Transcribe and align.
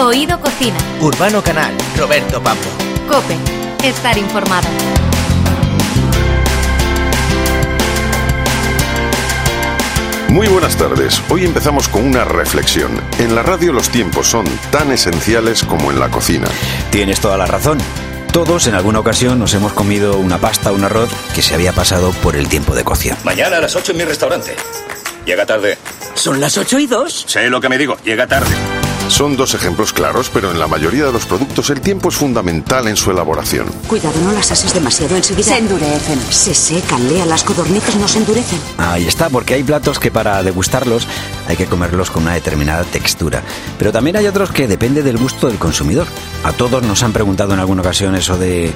Oído 0.00 0.38
Cocina. 0.38 0.76
Urbano 1.00 1.42
Canal, 1.42 1.74
Roberto 1.96 2.40
Pablo. 2.40 2.62
Cope, 3.08 3.36
estar 3.82 4.16
informado. 4.16 4.68
Muy 10.28 10.46
buenas 10.46 10.76
tardes. 10.76 11.20
Hoy 11.30 11.44
empezamos 11.44 11.88
con 11.88 12.06
una 12.06 12.24
reflexión. 12.24 13.02
En 13.18 13.34
la 13.34 13.42
radio 13.42 13.72
los 13.72 13.88
tiempos 13.88 14.28
son 14.28 14.44
tan 14.70 14.92
esenciales 14.92 15.64
como 15.64 15.90
en 15.90 15.98
la 15.98 16.10
cocina. 16.10 16.46
Tienes 16.92 17.20
toda 17.20 17.36
la 17.36 17.46
razón. 17.46 17.78
Todos 18.32 18.68
en 18.68 18.76
alguna 18.76 19.00
ocasión 19.00 19.40
nos 19.40 19.52
hemos 19.54 19.72
comido 19.72 20.16
una 20.18 20.38
pasta 20.38 20.70
o 20.70 20.76
un 20.76 20.84
arroz 20.84 21.10
que 21.34 21.42
se 21.42 21.54
había 21.54 21.72
pasado 21.72 22.12
por 22.22 22.36
el 22.36 22.48
tiempo 22.48 22.76
de 22.76 22.84
cocción. 22.84 23.16
Mañana 23.24 23.56
a 23.56 23.60
las 23.60 23.74
8 23.74 23.90
en 23.90 23.98
mi 23.98 24.04
restaurante. 24.04 24.54
Llega 25.26 25.44
tarde. 25.44 25.76
Son 26.14 26.40
las 26.40 26.56
8 26.56 26.78
y 26.78 26.86
2. 26.86 27.24
Sé 27.26 27.50
lo 27.50 27.60
que 27.60 27.68
me 27.68 27.78
digo, 27.78 27.96
llega 28.04 28.28
tarde. 28.28 28.77
Son 29.08 29.36
dos 29.36 29.54
ejemplos 29.54 29.92
claros, 29.92 30.30
pero 30.32 30.50
en 30.50 30.58
la 30.58 30.66
mayoría 30.66 31.04
de 31.04 31.12
los 31.12 31.24
productos 31.24 31.70
el 31.70 31.80
tiempo 31.80 32.10
es 32.10 32.14
fundamental 32.14 32.86
en 32.88 32.96
su 32.96 33.10
elaboración. 33.10 33.66
Cuidado, 33.86 34.14
no 34.22 34.32
las 34.32 34.50
ases 34.52 34.72
demasiado 34.74 35.16
enseguida. 35.16 35.44
Se 35.44 35.58
endurecen. 35.58 36.20
Se 36.30 36.54
secan, 36.54 37.08
lea, 37.08 37.24
las 37.24 37.42
codornices 37.42 37.96
no 37.96 38.06
se 38.06 38.18
endurecen. 38.18 38.60
Ahí 38.76 39.06
está, 39.06 39.30
porque 39.30 39.54
hay 39.54 39.64
platos 39.64 39.98
que 39.98 40.10
para 40.10 40.42
degustarlos 40.42 41.08
hay 41.46 41.56
que 41.56 41.66
comerlos 41.66 42.10
con 42.10 42.24
una 42.24 42.34
determinada 42.34 42.84
textura. 42.84 43.42
Pero 43.78 43.92
también 43.92 44.16
hay 44.16 44.26
otros 44.26 44.50
que 44.50 44.68
depende 44.68 45.02
del 45.02 45.16
gusto 45.16 45.48
del 45.48 45.58
consumidor. 45.58 46.06
A 46.44 46.52
todos 46.52 46.82
nos 46.82 47.02
han 47.02 47.12
preguntado 47.12 47.54
en 47.54 47.60
alguna 47.60 47.82
ocasión 47.82 48.14
eso 48.14 48.36
de 48.36 48.72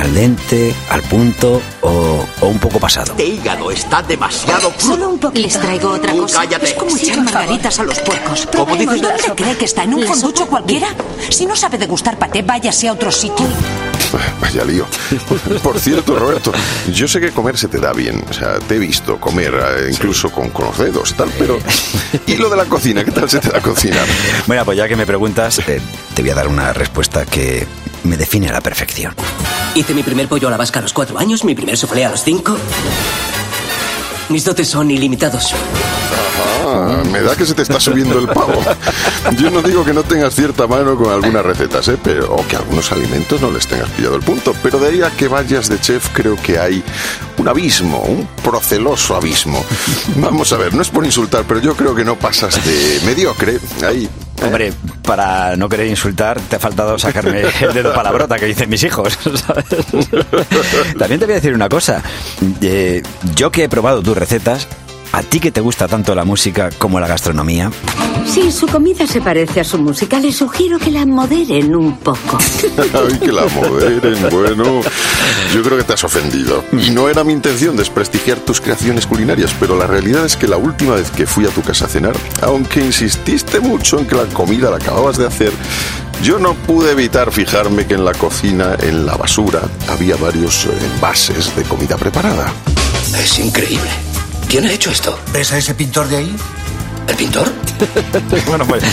al 0.00 0.14
dente, 0.14 0.74
al 0.90 1.02
punto 1.02 1.60
o, 1.80 2.24
o 2.40 2.46
un 2.46 2.58
poco 2.58 2.78
pasado. 2.78 3.12
Este 3.12 3.26
hígado 3.26 3.70
está 3.70 4.02
demasiado 4.02 4.70
crudo. 4.70 4.94
Solo 4.94 5.08
un 5.10 5.18
poquito. 5.18 5.46
Les 5.46 5.58
traigo 5.60 5.90
otra 5.90 6.12
cosa. 6.12 6.40
cállate. 6.40 6.66
Es 6.66 6.74
como 6.74 6.96
Sí, 6.96 7.06
echar 7.10 7.22
margaritas 7.22 7.78
a 7.78 7.84
los 7.84 7.98
puercos. 8.00 8.48
¿Cómo 8.56 8.76
dices? 8.76 9.02
¿Dónde 9.02 9.32
cree 9.36 9.56
que 9.56 9.64
está? 9.64 9.84
¿En 9.84 9.94
un 9.94 10.02
fonducho 10.04 10.46
cualquiera? 10.46 10.88
Si 11.30 11.46
no 11.46 11.56
sabe 11.56 11.78
degustar 11.78 12.18
paté, 12.18 12.42
váyase 12.42 12.88
a 12.88 12.92
otro 12.92 13.10
sitio. 13.10 13.46
Vaya 14.40 14.64
lío. 14.64 14.84
Por 15.62 15.78
cierto, 15.78 16.14
Roberto, 16.18 16.52
yo 16.92 17.08
sé 17.08 17.18
que 17.20 17.30
comer 17.30 17.56
se 17.56 17.68
te 17.68 17.78
da 17.78 17.92
bien. 17.94 18.22
O 18.28 18.32
sea, 18.32 18.58
te 18.58 18.76
he 18.76 18.78
visto 18.78 19.18
comer 19.18 19.54
eh, 19.54 19.88
incluso 19.90 20.30
con, 20.30 20.50
con 20.50 20.66
los 20.66 20.78
dedos, 20.78 21.14
tal, 21.14 21.30
pero... 21.38 21.58
¿Y 22.26 22.36
lo 22.36 22.50
de 22.50 22.56
la 22.56 22.66
cocina? 22.66 23.04
¿Qué 23.04 23.10
tal 23.10 23.30
se 23.30 23.38
te 23.40 23.48
da 23.48 23.60
cocinar? 23.62 24.04
Bueno, 24.46 24.64
pues 24.66 24.76
ya 24.76 24.86
que 24.86 24.96
me 24.96 25.06
preguntas, 25.06 25.60
eh, 25.66 25.80
te 26.14 26.20
voy 26.22 26.30
a 26.30 26.34
dar 26.34 26.48
una 26.48 26.74
respuesta 26.74 27.24
que 27.24 27.66
me 28.04 28.16
define 28.16 28.48
a 28.48 28.52
la 28.52 28.60
perfección. 28.60 29.14
Hice 29.74 29.94
mi 29.94 30.02
primer 30.02 30.28
pollo 30.28 30.48
a 30.48 30.50
la 30.50 30.56
vasca 30.56 30.78
a 30.78 30.82
los 30.82 30.92
cuatro 30.92 31.18
años, 31.18 31.44
mi 31.44 31.54
primer 31.54 31.76
soufflé 31.76 32.04
a 32.04 32.10
los 32.10 32.22
cinco. 32.22 32.56
Mis 34.28 34.44
dotes 34.44 34.68
son 34.68 34.90
ilimitados. 34.90 35.54
Ah, 36.64 37.02
me 37.10 37.20
da 37.20 37.36
que 37.36 37.44
se 37.44 37.54
te 37.54 37.62
está 37.62 37.80
subiendo 37.80 38.18
el 38.18 38.28
pavo. 38.28 38.60
Yo 39.36 39.50
no 39.50 39.62
digo 39.62 39.84
que 39.84 39.92
no 39.92 40.02
tengas 40.02 40.34
cierta 40.34 40.66
mano 40.66 40.96
con 40.96 41.12
algunas 41.12 41.44
recetas, 41.44 41.88
¿eh? 41.88 41.98
pero, 42.02 42.34
o 42.34 42.46
que 42.46 42.56
algunos 42.56 42.90
alimentos 42.92 43.40
no 43.40 43.50
les 43.50 43.66
tengas 43.66 43.90
pillado 43.90 44.16
el 44.16 44.22
punto. 44.22 44.54
Pero 44.62 44.78
de 44.78 44.88
ahí 44.88 45.02
a 45.02 45.10
que 45.10 45.28
vayas 45.28 45.68
de 45.68 45.80
chef, 45.80 46.08
creo 46.12 46.36
que 46.36 46.58
hay 46.58 46.82
un 47.36 47.48
abismo, 47.48 48.00
un 48.00 48.26
proceloso 48.42 49.16
abismo. 49.16 49.64
Vamos 50.16 50.52
a 50.52 50.56
ver, 50.56 50.72
no 50.72 50.82
es 50.82 50.88
por 50.88 51.04
insultar, 51.04 51.44
pero 51.46 51.60
yo 51.60 51.74
creo 51.76 51.94
que 51.94 52.04
no 52.04 52.16
pasas 52.16 52.64
de 52.64 53.00
mediocre. 53.04 53.58
Ahí. 53.86 54.08
¿Eh? 54.42 54.46
Hombre, 54.46 54.72
para 55.02 55.56
no 55.56 55.68
querer 55.68 55.86
insultar, 55.86 56.40
te 56.40 56.56
ha 56.56 56.58
faltado 56.58 56.98
sacarme 56.98 57.42
el 57.60 57.74
dedo 57.74 57.94
palabrota 57.94 58.38
que 58.38 58.46
dicen 58.46 58.68
mis 58.68 58.82
hijos. 58.84 59.18
¿sabes? 59.46 59.64
También 60.98 61.20
te 61.20 61.26
voy 61.26 61.32
a 61.32 61.36
decir 61.36 61.54
una 61.54 61.68
cosa. 61.68 62.02
Eh, 62.60 63.02
yo 63.34 63.50
que 63.50 63.64
he 63.64 63.68
probado 63.68 64.02
tus 64.02 64.16
recetas, 64.16 64.68
a 65.12 65.22
ti 65.22 65.40
que 65.40 65.52
te 65.52 65.60
gusta 65.60 65.86
tanto 65.86 66.14
la 66.14 66.24
música 66.24 66.70
como 66.78 66.98
la 66.98 67.06
gastronomía, 67.06 67.70
Si 68.26 68.50
su 68.50 68.66
comida 68.66 69.06
se 69.06 69.20
parece 69.20 69.60
a 69.60 69.64
su 69.64 69.78
música, 69.78 70.18
le 70.18 70.32
sugiero 70.32 70.78
que 70.78 70.90
la 70.90 71.04
moderen 71.04 71.74
un 71.74 71.98
poco. 71.98 72.38
Ay, 72.78 73.18
que 73.18 73.32
la 73.32 73.44
moderen, 73.46 74.30
bueno. 74.30 74.80
Yo 75.52 75.62
creo 75.62 75.76
que 75.76 75.84
te 75.84 75.92
has 75.92 76.04
ofendido. 76.04 76.64
Y 76.72 76.90
no 76.90 77.08
era 77.08 77.24
mi 77.24 77.32
intención 77.32 77.76
desprestigiar 77.76 78.38
tus 78.38 78.60
creaciones 78.60 79.06
culinarias, 79.06 79.54
pero 79.60 79.76
la 79.76 79.86
realidad 79.86 80.24
es 80.24 80.36
que 80.36 80.48
la 80.48 80.56
última 80.56 80.94
vez 80.94 81.10
que 81.10 81.26
fui 81.26 81.44
a 81.44 81.50
tu 81.50 81.62
casa 81.62 81.86
a 81.86 81.88
cenar, 81.88 82.14
aunque 82.40 82.80
insististe 82.80 83.60
mucho 83.60 83.98
en 83.98 84.06
que 84.06 84.14
la 84.14 84.24
comida 84.26 84.70
la 84.70 84.76
acababas 84.76 85.18
de 85.18 85.26
hacer, 85.26 85.52
yo 86.22 86.38
no 86.38 86.54
pude 86.54 86.92
evitar 86.92 87.32
fijarme 87.32 87.86
que 87.86 87.94
en 87.94 88.04
la 88.04 88.12
cocina, 88.12 88.76
en 88.80 89.04
la 89.04 89.16
basura, 89.16 89.62
había 89.88 90.16
varios 90.16 90.66
eh, 90.66 90.70
envases 90.94 91.54
de 91.56 91.64
comida 91.64 91.96
preparada. 91.96 92.52
Es 93.18 93.38
increíble. 93.38 94.11
¿Quién 94.52 94.66
ha 94.66 94.70
hecho 94.70 94.90
esto? 94.90 95.18
¿Ves 95.32 95.50
a 95.52 95.56
ese 95.56 95.74
pintor 95.74 96.08
de 96.08 96.18
ahí? 96.18 96.36
¿El 97.08 97.16
pintor? 97.16 97.50
bueno, 98.46 98.66
pues 98.66 98.84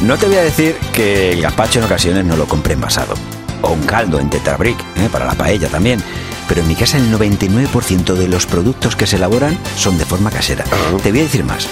no 0.00 0.16
te 0.16 0.24
voy 0.24 0.36
a 0.36 0.42
decir 0.42 0.76
que 0.94 1.32
el 1.32 1.42
gazpacho 1.42 1.78
en 1.78 1.84
ocasiones 1.84 2.24
no 2.24 2.38
lo 2.38 2.48
compré 2.48 2.72
envasado. 2.72 3.12
O 3.60 3.72
un 3.72 3.82
caldo 3.82 4.18
en 4.18 4.30
tetrabric, 4.30 4.80
¿eh? 4.96 5.10
para 5.12 5.26
la 5.26 5.34
paella 5.34 5.68
también. 5.68 6.02
Pero 6.48 6.62
en 6.62 6.68
mi 6.68 6.74
casa 6.74 6.96
el 6.96 7.12
99% 7.12 8.14
de 8.14 8.28
los 8.28 8.46
productos 8.46 8.96
que 8.96 9.06
se 9.06 9.16
elaboran 9.16 9.58
son 9.76 9.98
de 9.98 10.06
forma 10.06 10.30
casera. 10.30 10.64
Ah. 10.72 10.96
Te 11.02 11.10
voy 11.10 11.20
a 11.20 11.24
decir 11.24 11.44
más. 11.44 11.68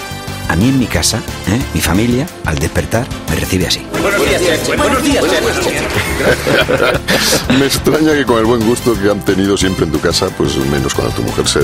A 0.49 0.55
mí 0.55 0.69
en 0.69 0.79
mi 0.79 0.85
casa, 0.87 1.17
¿eh? 1.47 1.59
mi 1.73 1.81
familia, 1.81 2.27
al 2.45 2.59
despertar, 2.59 3.07
me 3.29 3.35
recibe 3.35 3.67
así. 3.67 3.85
Buenos 4.01 4.21
días, 4.21 4.41
chef. 4.41 4.77
Buenos 4.77 5.03
días. 5.03 5.23
Me 7.57 7.65
extraña 7.65 8.13
que 8.13 8.25
con 8.25 8.37
el 8.39 8.45
buen 8.45 8.65
gusto 8.65 8.93
que 8.99 9.09
han 9.09 9.23
tenido 9.23 9.57
siempre 9.57 9.85
en 9.85 9.91
tu 9.91 9.99
casa, 9.99 10.27
pues 10.37 10.55
menos 10.57 10.93
cuando 10.93 11.13
tu 11.13 11.21
mujer 11.23 11.47
se 11.47 11.59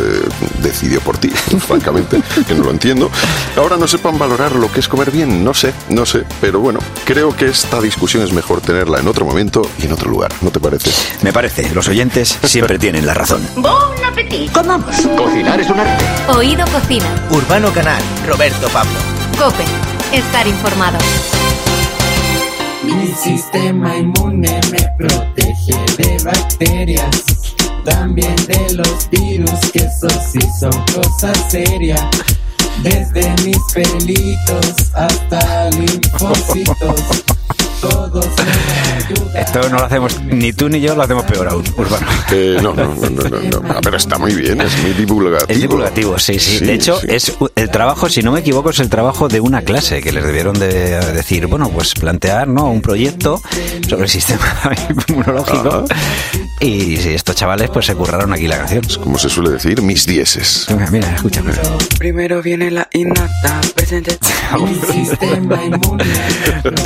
decidió 0.62 1.02
por 1.02 1.18
ti, 1.18 1.30
francamente, 1.68 2.22
que 2.48 2.54
no 2.54 2.64
lo 2.64 2.72
entiendo. 2.72 3.10
Ahora 3.58 3.78
no 3.78 3.88
sepan 3.88 4.18
valorar 4.18 4.54
lo 4.54 4.72
que 4.72 4.80
es 4.80 4.88
comer 4.88 5.12
bien, 5.12 5.44
no 5.44 5.54
sé, 5.54 5.74
no 5.90 6.06
sé, 6.06 6.24
pero 6.42 6.60
bueno, 6.60 6.80
creo 7.06 7.36
que 7.36 7.48
esta 7.48 7.82
discusión 7.82 8.24
es 8.24 8.32
mejor 8.34 8.62
tenerla 8.62 9.00
en 9.00 9.08
otro 9.08 9.26
momento 9.26 9.62
y 9.80 9.86
en 9.86 9.94
otro 9.94 10.10
lugar, 10.10 10.32
¿no 10.42 10.52
te 10.52 10.60
parece? 10.60 10.92
Me 11.22 11.34
parece, 11.34 11.70
los 11.74 11.88
oyentes 11.88 12.38
siempre 12.44 12.80
tienen 12.80 13.06
la 13.06 13.14
razón. 13.14 13.46
¡Bon 13.56 13.74
appetit! 14.06 14.52
¡Comamos! 14.52 14.96
Cocinar 15.18 15.60
es 15.60 15.70
un 15.70 15.80
arte. 15.80 16.06
Oído 16.30 16.66
Cocina. 16.68 17.08
Urbano 17.32 17.72
Canal, 17.74 18.02
Roberto 18.28 18.69
Pablo. 18.74 19.00
Cope, 19.38 19.64
estar 20.14 20.48
informado. 20.48 20.98
Mi 22.84 23.08
sistema 23.08 23.98
inmune 23.98 24.60
me 24.72 24.88
protege 24.98 25.76
de 25.98 26.24
bacterias, 26.24 27.56
también 27.84 28.36
de 28.48 28.74
los 28.74 29.10
virus, 29.10 29.60
que 29.72 29.80
eso 29.80 30.10
sí 30.32 30.40
son 30.60 30.72
cosas 30.94 31.38
serias. 31.50 32.02
Desde 32.84 33.30
mis 33.44 33.58
pelitos 33.74 34.92
hasta 34.94 35.70
linfocitos. 35.72 37.24
Esto 39.36 39.70
no 39.70 39.78
lo 39.78 39.86
hacemos, 39.86 40.22
ni 40.22 40.54
tú 40.54 40.70
ni 40.70 40.82
yo 40.82 40.96
lo 40.96 41.04
hacemos 41.04 41.24
peor 41.24 41.48
aún, 41.48 41.64
Urbano. 41.78 42.06
Eh, 42.32 42.58
no, 42.62 42.74
no, 42.74 42.94
no, 42.94 43.62
no. 43.62 43.70
Ah, 43.70 43.80
pero 43.82 43.98
está 43.98 44.18
muy 44.18 44.34
bien, 44.36 44.62
es 44.62 44.78
muy 44.84 44.92
divulgativo. 44.92 45.50
Es 45.50 45.62
divulgativo, 45.62 46.20
sí, 46.20 46.40
sí. 46.40 46.66
De 46.66 46.74
hecho, 46.74 47.00
sí. 47.00 47.08
es 47.10 47.34
el 47.56 47.70
trabajo, 47.72 48.10
si 48.10 48.22
no 48.22 48.32
me 48.32 48.42
equivoco, 48.42 48.70
es 48.70 48.80
el 48.80 48.90
trabajo 48.90 49.28
de 49.28 49.40
una 49.40 49.62
clase 49.62 50.02
que 50.02 50.12
les 50.12 50.24
debieron 50.24 50.60
de 50.60 51.00
decir, 51.14 51.48
bueno, 51.48 51.70
pues 51.70 51.94
plantear, 51.94 52.48
¿no? 52.48 52.66
Un 52.70 52.82
proyecto 52.82 53.42
sobre 53.88 54.04
el 54.04 54.10
sistema 54.10 54.46
inmunológico. 55.08 55.86
Y 56.62 56.96
estos 56.96 57.36
chavales, 57.36 57.70
pues 57.70 57.86
se 57.86 57.96
curraron 57.96 58.34
aquí 58.34 58.48
la 58.48 58.58
canción. 58.58 58.84
Como 59.02 59.18
se 59.18 59.30
suele 59.30 59.52
decir, 59.52 59.82
mis 59.82 60.06
dieces. 60.06 60.68
Mira, 60.70 60.92
mira, 60.92 61.16
escúchame. 61.16 61.54
Primero 61.98 62.42
viene 62.42 62.70
la 62.70 62.90
innata, 62.94 63.62
presente. 63.74 64.18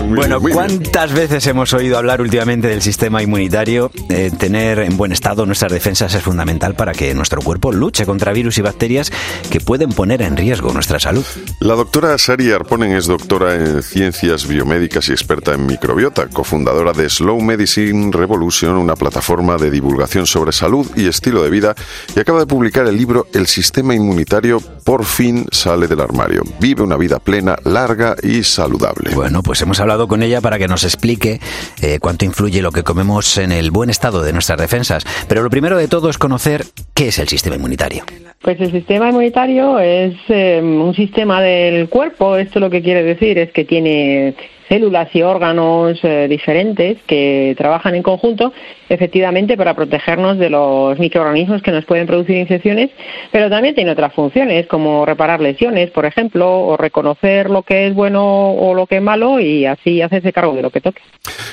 Bueno, 0.04 0.40
bien. 0.40 0.83
¿Cuántas 0.84 1.14
veces 1.14 1.48
hemos 1.48 1.74
oído 1.74 1.98
hablar 1.98 2.22
últimamente 2.22 2.68
del 2.68 2.82
sistema 2.82 3.24
inmunitario? 3.24 3.90
Eh, 4.10 4.32
tener 4.38 4.80
en 4.80 4.98
buen 4.98 5.12
estado 5.12 5.46
nuestras 5.46 5.72
defensas 5.72 6.14
es 6.14 6.22
fundamental 6.22 6.76
para 6.76 6.92
que 6.92 7.14
nuestro 7.14 7.42
cuerpo 7.42 7.72
luche 7.72 8.06
contra 8.06 8.34
virus 8.34 8.58
y 8.58 8.62
bacterias 8.62 9.12
que 9.50 9.60
pueden 9.60 9.90
poner 9.90 10.22
en 10.22 10.36
riesgo 10.36 10.74
nuestra 10.74 11.00
salud. 11.00 11.26
La 11.60 11.76
doctora 11.76 12.18
Sari 12.18 12.52
Arponen 12.52 12.92
es 12.92 13.08
doctora 13.08 13.56
en 13.56 13.82
ciencias 13.82 14.46
biomédicas 14.46 15.10
y 15.10 15.14
experta 15.14 15.54
en 15.54 15.66
microbiota, 15.66 16.28
cofundadora 16.28 16.92
de 16.92 17.10
Slow 17.10 17.42
Medicine 17.42 18.12
Revolution, 18.12 18.76
una 18.76 18.96
plataforma 18.96 19.58
de 19.58 19.72
divulgación 19.72 20.28
sobre 20.28 20.52
salud 20.52 20.90
y 20.96 21.08
estilo 21.08 21.44
de 21.44 21.50
vida, 21.50 21.76
y 22.16 22.20
acaba 22.20 22.40
de 22.40 22.46
publicar 22.46 22.86
el 22.88 22.98
libro 22.98 23.28
El 23.34 23.48
sistema 23.48 23.96
inmunitario 23.96 24.60
por 24.84 25.06
fin 25.06 25.46
sale 25.52 25.88
del 25.88 26.02
armario. 26.02 26.44
Vive 26.60 26.84
una 26.84 26.98
vida 26.98 27.20
plena, 27.20 27.56
larga 27.64 28.16
y 28.22 28.44
saludable. 28.44 29.16
Bueno, 29.16 29.42
pues 29.42 29.62
hemos 29.62 29.80
hablado 29.80 30.08
con 30.08 30.22
ella 30.22 30.42
para 30.42 30.58
que 30.58 30.68
nos 30.74 30.84
explique 30.86 31.40
eh, 31.84 32.00
cuánto 32.02 32.26
influye 32.26 32.60
lo 32.64 32.72
que 32.72 32.82
comemos 32.82 33.38
en 33.38 33.52
el 33.52 33.70
buen 33.70 33.92
estado 33.92 34.24
de 34.24 34.34
nuestras 34.34 34.60
defensas. 34.60 35.06
Pero 35.30 35.44
lo 35.44 35.50
primero 35.52 35.78
de 35.78 35.88
todo 35.88 36.10
es 36.10 36.18
conocer 36.18 36.64
qué 36.96 37.10
es 37.10 37.20
el 37.20 37.28
sistema 37.28 37.56
inmunitario. 37.58 38.06
Pues 38.42 38.60
el 38.60 38.72
sistema 38.72 39.10
inmunitario 39.10 39.78
es 39.78 40.16
eh, 40.30 40.60
un 40.64 40.96
sistema 40.96 41.44
del 41.44 41.90
cuerpo. 41.90 42.38
Esto 42.38 42.60
lo 42.60 42.72
que 42.72 42.82
quiere 42.82 43.04
decir 43.04 43.38
es 43.38 43.52
que 43.52 43.66
tiene 43.66 44.34
células 44.68 45.14
y 45.14 45.22
órganos 45.22 46.00
eh, 46.04 46.28
diferentes 46.28 46.98
que 47.06 47.54
trabajan 47.56 47.94
en 47.94 48.02
conjunto 48.02 48.54
efectivamente 48.90 49.56
para 49.56 49.76
protegernos 49.76 50.38
de 50.38 50.50
los 50.50 50.98
microorganismos 51.00 51.62
que 51.62 51.72
nos 51.72 51.86
pueden 51.86 52.08
producir 52.08 52.38
infecciones, 52.38 52.90
pero 53.32 53.50
también 53.50 53.76
tiene 53.76 53.92
otras 53.92 54.14
funciones 54.14 54.68
como 54.68 55.06
reparar 55.06 55.42
lesiones, 55.42 55.92
por 55.92 56.06
ejemplo, 56.06 56.66
o 56.66 56.78
reconocer 56.78 57.50
lo 57.50 57.64
que 57.64 57.88
es 57.88 57.94
bueno 57.94 58.52
o 58.52 58.74
lo 58.74 58.88
que 58.88 58.98
es 58.98 59.02
malo 59.02 59.40
y 59.40 59.66
así 59.66 60.02
hacerse 60.02 60.34
cargo 60.34 60.54
de 60.54 60.63
lo 60.64 60.72
que 60.72 60.82
toque. 60.82 61.02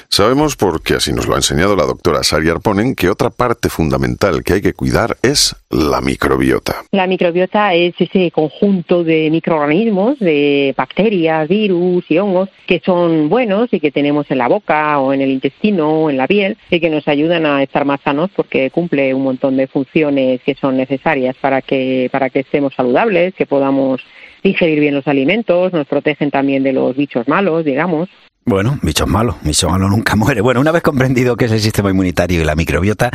Sabemos, 0.08 0.56
porque 0.56 0.94
así 0.94 1.12
nos 1.12 1.26
lo 1.26 1.34
ha 1.34 1.38
enseñado 1.38 1.76
la 1.76 1.84
doctora 1.84 2.22
Sari 2.22 2.48
Arponen, 2.48 2.94
que 2.94 3.10
otra 3.10 3.28
parte 3.28 3.68
fundamental 3.68 4.42
que 4.42 4.54
hay 4.54 4.62
que 4.62 4.72
cuidar 4.72 5.16
es 5.22 5.54
la 5.68 6.00
microbiota. 6.00 6.76
La 6.90 7.06
microbiota 7.06 7.74
es 7.74 7.94
ese 7.98 8.30
conjunto 8.30 9.04
de 9.04 9.30
microorganismos, 9.30 10.18
de 10.18 10.74
bacterias, 10.76 11.48
virus 11.48 12.04
y 12.08 12.18
hongos 12.18 12.48
que 12.66 12.80
son 12.84 13.28
buenos 13.28 13.68
y 13.72 13.80
que 13.80 13.90
tenemos 13.90 14.30
en 14.30 14.38
la 14.38 14.48
boca 14.48 14.98
o 14.98 15.12
en 15.12 15.20
el 15.20 15.30
intestino 15.30 16.04
o 16.04 16.10
en 16.10 16.16
la 16.16 16.26
piel 16.26 16.56
y 16.70 16.80
que 16.80 16.90
nos 16.90 17.06
ayudan 17.08 17.46
a 17.46 17.62
estar 17.62 17.84
más 17.84 18.00
sanos 18.02 18.30
porque 18.34 18.70
cumple 18.70 19.12
un 19.14 19.22
montón 19.22 19.56
de 19.56 19.66
funciones 19.66 20.40
que 20.42 20.54
son 20.54 20.76
necesarias 20.76 21.36
para 21.40 21.62
que, 21.62 22.08
para 22.12 22.30
que 22.30 22.40
estemos 22.40 22.74
saludables, 22.74 23.34
que 23.34 23.46
podamos 23.46 24.00
digerir 24.42 24.80
bien 24.80 24.94
los 24.94 25.06
alimentos, 25.06 25.72
nos 25.72 25.86
protegen 25.86 26.30
también 26.30 26.62
de 26.62 26.72
los 26.72 26.96
bichos 26.96 27.28
malos, 27.28 27.64
digamos. 27.64 28.08
Bueno, 28.50 28.80
bichos 28.82 29.06
malos, 29.06 29.36
bicho 29.42 29.70
malo 29.70 29.88
nunca 29.88 30.16
muere. 30.16 30.40
Bueno, 30.40 30.60
una 30.60 30.72
vez 30.72 30.82
comprendido 30.82 31.36
qué 31.36 31.44
es 31.44 31.52
el 31.52 31.60
sistema 31.60 31.90
inmunitario 31.90 32.40
y 32.40 32.44
la 32.44 32.56
microbiota, 32.56 33.08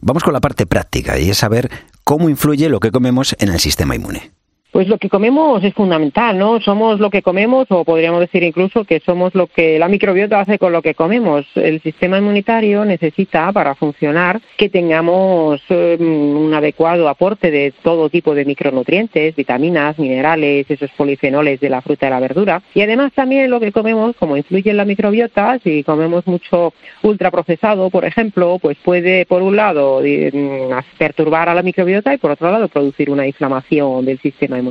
vamos 0.00 0.22
con 0.22 0.32
la 0.32 0.40
parte 0.40 0.64
práctica 0.64 1.18
y 1.18 1.28
es 1.28 1.38
saber 1.38 1.68
cómo 2.04 2.28
influye 2.28 2.68
lo 2.68 2.78
que 2.78 2.92
comemos 2.92 3.34
en 3.40 3.48
el 3.48 3.58
sistema 3.58 3.96
inmune. 3.96 4.30
Pues 4.72 4.88
lo 4.88 4.98
que 4.98 5.08
comemos 5.08 5.64
es 5.64 5.72
fundamental, 5.72 6.36
¿no? 6.36 6.60
Somos 6.60 7.00
lo 7.00 7.08
que 7.08 7.22
comemos, 7.22 7.66
o 7.70 7.84
podríamos 7.84 8.20
decir 8.20 8.42
incluso 8.42 8.84
que 8.84 9.00
somos 9.00 9.34
lo 9.34 9.46
que 9.46 9.78
la 9.78 9.88
microbiota 9.88 10.40
hace 10.40 10.58
con 10.58 10.70
lo 10.72 10.82
que 10.82 10.94
comemos. 10.94 11.46
El 11.54 11.80
sistema 11.80 12.18
inmunitario 12.18 12.84
necesita, 12.84 13.50
para 13.52 13.74
funcionar, 13.74 14.38
que 14.58 14.68
tengamos 14.68 15.62
eh, 15.70 15.96
un 15.98 16.52
adecuado 16.52 17.08
aporte 17.08 17.50
de 17.50 17.72
todo 17.82 18.10
tipo 18.10 18.34
de 18.34 18.44
micronutrientes, 18.44 19.34
vitaminas, 19.34 19.98
minerales, 19.98 20.70
esos 20.70 20.90
polifenoles 20.90 21.58
de 21.60 21.70
la 21.70 21.80
fruta 21.80 22.08
y 22.08 22.10
la 22.10 22.20
verdura. 22.20 22.62
Y 22.74 22.82
además 22.82 23.12
también 23.14 23.50
lo 23.50 23.60
que 23.60 23.72
comemos, 23.72 24.14
como 24.16 24.36
influye 24.36 24.70
en 24.70 24.76
la 24.76 24.84
microbiota, 24.84 25.58
si 25.64 25.84
comemos 25.84 26.26
mucho 26.26 26.74
ultraprocesado, 27.02 27.88
por 27.88 28.04
ejemplo, 28.04 28.58
pues 28.60 28.76
puede, 28.84 29.24
por 29.24 29.40
un 29.40 29.56
lado, 29.56 30.02
mm, 30.02 30.98
perturbar 30.98 31.48
a 31.48 31.54
la 31.54 31.62
microbiota 31.62 32.12
y 32.12 32.18
por 32.18 32.32
otro 32.32 32.50
lado, 32.50 32.68
producir 32.68 33.08
una 33.08 33.26
inflamación 33.26 34.04
del 34.04 34.18
sistema 34.18 34.58
inmunitario. 34.58 34.65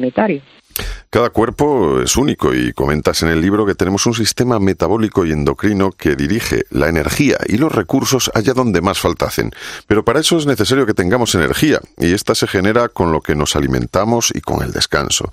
Cada 1.10 1.30
cuerpo 1.30 2.02
es 2.02 2.18
único 2.18 2.54
y 2.54 2.74
comentas 2.74 3.24
en 3.24 3.30
el 3.30 3.40
libro 3.40 3.66
que 3.66 3.76
tenemos 3.76 4.06
un 4.06 4.14
sistema 4.14 4.60
metabólico 4.60 5.26
y 5.26 5.32
endocrino 5.32 5.92
que 5.92 6.16
dirige 6.16 6.66
la 6.70 6.90
energía 6.90 7.38
y 7.48 7.58
los 7.58 7.72
recursos 7.72 8.30
allá 8.34 8.54
donde 8.54 8.82
más 8.82 9.00
falta 9.00 9.28
hacen. 9.28 9.52
Pero 9.88 10.04
para 10.04 10.20
eso 10.20 10.38
es 10.38 10.46
necesario 10.46 10.86
que 10.86 10.94
tengamos 10.94 11.34
energía 11.36 11.80
y 11.98 12.14
esta 12.14 12.36
se 12.36 12.48
genera 12.48 12.90
con 12.90 13.14
lo 13.14 13.22
que 13.22 13.36
nos 13.36 13.56
alimentamos 13.56 14.32
y 14.36 14.42
con 14.42 14.62
el 14.62 14.74
descanso. 14.74 15.32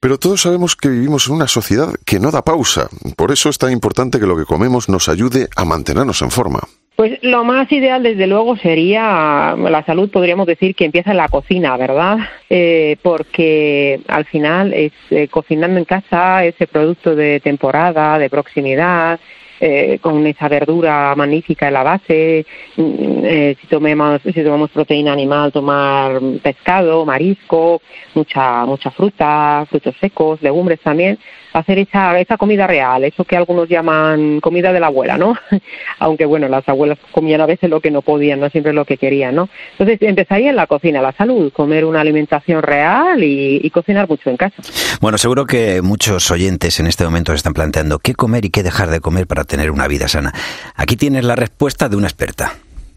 Pero 0.00 0.18
todos 0.18 0.42
sabemos 0.42 0.74
que 0.74 0.88
vivimos 0.88 1.28
en 1.28 1.34
una 1.34 1.48
sociedad 1.48 1.94
que 2.04 2.18
no 2.18 2.30
da 2.30 2.42
pausa. 2.42 2.88
Por 3.16 3.30
eso 3.30 3.48
es 3.48 3.58
tan 3.58 3.70
importante 3.70 4.18
que 4.18 4.26
lo 4.26 4.36
que 4.36 4.44
comemos 4.44 4.88
nos 4.88 5.08
ayude 5.08 5.48
a 5.56 5.64
mantenernos 5.64 6.20
en 6.22 6.30
forma. 6.30 6.60
Pues 6.96 7.18
lo 7.22 7.42
más 7.42 7.70
ideal, 7.72 8.04
desde 8.04 8.28
luego, 8.28 8.56
sería 8.56 9.56
la 9.56 9.84
salud, 9.84 10.10
podríamos 10.10 10.46
decir 10.46 10.76
que 10.76 10.84
empieza 10.84 11.10
en 11.10 11.16
la 11.16 11.28
cocina, 11.28 11.76
¿verdad? 11.76 12.18
Eh, 12.48 12.98
porque 13.02 14.00
al 14.06 14.24
final 14.26 14.72
es 14.72 14.92
eh, 15.10 15.26
cocinando 15.26 15.78
en 15.78 15.86
casa 15.86 16.44
ese 16.44 16.68
producto 16.68 17.16
de 17.16 17.40
temporada, 17.40 18.16
de 18.18 18.30
proximidad, 18.30 19.18
eh, 19.60 19.98
con 20.00 20.26
esa 20.26 20.48
verdura 20.48 21.14
magnífica 21.16 21.68
en 21.68 21.74
la 21.74 21.82
base, 21.82 22.44
mm, 22.76 23.24
eh, 23.24 23.56
si, 23.60 23.66
tomemos, 23.68 24.20
si 24.22 24.42
tomamos 24.42 24.70
proteína 24.70 25.12
animal, 25.12 25.52
tomar 25.52 26.20
pescado, 26.42 27.04
marisco, 27.06 27.80
mucha, 28.14 28.64
mucha 28.66 28.90
fruta, 28.90 29.64
frutos 29.70 29.94
secos, 30.00 30.42
legumbres 30.42 30.80
también, 30.80 31.18
hacer 31.54 31.78
esa, 31.78 32.18
esa 32.18 32.36
comida 32.36 32.66
real, 32.66 33.04
eso 33.04 33.24
que 33.24 33.36
algunos 33.36 33.68
llaman 33.68 34.40
comida 34.40 34.72
de 34.72 34.80
la 34.80 34.88
abuela, 34.88 35.16
¿no? 35.16 35.36
Aunque 36.00 36.26
bueno, 36.26 36.48
las 36.48 36.68
abuelas 36.68 36.98
comían 37.12 37.40
a 37.40 37.46
veces 37.46 37.70
lo 37.70 37.80
que 37.80 37.90
no 37.90 38.02
podían, 38.02 38.40
no 38.40 38.50
siempre 38.50 38.72
lo 38.72 38.84
que 38.84 38.96
querían, 38.96 39.34
¿no? 39.36 39.48
Entonces 39.72 39.98
empezaría 40.02 40.50
en 40.50 40.56
la 40.56 40.66
cocina, 40.66 41.00
la 41.00 41.12
salud, 41.12 41.52
comer 41.52 41.84
una 41.84 42.00
alimentación 42.00 42.62
real 42.62 43.22
y, 43.22 43.60
y 43.62 43.70
cocinar 43.70 44.08
mucho 44.08 44.30
en 44.30 44.36
casa. 44.36 44.56
Bueno, 45.00 45.16
seguro 45.16 45.46
que 45.46 45.80
muchos 45.80 46.30
oyentes 46.30 46.80
en 46.80 46.86
este 46.86 47.04
momento 47.04 47.32
se 47.32 47.36
están 47.36 47.54
planteando 47.54 47.98
qué 48.00 48.14
comer 48.14 48.44
y 48.44 48.50
qué 48.50 48.62
dejar 48.62 48.90
de 48.90 49.00
comer 49.00 49.26
para 49.26 49.44
tener 49.44 49.70
una 49.70 49.86
vida 49.86 50.08
sana. 50.08 50.32
Aquí 50.74 50.96
tienes 50.96 51.24
la 51.24 51.36
respuesta 51.36 51.88
de 51.88 51.96
una 51.96 52.08
experta. 52.08 52.54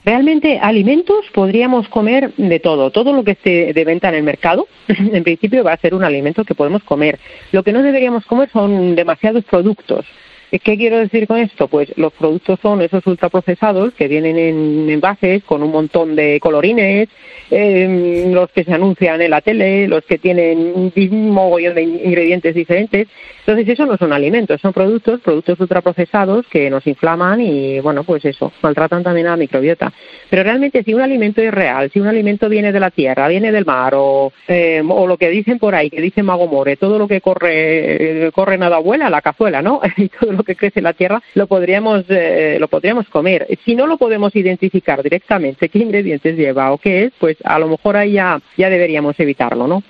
Realmente 0.07 0.57
alimentos 0.61 1.25
podríamos 1.33 1.89
comer 1.89 2.31
de 2.37 2.61
todo, 2.61 2.91
todo 2.91 3.11
lo 3.11 3.25
que 3.25 3.31
esté 3.31 3.73
de 3.73 3.83
venta 3.83 4.07
en 4.07 4.15
el 4.15 4.23
mercado, 4.23 4.65
en 4.87 5.21
principio 5.21 5.65
va 5.65 5.73
a 5.73 5.77
ser 5.77 5.93
un 5.93 6.01
alimento 6.01 6.45
que 6.45 6.55
podemos 6.55 6.81
comer. 6.83 7.19
Lo 7.51 7.61
que 7.61 7.73
no 7.73 7.83
deberíamos 7.83 8.25
comer 8.25 8.49
son 8.49 8.95
demasiados 8.95 9.43
productos. 9.43 10.05
¿Qué 10.49 10.77
quiero 10.77 10.97
decir 10.97 11.27
con 11.27 11.39
esto? 11.39 11.67
Pues 11.67 11.91
los 11.97 12.13
productos 12.13 12.59
son 12.61 12.81
esos 12.81 13.05
ultraprocesados 13.05 13.93
que 13.93 14.07
vienen 14.07 14.37
en 14.37 14.89
envases 14.89 15.43
con 15.43 15.61
un 15.61 15.71
montón 15.71 16.15
de 16.15 16.39
colorines, 16.39 17.09
eh, 17.51 18.29
los 18.33 18.49
que 18.51 18.63
se 18.63 18.73
anuncian 18.73 19.21
en 19.21 19.31
la 19.31 19.41
tele, 19.41 19.89
los 19.89 20.05
que 20.05 20.17
tienen 20.17 20.91
un 20.95 21.31
mogollón 21.31 21.75
de 21.75 21.83
ingredientes 21.83 22.55
diferentes. 22.55 23.07
Entonces, 23.39 23.67
eso 23.67 23.85
no 23.85 23.97
son 23.97 24.13
alimentos, 24.13 24.61
son 24.61 24.71
productos, 24.71 25.19
productos 25.21 25.59
ultraprocesados 25.59 26.45
que 26.47 26.69
nos 26.69 26.85
inflaman 26.87 27.41
y, 27.41 27.79
bueno, 27.81 28.03
pues 28.03 28.23
eso, 28.25 28.51
maltratan 28.61 29.03
también 29.03 29.27
a 29.27 29.31
la 29.31 29.37
microbiota. 29.37 29.91
Pero 30.29 30.43
realmente, 30.43 30.83
si 30.83 30.93
un 30.93 31.01
alimento 31.01 31.41
es 31.41 31.53
real, 31.53 31.89
si 31.91 31.99
un 31.99 32.07
alimento 32.07 32.47
viene 32.47 32.71
de 32.71 32.79
la 32.79 32.91
tierra, 32.91 33.27
viene 33.27 33.51
del 33.51 33.65
mar, 33.65 33.93
o, 33.95 34.31
eh, 34.47 34.81
o 34.87 35.07
lo 35.07 35.17
que 35.17 35.29
dicen 35.29 35.59
por 35.59 35.75
ahí, 35.75 35.89
que 35.89 36.01
dice 36.01 36.23
Mago 36.23 36.47
More, 36.47 36.77
todo 36.77 36.97
lo 36.97 37.07
que 37.07 37.21
corre, 37.21 38.31
corre 38.33 38.57
nada 38.57 38.79
vuela, 38.79 39.09
la 39.09 39.21
cazuela, 39.21 39.61
¿no? 39.61 39.81
lo 40.37 40.43
que 40.43 40.55
crece 40.55 40.79
en 40.79 40.85
la 40.85 40.93
tierra 40.93 41.21
lo 41.33 41.47
podríamos, 41.47 42.05
eh, 42.09 42.57
lo 42.59 42.67
podríamos 42.67 43.07
comer. 43.09 43.47
Si 43.65 43.75
no 43.75 43.87
lo 43.87 43.97
podemos 43.97 44.35
identificar 44.35 45.03
directamente 45.03 45.69
qué 45.69 45.79
ingredientes 45.79 46.37
lleva 46.37 46.71
o 46.71 46.77
qué 46.77 47.05
es, 47.05 47.13
pues 47.19 47.37
a 47.43 47.59
lo 47.59 47.67
mejor 47.67 47.97
ahí 47.97 48.13
ya, 48.13 48.39
ya 48.57 48.69
deberíamos 48.69 49.19
evitarlo, 49.19 49.67
¿no? 49.67 49.83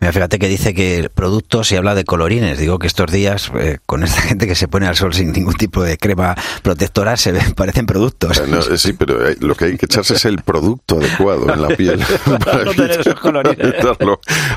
Mira, 0.00 0.12
fíjate 0.12 0.38
que 0.38 0.48
dice 0.48 0.74
que 0.74 1.10
productos 1.12 1.72
y 1.72 1.76
habla 1.76 1.94
de 1.94 2.04
colorines. 2.04 2.58
Digo 2.58 2.78
que 2.78 2.86
estos 2.86 3.10
días, 3.10 3.50
eh, 3.58 3.78
con 3.84 4.04
esta 4.04 4.20
gente 4.28 4.46
que 4.46 4.54
se 4.54 4.68
pone 4.68 4.86
al 4.86 4.96
sol 4.96 5.12
sin 5.12 5.32
ningún 5.32 5.54
tipo 5.54 5.82
de 5.82 5.98
crema 5.98 6.36
protectora, 6.62 7.16
se 7.16 7.32
ven, 7.32 7.52
parecen 7.54 7.86
productos. 7.86 8.38
Eh, 8.38 8.78
sí, 8.78 8.92
pero 8.92 9.18
lo 9.40 9.54
que 9.54 9.66
hay 9.66 9.76
que 9.76 9.86
echarse 9.86 10.14
es 10.14 10.24
el 10.24 10.42
producto 10.42 10.98
adecuado 10.98 11.52
en 11.52 11.62
la 11.62 11.68
piel. 11.68 12.00
para 12.44 12.64
no 12.64 12.74
tener 12.74 13.00
esos 13.00 13.14
colorines. 13.14 13.74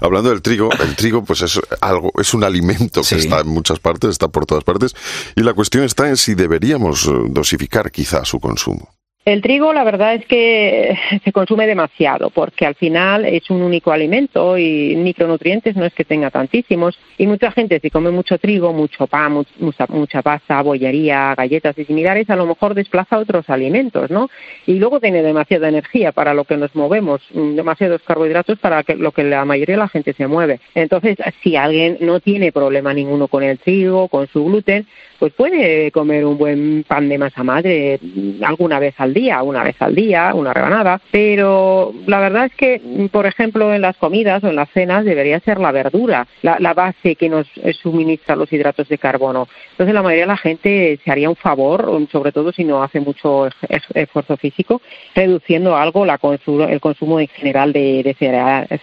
Hablando 0.01 0.29
del 0.29 0.41
trigo, 0.41 0.69
el 0.79 0.95
trigo 0.95 1.23
pues 1.23 1.41
es 1.41 1.59
algo, 1.81 2.11
es 2.19 2.33
un 2.33 2.43
alimento 2.43 3.01
que 3.01 3.15
está 3.15 3.39
en 3.39 3.47
muchas 3.47 3.79
partes, 3.79 4.11
está 4.11 4.27
por 4.27 4.45
todas 4.45 4.63
partes, 4.63 4.95
y 5.35 5.41
la 5.41 5.53
cuestión 5.53 5.83
está 5.83 6.07
en 6.07 6.17
si 6.17 6.35
deberíamos 6.35 7.07
eh, 7.07 7.11
dosificar 7.29 7.91
quizá 7.91 8.25
su 8.25 8.39
consumo. 8.39 8.89
El 9.23 9.43
trigo, 9.43 9.71
la 9.71 9.83
verdad 9.83 10.15
es 10.15 10.25
que 10.25 10.97
se 11.23 11.31
consume 11.31 11.67
demasiado, 11.67 12.31
porque 12.31 12.65
al 12.65 12.73
final 12.73 13.23
es 13.23 13.51
un 13.51 13.61
único 13.61 13.91
alimento 13.91 14.57
y 14.57 14.95
micronutrientes 14.95 15.75
no 15.75 15.85
es 15.85 15.93
que 15.93 16.05
tenga 16.05 16.31
tantísimos. 16.31 16.97
Y 17.19 17.27
mucha 17.27 17.51
gente, 17.51 17.79
si 17.79 17.91
come 17.91 18.09
mucho 18.09 18.39
trigo, 18.39 18.73
mucho 18.73 19.05
pan, 19.05 19.45
mucha, 19.59 19.85
mucha 19.89 20.23
pasta, 20.23 20.63
bollería, 20.63 21.35
galletas 21.35 21.77
y 21.77 21.85
similares, 21.85 22.31
a 22.31 22.35
lo 22.35 22.47
mejor 22.47 22.73
desplaza 22.73 23.19
otros 23.19 23.47
alimentos, 23.51 24.09
¿no? 24.09 24.27
Y 24.65 24.79
luego 24.79 24.99
tiene 24.99 25.21
demasiada 25.21 25.69
energía 25.69 26.11
para 26.11 26.33
lo 26.33 26.45
que 26.45 26.57
nos 26.57 26.75
movemos, 26.75 27.21
mm, 27.31 27.55
demasiados 27.55 28.01
carbohidratos 28.01 28.57
para 28.57 28.83
lo 28.97 29.11
que 29.11 29.23
la 29.23 29.45
mayoría 29.45 29.75
de 29.75 29.81
la 29.81 29.87
gente 29.87 30.13
se 30.13 30.25
mueve. 30.25 30.59
Entonces, 30.73 31.17
si 31.43 31.55
alguien 31.55 31.97
no 31.99 32.21
tiene 32.21 32.51
problema 32.51 32.91
ninguno 32.91 33.27
con 33.27 33.43
el 33.43 33.59
trigo, 33.59 34.07
con 34.07 34.25
su 34.29 34.43
gluten, 34.45 34.87
pues 35.21 35.33
puede 35.33 35.91
comer 35.91 36.25
un 36.25 36.35
buen 36.35 36.83
pan 36.87 37.07
de 37.07 37.19
masa 37.19 37.43
madre 37.43 37.99
alguna 38.41 38.79
vez 38.79 38.95
al 38.97 39.13
día, 39.13 39.43
una 39.43 39.63
vez 39.63 39.75
al 39.79 39.93
día, 39.93 40.33
una 40.33 40.51
rebanada, 40.51 40.99
pero 41.11 41.93
la 42.07 42.19
verdad 42.19 42.47
es 42.47 42.55
que, 42.55 42.81
por 43.11 43.27
ejemplo, 43.27 43.71
en 43.71 43.83
las 43.83 43.95
comidas 43.97 44.43
o 44.43 44.47
en 44.47 44.55
las 44.55 44.71
cenas 44.71 45.05
debería 45.05 45.39
ser 45.41 45.59
la 45.59 45.71
verdura, 45.71 46.25
la, 46.41 46.73
base 46.73 47.15
que 47.15 47.29
nos 47.29 47.45
suministra 47.83 48.35
los 48.35 48.51
hidratos 48.51 48.89
de 48.89 48.97
carbono. 48.97 49.47
Entonces 49.73 49.93
la 49.93 50.01
mayoría 50.01 50.23
de 50.23 50.31
la 50.31 50.37
gente 50.37 50.99
se 51.05 51.11
haría 51.11 51.29
un 51.29 51.35
favor, 51.35 51.87
sobre 52.11 52.31
todo 52.31 52.51
si 52.51 52.63
no 52.63 52.81
hace 52.81 52.99
mucho 52.99 53.47
esfuerzo 53.93 54.37
físico, 54.37 54.81
reduciendo 55.13 55.77
algo 55.77 56.03
la 56.03 56.17
el 56.67 56.81
consumo 56.81 57.19
en 57.19 57.27
general 57.27 57.73
de, 57.73 58.15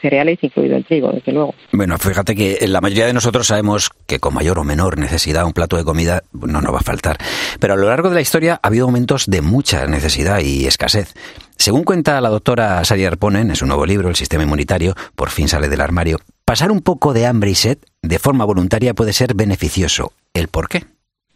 cereales, 0.00 0.38
incluido 0.40 0.76
el 0.76 0.85
trigo, 0.85 1.11
desde 1.11 1.33
luego. 1.33 1.57
Bueno, 1.73 1.99
fíjate 1.99 2.37
que 2.37 2.59
la 2.68 2.80
mayoría 2.80 3.07
de 3.07 3.12
nosotros 3.12 3.49
sabemos 3.49 3.90
que 4.07 4.21
con 4.21 4.35
mayor 4.35 4.61
o 4.61 4.64
menor 4.64 4.99
necesidad 4.99 5.45
un 5.45 5.52
plato 5.52 5.76
de 5.76 5.85
comida 5.85 6.23
no 6.33 6.61
nos 6.61 6.75
va 6.75 6.79
a 6.79 6.83
faltar. 6.83 7.19
Pero 7.59 7.75
a 7.75 7.77
lo 7.77 7.89
largo 7.89 8.09
de 8.09 8.17
la 8.17 8.21
historia 8.21 8.61
ha 8.63 8.67
habido 8.69 8.87
momentos 8.87 9.27
de 9.27 9.43
mucha 9.43 9.87
necesidad 9.87 10.41
y 10.41 10.67
escasez. 10.67 11.15
Según 11.57 11.85
cuenta 11.85 12.21
la 12.21 12.29
doctora 12.29 12.85
Sari 12.85 13.05
Arponen 13.05 13.51
en 13.51 13.57
su 13.57 13.67
nuevo 13.67 13.87
libro, 13.87 14.09
El 14.09 14.17
sistema 14.17 14.45
inmunitario, 14.45 14.95
por 15.15 15.31
fin 15.31 15.49
sale 15.49 15.69
del 15.69 15.81
armario, 15.81 16.19
pasar 16.45 16.71
un 16.71 16.83
poco 16.83 17.13
de 17.13 17.27
hambre 17.27 17.51
y 17.51 17.55
sed 17.55 17.79
de 18.03 18.19
forma 18.19 18.45
voluntaria 18.45 18.95
puede 18.95 19.13
ser 19.13 19.35
beneficioso. 19.35 20.13
¿El 20.35 20.49
por 20.49 20.69
qué? 20.69 20.85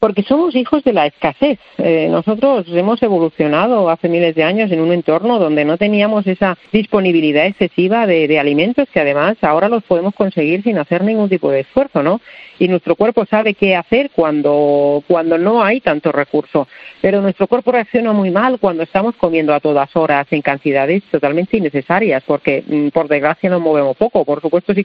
Porque 0.03 0.25
somos 0.25 0.57
hijos 0.57 0.83
de 0.83 0.93
la 0.93 1.07
escasez. 1.07 1.61
Eh, 1.79 2.09
nosotros 2.11 2.67
hemos 2.73 3.01
evolucionado 3.05 3.89
hace 3.89 4.09
miles 4.09 4.35
de 4.35 4.43
años 4.43 4.73
en 4.73 4.81
un 4.81 4.93
entorno 4.93 5.39
donde 5.39 5.65
no 5.65 5.79
teníamos 5.79 6.27
esa 6.27 6.59
disponibilidad 6.73 7.47
excesiva 7.47 8.05
de, 8.05 8.27
de 8.27 8.41
alimentos 8.41 8.89
que 8.93 8.99
además 8.99 9.37
ahora 9.43 9.69
los 9.69 9.85
podemos 9.85 10.13
conseguir 10.17 10.65
sin 10.65 10.77
hacer 10.77 11.05
ningún 11.05 11.29
tipo 11.29 11.53
de 11.53 11.61
esfuerzo, 11.61 12.03
¿no? 12.03 12.21
Y 12.59 12.67
nuestro 12.67 12.97
cuerpo 12.97 13.27
sabe 13.27 13.55
qué 13.55 13.77
hacer 13.77 14.11
cuando, 14.13 15.05
cuando 15.07 15.39
no 15.39 15.63
hay 15.63 15.81
tanto 15.81 16.11
recurso. 16.11 16.67
Pero 17.01 17.23
nuestro 17.23 17.47
cuerpo 17.47 17.71
reacciona 17.71 18.13
muy 18.13 18.33
mal 18.33 18.59
cuando 18.59 18.83
estamos 18.83 19.15
comiendo 19.15 19.55
a 19.55 19.61
todas 19.61 19.95
horas 19.95 20.27
en 20.33 20.43
cantidades 20.43 21.05
totalmente 21.13 21.59
innecesarias, 21.59 22.25
porque 22.27 22.65
mm, 22.67 22.89
por 22.89 23.07
desgracia 23.07 23.49
nos 23.49 23.61
movemos 23.61 23.97
poco. 23.97 24.25
Por 24.25 24.41
supuesto, 24.41 24.75
si, 24.75 24.85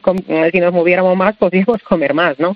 si 0.52 0.60
nos 0.60 0.74
moviéramos 0.74 1.18
más, 1.18 1.36
podríamos 1.38 1.82
comer 1.82 2.14
más, 2.14 2.38
¿no? 2.40 2.56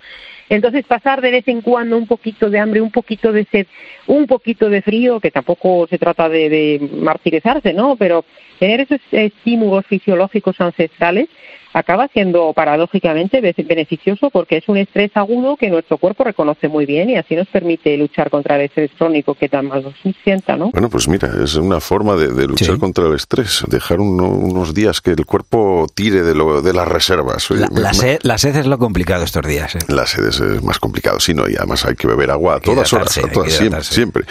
Entonces, 0.52 0.86
pasar 0.86 1.22
de 1.22 1.32
vez 1.32 1.48
en 1.48 1.62
cuando 1.62 1.98
un 1.98 2.08
poquito 2.08 2.50
de 2.50 2.60
hambre, 2.60 2.82
un 2.82 2.92
poquito 2.92 3.32
de 3.32 3.46
sed, 3.46 3.68
un 4.08 4.28
poquito 4.28 4.70
de 4.70 4.82
frío, 4.82 5.22
que 5.22 5.32
tampoco 5.32 5.88
se 5.88 5.98
trata 5.98 6.28
de, 6.28 6.50
de 6.50 6.90
martirizarse, 6.94 7.72
¿no? 7.72 7.96
Pero 7.96 8.26
tener 8.62 8.82
esos 8.82 9.00
estímulos 9.12 9.88
fisiológicos 9.88 10.62
ancestrales 10.62 11.28
acaba 11.74 12.08
siendo 12.10 12.54
paradójicamente 12.54 13.42
beneficioso 13.42 14.30
porque 14.30 14.58
es 14.58 14.70
un 14.70 14.78
estrés 14.78 15.10
agudo 15.16 15.58
que 15.58 15.70
nuestro 15.72 15.98
cuerpo 15.98 16.24
reconoce 16.24 16.68
muy 16.68 16.86
bien 16.86 17.10
y 17.10 17.16
así 17.16 17.36
nos 17.36 17.48
permite 17.48 17.98
luchar 17.98 18.30
contra 18.30 18.58
el 18.58 18.64
estrés 18.64 18.92
crónico 18.96 19.34
que 19.34 19.50
tan 19.50 19.68
mal 19.68 19.82
nos 19.82 19.96
sienta, 20.24 20.58
¿no? 20.58 20.70
Bueno, 20.72 20.90
pues 20.90 21.08
mira, 21.08 21.32
es 21.44 21.56
una 21.56 21.80
forma 21.80 22.16
de, 22.16 22.28
de 22.28 22.48
luchar 22.48 22.76
sí. 22.76 22.80
contra 22.80 23.08
el 23.08 23.16
estrés, 23.16 23.64
dejar 23.68 24.00
uno, 24.00 24.28
unos 24.28 24.76
días 24.76 25.02
que 25.02 25.12
el 25.12 25.26
cuerpo 25.26 25.88
tire 25.96 26.22
de, 26.22 26.36
lo, 26.36 26.62
de 26.62 26.74
las 26.74 26.88
reservas. 26.88 27.50
La, 27.50 27.68
la, 27.72 27.94
sed, 27.94 28.20
la, 28.22 28.38
sed, 28.38 28.56
es 28.58 28.68
lo 28.68 28.78
complicado 28.78 29.24
estos 29.24 29.48
días. 29.48 29.74
¿eh? 29.74 29.80
La 29.88 30.06
sed 30.06 30.28
es, 30.28 30.40
es, 30.40 30.62
más 30.62 30.78
complicado, 30.78 31.20
sí, 31.20 31.34
no, 31.34 31.50
y 31.50 31.56
además 31.56 31.84
hay 31.86 31.96
que 31.96 32.06
beber 32.06 32.30
agua 32.30 32.58
a 32.58 32.60
todas 32.60 32.94
horas, 32.94 33.18
a 33.18 33.28
todas, 33.28 33.54
siempre. 33.54 33.84
siempre. 33.84 34.26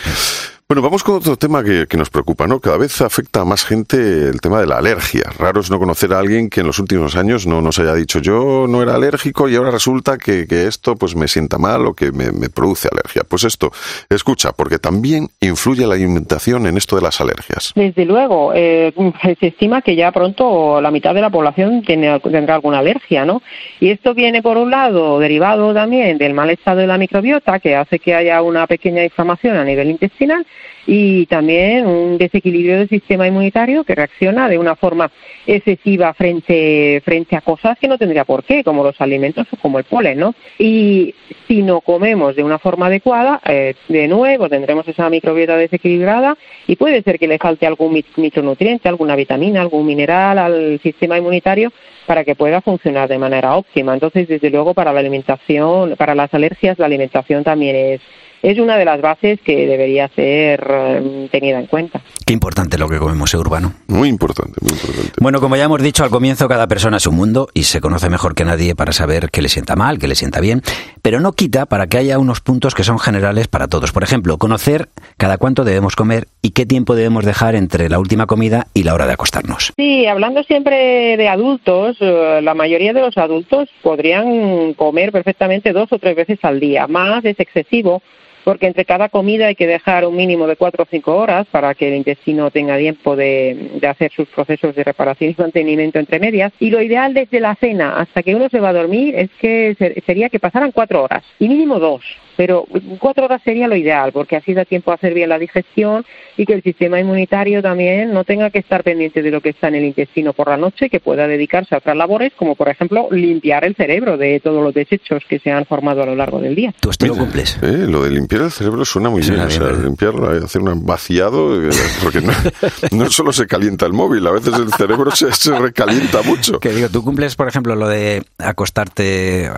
Bueno, 0.70 0.82
vamos 0.82 1.02
con 1.02 1.16
otro 1.16 1.34
tema 1.34 1.64
que, 1.64 1.96
nos 1.96 2.10
preocupa, 2.10 2.46
¿no? 2.46 2.60
Cada 2.60 2.78
vez 2.78 3.00
afecta 3.00 3.40
a 3.40 3.44
más 3.44 3.64
gente 3.64 3.96
el 4.28 4.40
tema 4.40 4.60
de 4.60 4.68
la 4.68 4.78
alergia. 4.78 5.24
Raro 5.36 5.60
es 5.60 5.68
no 5.68 5.80
conocer 5.80 6.12
a 6.12 6.20
alguien 6.20 6.48
que 6.48 6.60
en 6.60 6.68
los 6.68 6.78
últimos 6.78 7.16
años 7.16 7.44
no 7.44 7.60
nos 7.60 7.80
haya 7.80 7.92
dicho 7.92 8.20
yo 8.20 8.66
no 8.68 8.80
era 8.80 8.94
alérgico 8.94 9.48
y 9.48 9.56
ahora 9.56 9.72
resulta 9.72 10.16
que, 10.16 10.46
esto 10.48 10.94
pues 10.94 11.16
me 11.16 11.26
sienta 11.26 11.58
mal 11.58 11.84
o 11.88 11.94
que 11.94 12.12
me, 12.12 12.30
produce 12.50 12.86
alergia. 12.86 13.22
Pues 13.28 13.42
esto, 13.42 13.72
escucha, 14.08 14.52
porque 14.52 14.78
también 14.78 15.26
influye 15.40 15.84
la 15.88 15.96
alimentación 15.96 16.64
en 16.68 16.76
esto 16.76 16.94
de 16.94 17.02
las 17.02 17.20
alergias. 17.20 17.72
Desde 17.74 18.04
luego, 18.04 18.52
eh, 18.54 18.92
se 19.40 19.48
estima 19.48 19.82
que 19.82 19.96
ya 19.96 20.12
pronto 20.12 20.80
la 20.80 20.92
mitad 20.92 21.14
de 21.14 21.20
la 21.20 21.30
población 21.30 21.82
tiene, 21.82 22.10
alguna 22.10 22.78
alergia, 22.78 23.24
¿no? 23.24 23.42
Y 23.80 23.90
esto 23.90 24.14
viene 24.14 24.40
por 24.40 24.56
un 24.56 24.70
lado 24.70 25.18
derivado 25.18 25.74
también 25.74 26.16
del 26.16 26.32
mal 26.32 26.50
estado 26.50 26.78
de 26.78 26.86
la 26.86 26.96
microbiota 26.96 27.58
que 27.58 27.74
hace 27.74 27.98
que 27.98 28.14
haya 28.14 28.40
una 28.40 28.68
pequeña 28.68 29.02
inflamación 29.02 29.56
a 29.56 29.64
nivel 29.64 29.90
intestinal 29.90 30.46
y 30.86 31.26
también 31.26 31.86
un 31.86 32.18
desequilibrio 32.18 32.78
del 32.78 32.88
sistema 32.88 33.26
inmunitario 33.26 33.84
que 33.84 33.94
reacciona 33.94 34.48
de 34.48 34.58
una 34.58 34.76
forma 34.76 35.10
excesiva 35.46 36.12
frente, 36.14 37.00
frente 37.04 37.36
a 37.36 37.40
cosas 37.40 37.78
que 37.78 37.88
no 37.88 37.98
tendría 37.98 38.24
por 38.24 38.44
qué, 38.44 38.64
como 38.64 38.82
los 38.82 39.00
alimentos 39.00 39.46
o 39.52 39.56
como 39.56 39.78
el 39.78 39.84
polen, 39.84 40.18
¿no? 40.18 40.34
Y 40.58 41.14
si 41.46 41.62
no 41.62 41.80
comemos 41.80 42.36
de 42.36 42.42
una 42.42 42.58
forma 42.58 42.86
adecuada, 42.86 43.40
eh, 43.46 43.74
de 43.88 44.08
nuevo 44.08 44.48
tendremos 44.48 44.86
esa 44.88 45.08
microbiota 45.10 45.56
desequilibrada 45.56 46.36
y 46.66 46.76
puede 46.76 47.02
ser 47.02 47.18
que 47.18 47.28
le 47.28 47.38
falte 47.38 47.66
algún 47.66 48.02
micronutriente, 48.16 48.88
alguna 48.88 49.16
vitamina, 49.16 49.60
algún 49.60 49.86
mineral 49.86 50.38
al 50.38 50.80
sistema 50.82 51.18
inmunitario 51.18 51.72
para 52.06 52.24
que 52.24 52.34
pueda 52.34 52.60
funcionar 52.60 53.08
de 53.08 53.18
manera 53.18 53.54
óptima. 53.54 53.94
Entonces, 53.94 54.26
desde 54.26 54.50
luego, 54.50 54.74
para 54.74 54.92
la 54.92 55.00
alimentación, 55.00 55.94
para 55.96 56.14
las 56.14 56.32
alergias, 56.34 56.78
la 56.78 56.86
alimentación 56.86 57.44
también 57.44 57.76
es 57.76 58.00
es 58.42 58.58
una 58.58 58.76
de 58.76 58.84
las 58.84 59.00
bases 59.00 59.40
que 59.40 59.66
debería 59.66 60.08
ser 60.08 60.66
eh, 60.68 61.28
tenida 61.30 61.58
en 61.58 61.66
cuenta. 61.66 62.00
Qué 62.24 62.32
importante 62.32 62.78
lo 62.78 62.88
que 62.88 62.98
comemos, 62.98 63.32
¿eh, 63.34 63.38
Urbano? 63.38 63.74
Muy 63.88 64.08
importante, 64.08 64.54
muy 64.60 64.72
importante. 64.72 65.12
Bueno, 65.20 65.40
como 65.40 65.56
ya 65.56 65.64
hemos 65.64 65.82
dicho 65.82 66.04
al 66.04 66.10
comienzo, 66.10 66.48
cada 66.48 66.66
persona 66.66 66.96
es 66.96 67.06
un 67.06 67.16
mundo 67.16 67.48
y 67.54 67.64
se 67.64 67.80
conoce 67.80 68.08
mejor 68.08 68.34
que 68.34 68.44
nadie 68.44 68.74
para 68.74 68.92
saber 68.92 69.30
qué 69.30 69.42
le 69.42 69.48
sienta 69.48 69.76
mal, 69.76 69.98
qué 69.98 70.08
le 70.08 70.14
sienta 70.14 70.40
bien, 70.40 70.62
pero 71.02 71.20
no 71.20 71.32
quita 71.32 71.66
para 71.66 71.86
que 71.86 71.98
haya 71.98 72.18
unos 72.18 72.40
puntos 72.40 72.74
que 72.74 72.84
son 72.84 72.98
generales 72.98 73.48
para 73.48 73.68
todos. 73.68 73.92
Por 73.92 74.02
ejemplo, 74.02 74.38
conocer 74.38 74.88
cada 75.16 75.38
cuánto 75.38 75.64
debemos 75.64 75.96
comer 75.96 76.28
y 76.42 76.50
qué 76.50 76.66
tiempo 76.66 76.94
debemos 76.94 77.24
dejar 77.24 77.54
entre 77.54 77.88
la 77.88 77.98
última 77.98 78.26
comida 78.26 78.66
y 78.74 78.84
la 78.84 78.94
hora 78.94 79.06
de 79.06 79.12
acostarnos. 79.14 79.72
Sí, 79.76 80.06
hablando 80.06 80.42
siempre 80.44 81.16
de 81.16 81.28
adultos, 81.28 81.96
eh, 82.00 82.40
la 82.42 82.54
mayoría 82.54 82.92
de 82.92 83.00
los 83.00 83.18
adultos 83.18 83.68
podrían 83.82 84.74
comer 84.74 85.12
perfectamente 85.12 85.72
dos 85.72 85.92
o 85.92 85.98
tres 85.98 86.16
veces 86.16 86.38
al 86.42 86.60
día. 86.60 86.86
Más 86.86 87.24
es 87.24 87.38
excesivo 87.38 88.02
porque 88.50 88.66
entre 88.66 88.84
cada 88.84 89.08
comida 89.08 89.46
hay 89.46 89.54
que 89.54 89.68
dejar 89.68 90.04
un 90.04 90.16
mínimo 90.16 90.48
de 90.48 90.56
cuatro 90.56 90.82
o 90.82 90.86
cinco 90.90 91.14
horas 91.14 91.46
para 91.52 91.72
que 91.76 91.86
el 91.86 91.94
intestino 91.94 92.50
tenga 92.50 92.76
tiempo 92.78 93.14
de, 93.14 93.78
de, 93.80 93.86
hacer 93.86 94.10
sus 94.10 94.26
procesos 94.26 94.74
de 94.74 94.82
reparación 94.82 95.30
y 95.30 95.40
mantenimiento 95.40 96.00
entre 96.00 96.18
medias. 96.18 96.52
Y 96.58 96.70
lo 96.70 96.82
ideal 96.82 97.14
desde 97.14 97.38
la 97.38 97.54
cena 97.54 98.00
hasta 98.00 98.24
que 98.24 98.34
uno 98.34 98.48
se 98.48 98.58
va 98.58 98.70
a 98.70 98.72
dormir 98.72 99.14
es 99.14 99.30
que 99.40 99.76
sería 100.04 100.30
que 100.30 100.40
pasaran 100.40 100.72
cuatro 100.72 101.04
horas 101.04 101.22
y 101.38 101.46
mínimo 101.46 101.78
dos. 101.78 102.02
Pero 102.40 102.66
cuatro 102.98 103.26
horas 103.26 103.42
sería 103.44 103.68
lo 103.68 103.76
ideal, 103.76 104.12
porque 104.12 104.34
así 104.34 104.54
da 104.54 104.64
tiempo 104.64 104.90
a 104.90 104.94
hacer 104.94 105.12
bien 105.12 105.28
la 105.28 105.38
digestión 105.38 106.06
y 106.38 106.46
que 106.46 106.54
el 106.54 106.62
sistema 106.62 106.98
inmunitario 106.98 107.60
también 107.60 108.14
no 108.14 108.24
tenga 108.24 108.48
que 108.48 108.60
estar 108.60 108.82
pendiente 108.82 109.20
de 109.20 109.30
lo 109.30 109.42
que 109.42 109.50
está 109.50 109.68
en 109.68 109.74
el 109.74 109.84
intestino 109.84 110.32
por 110.32 110.48
la 110.48 110.56
noche, 110.56 110.88
que 110.88 111.00
pueda 111.00 111.28
dedicarse 111.28 111.74
a 111.74 111.78
otras 111.78 111.96
labores, 111.98 112.32
como 112.34 112.54
por 112.54 112.70
ejemplo 112.70 113.08
limpiar 113.10 113.66
el 113.66 113.74
cerebro 113.74 114.16
de 114.16 114.40
todos 114.40 114.64
los 114.64 114.72
desechos 114.72 115.22
que 115.28 115.38
se 115.38 115.50
han 115.50 115.66
formado 115.66 116.02
a 116.02 116.06
lo 116.06 116.16
largo 116.16 116.40
del 116.40 116.54
día. 116.54 116.72
¿Tú 116.80 116.88
esto 116.88 117.06
lo 117.06 117.16
cumples? 117.16 117.58
Eh, 117.62 117.86
lo 117.86 118.04
de 118.04 118.10
limpiar 118.10 118.39
el 118.44 118.50
cerebro 118.50 118.84
suena 118.84 119.10
muy 119.10 119.22
suena 119.22 119.46
bien, 119.46 119.58
bien, 119.58 119.70
o 119.70 119.74
sea, 119.74 119.84
limpiarlo, 119.84 120.44
hacer 120.44 120.62
un 120.62 120.86
vaciado, 120.86 121.62
eh, 121.62 121.70
porque 122.02 122.20
no, 122.20 122.32
no, 122.92 123.10
solo 123.10 123.32
se 123.32 123.46
calienta 123.46 123.86
el 123.86 123.92
móvil, 123.92 124.26
a 124.26 124.32
veces 124.32 124.54
el 124.54 124.72
cerebro 124.72 125.10
se, 125.10 125.32
se 125.32 125.56
recalienta 125.58 126.22
mucho. 126.22 126.58
Que 126.60 126.70
digo, 126.70 126.88
¿tú 126.88 127.02
cumples, 127.04 127.36
por 127.36 127.48
ejemplo, 127.48 127.74
lo 127.74 127.88
de 127.88 128.22
acostarte 128.38 129.50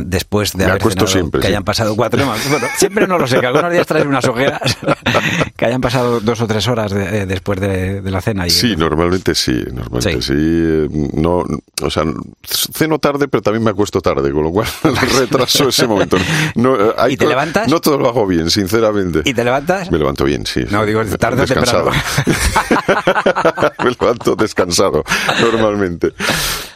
después 0.00 0.52
de 0.52 0.64
Me 0.64 0.70
haber 0.70 0.82
cenado, 0.82 1.06
siempre, 1.06 1.40
que 1.40 1.46
sí. 1.46 1.52
hayan 1.52 1.64
pasado 1.64 1.94
cuatro 1.96 2.16
bueno, 2.26 2.66
siempre 2.76 3.06
no 3.06 3.18
lo 3.18 3.26
sé, 3.26 3.40
que 3.40 3.46
algunos 3.46 3.72
días 3.72 3.86
traes 3.86 4.06
unas 4.06 4.24
ojeras 4.26 4.78
que 5.56 5.66
hayan 5.66 5.80
pasado 5.80 6.20
dos 6.20 6.40
o 6.40 6.46
tres 6.46 6.66
horas 6.68 6.92
de, 6.92 7.22
eh, 7.22 7.26
después 7.26 7.60
de, 7.60 8.00
de, 8.00 8.10
la 8.10 8.20
cena. 8.20 8.46
Y, 8.46 8.50
sí, 8.50 8.76
normalmente 8.76 9.34
sí, 9.34 9.64
normalmente 9.72 10.22
sí. 10.22 10.88
sí. 10.90 11.10
No, 11.14 11.44
o 11.82 11.90
sea, 11.90 12.04
ceno 12.44 12.98
tarde, 12.98 13.28
pero 13.28 13.42
también 13.42 13.64
me 13.64 13.70
acuesto 13.70 14.00
tarde, 14.00 14.30
con 14.32 14.42
lo 14.42 14.50
cual 14.50 14.68
retraso 15.18 15.68
ese 15.68 15.86
momento. 15.86 16.16
No, 16.54 16.76
hay 16.96 17.14
¿Y 17.14 17.16
te 17.16 17.26
levantas? 17.26 17.68
No 17.68 17.80
todo 17.80 17.98
lo 17.98 18.08
hago 18.16 18.26
bien, 18.26 18.50
sinceramente. 18.50 19.22
¿Y 19.24 19.34
te 19.34 19.44
levantas? 19.44 19.90
Me 19.90 19.98
levanto 19.98 20.24
bien, 20.24 20.46
sí. 20.46 20.64
No, 20.70 20.84
digo, 20.84 21.04
tarde 21.04 21.42
o 21.42 21.46
descansado. 21.46 21.90
me 23.84 23.90
levanto 23.90 24.36
descansado, 24.36 25.04
normalmente. 25.40 26.12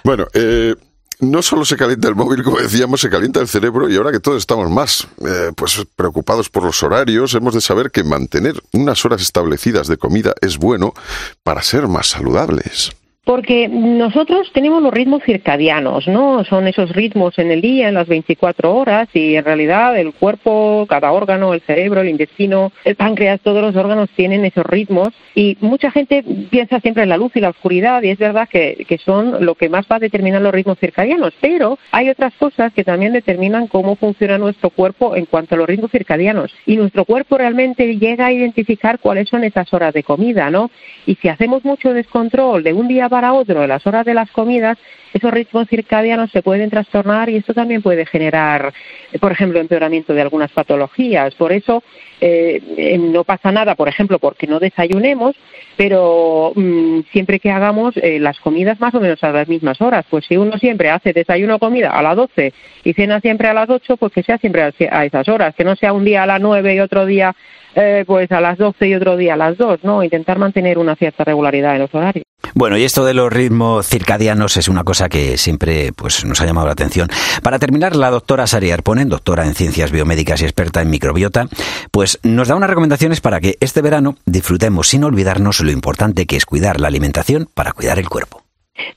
Bueno, 0.05 0.27
eh, 0.35 0.75
no 1.21 1.43
solo 1.43 1.65
se 1.65 1.77
calienta 1.77 2.09
el 2.09 2.15
móvil, 2.15 2.43
como 2.43 2.59
decíamos, 2.59 3.01
se 3.01 3.11
calienta 3.11 3.41
el 3.41 3.49
cerebro 3.49 3.89
y 3.89 3.97
ahora 3.97 4.13
que 4.13 4.21
todos 4.21 4.39
estamos 4.39 4.71
más 4.71 5.07
eh, 5.27 5.53
pues 5.55 5.85
preocupados 5.97 6.49
por 6.49 6.65
los 6.65 6.83
horarios, 6.83 7.35
hemos 7.35 7.55
de 7.55 7.61
saber 7.61 7.91
que 7.91 8.05
mantener 8.05 8.55
unas 8.73 9.05
horas 9.05 9.23
establecidas 9.23 9.87
de 9.87 9.97
comida 9.97 10.35
es 10.41 10.59
bueno 10.59 10.95
para 11.43 11.63
ser 11.63 11.89
más 11.89 12.09
saludables. 12.09 12.93
Porque 13.31 13.69
nosotros 13.69 14.51
tenemos 14.53 14.83
los 14.83 14.93
ritmos 14.93 15.23
circadianos, 15.23 16.09
¿no? 16.09 16.43
Son 16.43 16.67
esos 16.67 16.91
ritmos 16.91 17.39
en 17.39 17.53
el 17.53 17.61
día, 17.61 17.87
en 17.87 17.95
las 17.95 18.09
24 18.09 18.75
horas, 18.75 19.09
y 19.15 19.37
en 19.37 19.45
realidad 19.45 19.97
el 19.97 20.13
cuerpo, 20.13 20.85
cada 20.89 21.13
órgano, 21.13 21.55
el 21.55 21.61
cerebro, 21.61 22.01
el 22.01 22.09
intestino, 22.09 22.73
el 22.85 22.97
páncreas, 22.97 23.41
todos 23.41 23.63
los 23.63 23.77
órganos 23.77 24.11
tienen 24.17 24.45
esos 24.45 24.67
ritmos. 24.67 25.11
Y 25.37 25.57
mucha 25.61 25.93
gente 25.93 26.25
piensa 26.51 26.81
siempre 26.81 27.05
en 27.05 27.09
la 27.09 27.19
luz 27.19 27.31
y 27.37 27.41
la 27.41 27.51
oscuridad, 27.51 28.03
y 28.03 28.09
es 28.09 28.19
verdad 28.19 28.49
que, 28.49 28.85
que 28.89 28.99
son 28.99 29.47
lo 29.47 29.55
que 29.55 29.69
más 29.69 29.87
va 29.87 29.95
a 29.95 30.01
determinar 30.01 30.43
los 30.43 30.53
ritmos 30.53 30.81
circadianos. 30.81 31.33
Pero 31.41 31.79
hay 31.93 32.11
otras 32.11 32.35
cosas 32.35 32.73
que 32.73 32.83
también 32.83 33.13
determinan 33.13 33.69
cómo 33.69 33.95
funciona 33.95 34.39
nuestro 34.39 34.71
cuerpo 34.71 35.15
en 35.15 35.27
cuanto 35.27 35.55
a 35.55 35.59
los 35.59 35.69
ritmos 35.69 35.93
circadianos. 35.93 36.53
Y 36.67 36.77
nuestro 36.77 37.05
cuerpo 37.05 37.39
realmente 37.39 37.97
llega 37.97 38.27
a 38.27 38.33
identificar 38.33 38.99
cuáles 38.99 39.29
son 39.29 39.45
esas 39.45 39.73
horas 39.73 39.95
de 39.95 40.03
comida, 40.03 40.51
¿no? 40.51 40.69
Y 41.07 41.15
si 41.15 41.29
hacemos 41.29 41.65
mucho 41.65 41.95
descontrol 41.95 42.65
de 42.65 42.73
un 42.73 42.89
día 42.89 43.09
para 43.09 43.20
otro, 43.29 43.62
en 43.62 43.69
las 43.69 43.87
horas 43.87 44.05
de 44.05 44.15
las 44.15 44.31
comidas, 44.31 44.79
esos 45.12 45.33
ritmos 45.33 45.69
circadianos 45.69 46.31
se 46.31 46.43
pueden 46.43 46.71
trastornar 46.71 47.29
y 47.31 47.37
esto 47.37 47.53
también 47.53 47.83
puede 47.83 48.07
generar, 48.07 48.73
por 49.21 49.33
ejemplo, 49.33 49.59
empeoramiento 49.59 50.15
de 50.15 50.23
algunas 50.23 50.53
patologías. 50.53 51.35
Por 51.35 51.53
eso 51.53 51.83
eh, 52.21 52.62
no 52.99 53.25
pasa 53.25 53.50
nada, 53.50 53.75
por 53.75 53.89
ejemplo, 53.89 54.19
porque 54.19 54.47
no 54.47 54.61
desayunemos, 54.61 55.35
pero 55.77 56.53
mmm, 56.55 57.00
siempre 57.12 57.41
que 57.41 57.50
hagamos 57.50 57.97
eh, 57.97 58.21
las 58.21 58.39
comidas 58.39 58.79
más 58.81 58.95
o 58.95 59.00
menos 59.00 59.23
a 59.25 59.33
las 59.33 59.49
mismas 59.49 59.81
horas. 59.81 60.05
Pues 60.09 60.27
si 60.27 60.37
uno 60.37 60.59
siempre 60.59 60.91
hace 60.91 61.12
desayuno 61.12 61.57
o 61.57 61.59
comida 61.59 61.91
a 61.91 62.03
las 62.03 62.17
12 62.17 62.53
y 62.85 62.93
cena 62.93 63.21
siempre 63.21 63.49
a 63.49 63.55
las 63.55 63.69
8, 63.69 63.97
pues 63.97 64.12
que 64.12 64.23
sea 64.23 64.39
siempre 64.39 64.62
a 64.62 65.05
esas 65.05 65.29
horas, 65.29 65.55
que 65.57 65.65
no 65.65 65.75
sea 65.75 65.93
un 65.93 66.05
día 66.05 66.23
a 66.23 66.27
las 66.27 66.41
9 66.41 66.75
y 66.75 66.81
otro 66.81 67.05
día 67.05 67.35
eh, 67.75 68.05
pues 68.07 68.31
a 68.33 68.41
las 68.41 68.59
12 68.59 68.89
y 68.89 68.95
otro 68.95 69.17
día 69.17 69.35
a 69.35 69.37
las 69.37 69.57
2, 69.57 69.81
¿no? 69.83 70.03
Intentar 70.03 70.39
mantener 70.39 70.79
una 70.79 70.97
cierta 70.97 71.25
regularidad 71.25 71.75
en 71.75 71.83
los 71.83 71.95
horarios. 71.95 72.25
Bueno, 72.55 72.77
y 72.77 72.85
esto 72.85 73.05
de 73.05 73.15
los 73.15 73.33
ritmos 73.33 73.87
circadianos 73.87 74.57
es 74.57 74.69
una 74.69 74.83
cosa 74.83 75.09
que 75.09 75.37
siempre 75.37 75.93
pues, 75.93 76.25
nos 76.25 76.41
ha 76.41 76.47
llamado 76.47 76.67
la 76.67 76.73
atención. 76.73 77.09
Para 77.43 77.59
terminar, 77.59 77.95
la 77.95 78.11
doctora 78.11 78.47
Sari 78.47 78.71
Arponen, 78.71 79.09
doctora 79.09 79.47
en 79.47 79.55
ciencias 79.55 79.93
biomédicas 79.93 80.43
y 80.43 80.45
experta 80.45 80.83
en 80.83 80.91
microbiota, 80.91 81.47
pues 81.91 82.19
nos 82.23 82.49
da 82.49 82.57
unas 82.57 82.71
recomendaciones 82.71 83.21
para 83.21 83.41
que 83.41 83.57
este 83.61 83.83
verano 83.83 84.17
disfrutemos 84.27 84.89
sin 84.89 85.05
olvidarnos 85.05 85.61
lo 85.61 85.71
importante 85.71 86.27
que 86.27 86.37
es 86.37 86.47
cuidar 86.47 86.81
la 86.81 86.89
alimentación 86.89 87.49
para 87.55 87.73
cuidar 87.73 87.99
el 87.99 88.09
cuerpo. 88.09 88.43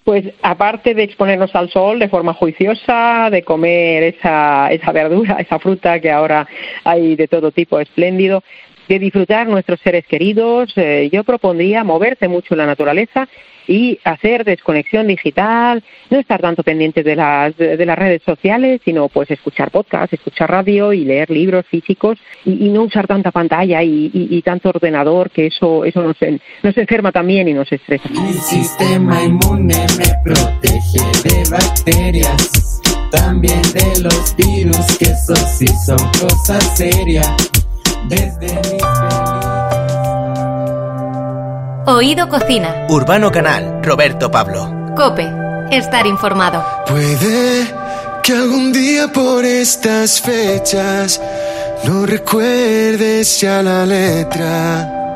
Pues 0.04 0.26
aparte 0.42 0.94
de 0.94 1.04
exponernos 1.04 1.56
al 1.56 1.70
sol 1.70 2.00
de 2.00 2.10
forma 2.10 2.34
juiciosa, 2.34 3.30
de 3.32 3.44
comer 3.44 4.04
esa, 4.04 4.72
esa 4.72 4.92
verdura, 4.92 5.38
esa 5.40 5.60
fruta 5.60 6.00
que 6.00 6.12
ahora 6.12 6.48
hay 6.84 7.16
de 7.16 7.28
todo 7.28 7.52
tipo 7.52 7.80
espléndido, 7.80 8.44
de 8.88 9.00
disfrutar 9.00 9.48
nuestros 9.48 9.80
seres 9.80 10.06
queridos, 10.06 10.74
eh, 10.76 11.10
yo 11.12 11.24
propondría 11.24 11.84
moverse 11.84 12.28
mucho 12.28 12.54
en 12.54 12.60
la 12.60 12.66
naturaleza 12.66 13.28
y 13.68 14.00
hacer 14.04 14.44
desconexión 14.44 15.08
digital, 15.08 15.84
no 16.10 16.20
estar 16.20 16.42
tanto 16.42 16.64
pendientes 16.64 17.06
de 17.06 17.16
las, 17.16 17.56
de 17.58 17.86
las 17.86 17.98
redes 17.98 18.22
sociales, 18.24 18.82
sino 18.84 19.10
pues 19.10 19.30
escuchar 19.32 19.72
podcasts, 19.72 20.14
escuchar 20.14 20.50
radio 20.50 20.94
y 20.94 21.06
leer 21.06 21.30
libros 21.30 21.66
físicos 21.68 22.18
y, 22.46 22.70
no 22.70 22.84
usar 22.84 23.08
tanta 23.08 23.32
pantalla 23.32 23.84
y, 23.84 24.10
y, 24.14 24.42
tanto 24.42 24.70
ordenador, 24.70 25.30
que 25.30 25.48
eso, 25.48 25.86
eso 25.86 26.02
nos, 26.02 26.18
nos 26.64 26.78
enferma 26.78 27.12
también 27.12 27.48
y 27.48 27.54
nos 27.54 27.72
estresa. 27.72 28.10
Mi 28.10 28.34
sistema 28.34 29.24
inmune 29.24 29.86
me 29.98 30.14
protege 30.24 31.30
de 31.30 31.50
bacterias, 31.50 32.82
también 33.12 33.62
de 33.74 34.02
los 34.02 34.36
virus, 34.36 34.98
que 34.98 35.06
eso 35.06 35.36
sí 35.36 35.68
son 35.86 36.00
cosas 36.20 36.78
serias. 36.78 37.36
Desde 38.10 38.56
mis 38.56 39.03
Oído 41.86 42.30
Cocina. 42.30 42.88
Urbano 42.88 43.30
Canal, 43.30 43.82
Roberto 43.84 44.32
Pablo. 44.32 44.94
Cope. 44.96 45.30
Estar 45.70 46.08
informado. 46.08 46.66
Puede 46.88 47.68
que 48.24 48.32
algún 48.32 48.72
día 48.72 49.12
por 49.12 49.44
estas 49.44 50.22
fechas 50.22 51.20
no 51.84 52.06
recuerdes 52.06 53.42
ya 53.42 53.62
la 53.62 53.86
letra 53.86 55.13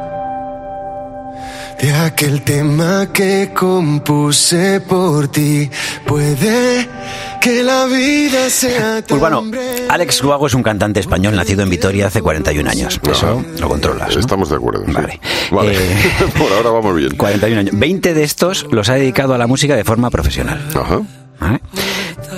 de 1.82 1.94
aquel 1.94 2.42
tema 2.42 3.10
que 3.14 3.52
compuse 3.54 4.82
por 4.82 5.28
ti. 5.28 5.70
Puede 6.06 6.88
que 7.42 7.64
la 7.64 7.86
vida 7.86 8.50
sea 8.50 9.02
tan 9.02 9.18
Urbano, 9.18 9.44
Alex 9.90 10.22
Luago 10.24 10.48
es 10.48 10.54
un 10.54 10.64
cantante 10.64 11.00
español 11.00 11.36
nacido 11.36 11.64
en 11.64 11.70
Vitoria 11.70 12.08
hace 12.08 12.22
41 12.22 12.70
años. 12.70 13.00
Eso 13.10 13.44
lo 13.60 13.70
controlas. 13.70 14.14
¿no? 14.14 14.20
Estamos 14.20 14.50
de 14.50 14.56
acuerdo. 14.56 14.84
sí. 14.86 14.92
Vale. 14.92 15.20
Vale. 15.52 15.74
Eh, 15.76 16.06
por 16.38 16.52
ahora 16.52 16.70
vamos 16.72 16.96
bien. 16.96 17.16
41 17.16 17.60
años. 17.60 17.78
20 17.78 18.14
de 18.14 18.24
estos 18.24 18.66
los 18.72 18.90
ha 18.90 18.96
dedicado 18.96 19.34
a 19.34 19.38
la 19.38 19.48
música 19.48 19.76
de 19.76 19.84
forma 19.84 20.10
profesional. 20.10 20.62
Ajá. 20.76 21.02
¿Vale? 21.40 21.62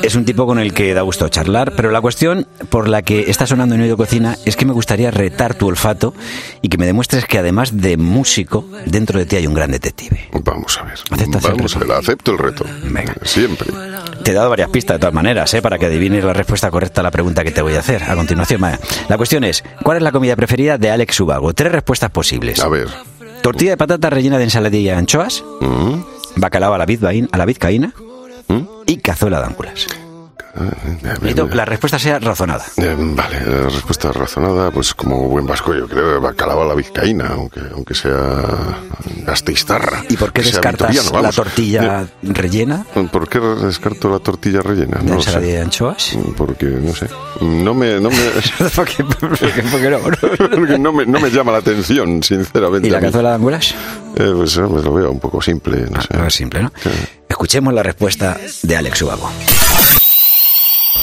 Es 0.03 0.15
un 0.15 0.25
tipo 0.25 0.45
con 0.47 0.59
el 0.59 0.73
que 0.73 0.93
da 0.93 1.01
gusto 1.01 1.27
charlar, 1.29 1.73
pero 1.75 1.91
la 1.91 2.01
cuestión 2.01 2.47
por 2.69 2.87
la 2.87 3.01
que 3.01 3.29
está 3.29 3.45
sonando 3.45 3.75
en 3.75 3.81
Oído 3.81 3.97
Cocina 3.97 4.37
es 4.45 4.55
que 4.55 4.65
me 4.65 4.73
gustaría 4.73 5.11
retar 5.11 5.53
tu 5.55 5.67
olfato 5.67 6.13
y 6.61 6.69
que 6.69 6.77
me 6.77 6.85
demuestres 6.85 7.25
que 7.25 7.37
además 7.37 7.77
de 7.77 7.97
músico, 7.97 8.65
dentro 8.85 9.19
de 9.19 9.25
ti 9.25 9.35
hay 9.35 9.45
un 9.47 9.53
gran 9.53 9.71
detective. 9.71 10.29
Vamos 10.43 10.77
a 10.79 10.83
ver. 10.83 10.93
¿Aceptas 11.11 11.45
el 11.45 11.51
Vamos 11.51 11.75
a 11.75 11.79
reto? 11.79 11.91
ver, 11.91 11.97
acepto 12.01 12.31
el 12.31 12.37
reto. 12.37 12.65
Venga. 12.83 13.13
Siempre. 13.23 13.71
Te 14.23 14.31
he 14.31 14.33
dado 14.33 14.49
varias 14.49 14.69
pistas 14.69 14.95
de 14.95 14.99
todas 14.99 15.13
maneras, 15.13 15.53
¿eh? 15.53 15.61
para 15.61 15.77
que 15.77 15.85
adivines 15.87 16.23
la 16.23 16.33
respuesta 16.33 16.71
correcta 16.71 17.01
a 17.01 17.03
la 17.03 17.11
pregunta 17.11 17.43
que 17.43 17.51
te 17.51 17.61
voy 17.61 17.75
a 17.75 17.79
hacer 17.79 18.03
a 18.03 18.15
continuación. 18.15 18.61
Vaya. 18.61 18.79
La 19.09 19.17
cuestión 19.17 19.43
es, 19.43 19.63
¿cuál 19.83 19.97
es 19.97 20.03
la 20.03 20.11
comida 20.11 20.35
preferida 20.35 20.77
de 20.77 20.89
Alex 20.89 21.19
Ubago? 21.19 21.53
Tres 21.53 21.71
respuestas 21.71 22.09
posibles. 22.09 22.59
A 22.61 22.67
ver. 22.69 22.87
Tortilla 23.43 23.71
de 23.71 23.77
patata 23.77 24.09
rellena 24.09 24.37
de 24.37 24.45
ensaladilla 24.45 24.93
y 24.93 24.97
anchoas, 24.97 25.43
Mm, 25.61 26.01
bacalao 26.37 26.73
a 26.73 26.77
la, 26.77 26.85
vizcaína, 26.85 27.27
a 27.31 27.37
la 27.37 27.45
vizcaína 27.45 27.93
mm. 28.49 28.67
y 28.85 28.97
cazuela 28.97 29.39
de 29.39 29.45
ángulas. 29.45 29.87
Necesito 31.03 31.47
que 31.47 31.55
la 31.55 31.63
respuesta 31.63 31.99
sea 31.99 32.19
razonada. 32.19 32.65
eh, 32.77 32.95
vale, 32.97 33.39
la 33.45 33.69
respuesta 33.69 34.11
razonada, 34.11 34.71
pues 34.71 34.93
como 34.93 35.29
buen 35.29 35.45
vasco, 35.45 35.73
yo 35.73 35.87
creo, 35.87 36.19
bacalao 36.19 36.63
a 36.63 36.65
la 36.65 36.73
vizcaína, 36.75 37.27
aunque, 37.27 37.61
aunque 37.73 37.93
sea 37.93 38.43
gasteiztarra. 39.25 40.03
¿Y 40.09 40.17
por 40.17 40.33
qué 40.33 40.41
descartas 40.41 41.11
la 41.13 41.31
tortilla 41.31 42.07
rellena 42.23 42.85
Eh, 42.95 43.07
¿Por 43.11 43.29
qué 43.29 43.39
descarto 43.39 44.09
la 44.09 44.19
tortilla 44.19 44.61
rellena? 44.61 44.97
de 45.01 45.11
No 45.11 45.21
sé. 45.21 45.39
de 45.39 45.61
anchoas? 45.61 46.17
Porque, 46.35 46.65
no 46.65 46.93
sé, 46.93 47.07
no 47.41 47.73
me, 47.73 47.99
no 47.99 48.09
me, 48.09 48.17
¿Por 48.75 48.87
qué, 48.87 49.03
por 49.03 49.37
qué- 49.37 49.63
por 49.63 49.79
qué 49.81 49.89
no? 49.89 49.99
porque 50.57 50.79
no 50.79 50.91
me, 50.91 51.05
no 51.05 51.19
me 51.19 51.29
llama 51.29 51.51
la 51.53 51.59
atención, 51.59 52.21
sinceramente. 52.23 52.87
¿Y 52.87 52.91
la 52.91 52.99
cazuela 52.99 53.29
de 53.29 53.35
ángulas? 53.35 53.75
Eh, 54.15 54.31
pues 54.35 54.57
me 54.57 54.81
lo 54.81 54.93
veo 54.93 55.11
un 55.11 55.19
poco 55.19 55.41
simple, 55.41 55.85
no 55.89 56.01
sé. 56.01 56.17
No 56.17 56.25
es 56.27 56.33
simple, 56.33 56.63
¿no? 56.63 56.71
Escuchemos 57.39 57.73
la 57.73 57.83
respuesta 57.83 58.37
de 58.63 58.75
Alex 58.75 59.01
Ubago. 59.01 59.29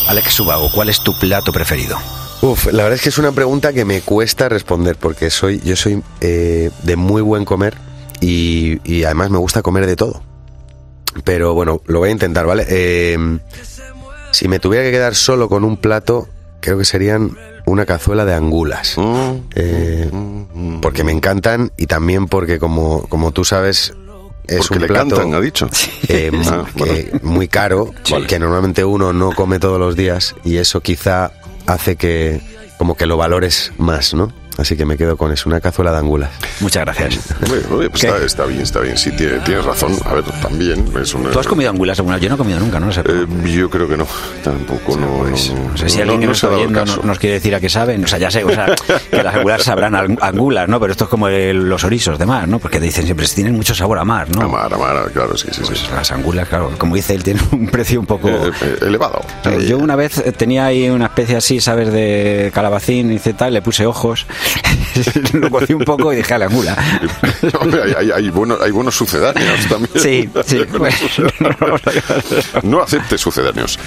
Alex 0.07 0.38
Ubago, 0.40 0.70
¿cuál 0.70 0.90
es 0.90 1.01
tu 1.01 1.18
plato 1.18 1.51
preferido? 1.51 1.96
Uf, 2.42 2.66
la 2.66 2.83
verdad 2.83 2.96
es 2.96 3.01
que 3.01 3.09
es 3.09 3.16
una 3.16 3.33
pregunta 3.33 3.72
que 3.72 3.87
me 3.87 4.03
cuesta 4.03 4.51
responder 4.51 4.96
porque 4.96 5.31
soy, 5.31 5.62
yo 5.64 5.77
soy 5.77 6.03
eh, 6.20 6.70
de 6.83 6.96
muy 6.96 7.22
buen 7.22 7.46
comer 7.46 7.79
y, 8.20 8.79
y 8.85 9.05
además 9.05 9.31
me 9.31 9.38
gusta 9.38 9.62
comer 9.62 9.87
de 9.87 9.96
todo. 9.96 10.22
Pero 11.25 11.55
bueno, 11.55 11.81
lo 11.87 12.01
voy 12.01 12.11
a 12.11 12.12
intentar, 12.12 12.44
¿vale? 12.44 12.66
Eh, 12.68 13.16
si 14.31 14.46
me 14.46 14.59
tuviera 14.59 14.85
que 14.85 14.90
quedar 14.90 15.14
solo 15.14 15.49
con 15.49 15.64
un 15.64 15.79
plato, 15.79 16.29
creo 16.61 16.77
que 16.77 16.85
serían 16.85 17.35
una 17.64 17.87
cazuela 17.87 18.27
de 18.27 18.35
angulas. 18.35 18.92
Mm, 18.99 19.37
Eh, 19.55 20.11
porque 20.83 21.03
me 21.03 21.12
encantan 21.12 21.72
y 21.79 21.87
también 21.87 22.27
porque 22.27 22.59
como, 22.59 23.05
como 23.09 23.33
tú 23.33 23.42
sabes 23.46 23.94
es 24.48 24.59
Porque 24.68 24.74
un 24.74 24.80
le 24.82 24.87
plato 24.88 25.16
cantan, 25.16 25.35
ha 25.35 25.40
dicho. 25.40 25.68
eh, 26.09 26.30
Ah, 26.46 26.64
bueno. 26.74 26.94
muy 27.22 27.48
caro 27.48 27.92
que 28.28 28.38
normalmente 28.38 28.85
uno 28.85 29.12
no 29.12 29.32
come 29.32 29.59
todos 29.59 29.78
los 29.78 29.96
días 29.96 30.35
y 30.44 30.56
eso 30.56 30.80
quizá 30.80 31.32
hace 31.66 31.96
que 31.96 32.40
como 32.78 32.94
que 32.96 33.06
lo 33.06 33.16
valores 33.16 33.72
más, 33.78 34.14
¿no? 34.14 34.32
Así 34.59 34.77
que 34.77 34.85
me 34.87 34.97
quedo 34.97 35.16
con 35.16 35.33
eso, 35.33 35.49
una 35.49 35.61
cazuela 35.61 35.92
de 35.92 35.99
angulas. 35.99 36.31
Muchas 36.61 36.85
gracias. 36.85 37.19
Pues 37.69 37.90
está, 38.03 38.25
está 38.25 38.45
bien, 38.47 38.62
está 38.62 38.81
bien. 38.81 38.97
Sí, 38.97 39.11
tiene- 39.12 39.38
tienes 39.40 39.64
razón. 39.64 39.92
A 40.05 40.14
ver, 40.14 40.25
también 40.42 40.85
es 41.01 41.12
una... 41.14 41.31
¿Tú 41.31 41.38
has 41.40 41.47
comido 41.47 41.71
angulas 41.71 41.99
alguna? 41.99 42.19
Yo 42.19 42.29
no 42.29 42.37
he 42.37 42.38
comido 42.38 42.59
nunca, 42.61 42.81
no 42.81 42.90
sé. 42.90 43.01
Eh, 43.01 43.27
yo 43.45 43.69
creo 43.69 43.87
que 43.88 43.97
no. 43.97 44.07
Tampoco, 44.42 44.97
no, 44.97 45.19
Pues, 45.19 45.53
no, 45.53 45.69
no 45.71 45.77
sé 45.77 45.88
si 45.88 45.97
no- 45.97 46.03
alguien 46.05 46.21
que 46.21 46.27
no 46.27 46.33
nos 46.33 46.45
oyendo 46.45 46.85
nos 47.05 47.19
quiere 47.19 47.35
decir 47.35 47.55
a 47.55 47.61
qué 47.61 47.69
saben. 47.69 48.05
O 48.05 48.07
sea, 48.07 48.19
ya 48.19 48.31
sé, 48.31 48.45
o 48.45 48.51
sea, 48.51 48.66
que 49.11 49.23
las 49.23 49.35
angulas 49.35 49.62
sabrán 49.62 49.95
ang- 49.95 50.19
angulas, 50.23 50.69
¿no? 50.69 50.81
Pero 50.81 50.92
esto 50.92 51.05
es 51.05 51.11
como 51.11 51.29
el- 51.29 51.69
los 51.69 51.85
orizos 51.85 52.19
de 52.19 52.27
mar, 52.27 52.49
¿no? 52.49 52.59
Porque 52.59 52.81
dicen 52.81 53.05
siempre, 53.05 53.27
tienen 53.29 53.55
mucho 53.55 53.75
sabor 53.75 53.99
a 53.99 54.05
mar, 54.05 54.29
¿no? 54.35 54.42
Amar, 54.42 54.73
amar, 54.73 55.11
claro, 55.12 55.37
sí, 55.37 55.49
sí, 55.51 55.57
sí. 55.61 55.66
Pues 55.66 55.90
las 55.90 56.11
angulas, 56.12 56.49
claro, 56.49 56.71
como 56.79 56.95
dice 56.95 57.14
él, 57.14 57.23
tienen 57.23 57.42
un 57.53 57.66
precio 57.69 58.01
un 58.01 58.07
poco... 58.07 58.29
Eh, 58.29 58.51
eh, 58.62 58.77
elevado. 58.83 59.21
Eh, 59.45 59.66
Yo 59.69 59.79
una 59.79 59.97
vez 59.97 60.23
tenía 60.37 60.64
ahí 60.66 60.88
una 60.88 61.07
especie 61.07 61.37
así, 61.37 61.61
¿sabes? 61.61 61.92
De 61.92 62.51
calabacín 62.55 63.12
y 63.12 63.19
tal, 63.19 63.53
le 63.53 63.61
puse 63.62 63.85
ojos, 63.87 64.27
lo 65.32 65.50
cocí 65.50 65.72
un 65.74 65.85
poco 65.85 66.12
y 66.12 66.16
dije 66.16 66.35
a 66.35 66.38
la. 66.38 66.46
Hombre, 66.46 67.82
hay, 67.82 67.94
hay, 67.98 68.11
hay 68.11 68.30
buenos, 68.30 68.61
hay 68.61 68.70
buenos 68.70 68.94
sucedáneos 68.94 69.66
también. 69.68 69.90
Sí, 69.96 70.28
sí, 70.46 70.64
bueno. 70.78 70.96
No 72.62 72.82
acepte 72.82 73.18
sucedáneos. 73.18 73.78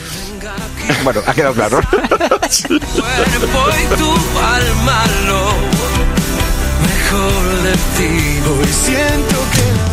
Bueno, 1.04 1.22
ha 1.26 1.34
quedado 1.34 1.54
claro. 1.54 1.80
cuerpo 1.90 3.70
y 3.78 3.96
tu 3.96 4.12
alma 4.40 5.06
lo 5.28 5.44
mejor 6.88 7.64
de 7.64 7.74
ti. 7.74 8.40
Hoy 8.50 8.68
siento 8.86 9.38
que 9.54 9.90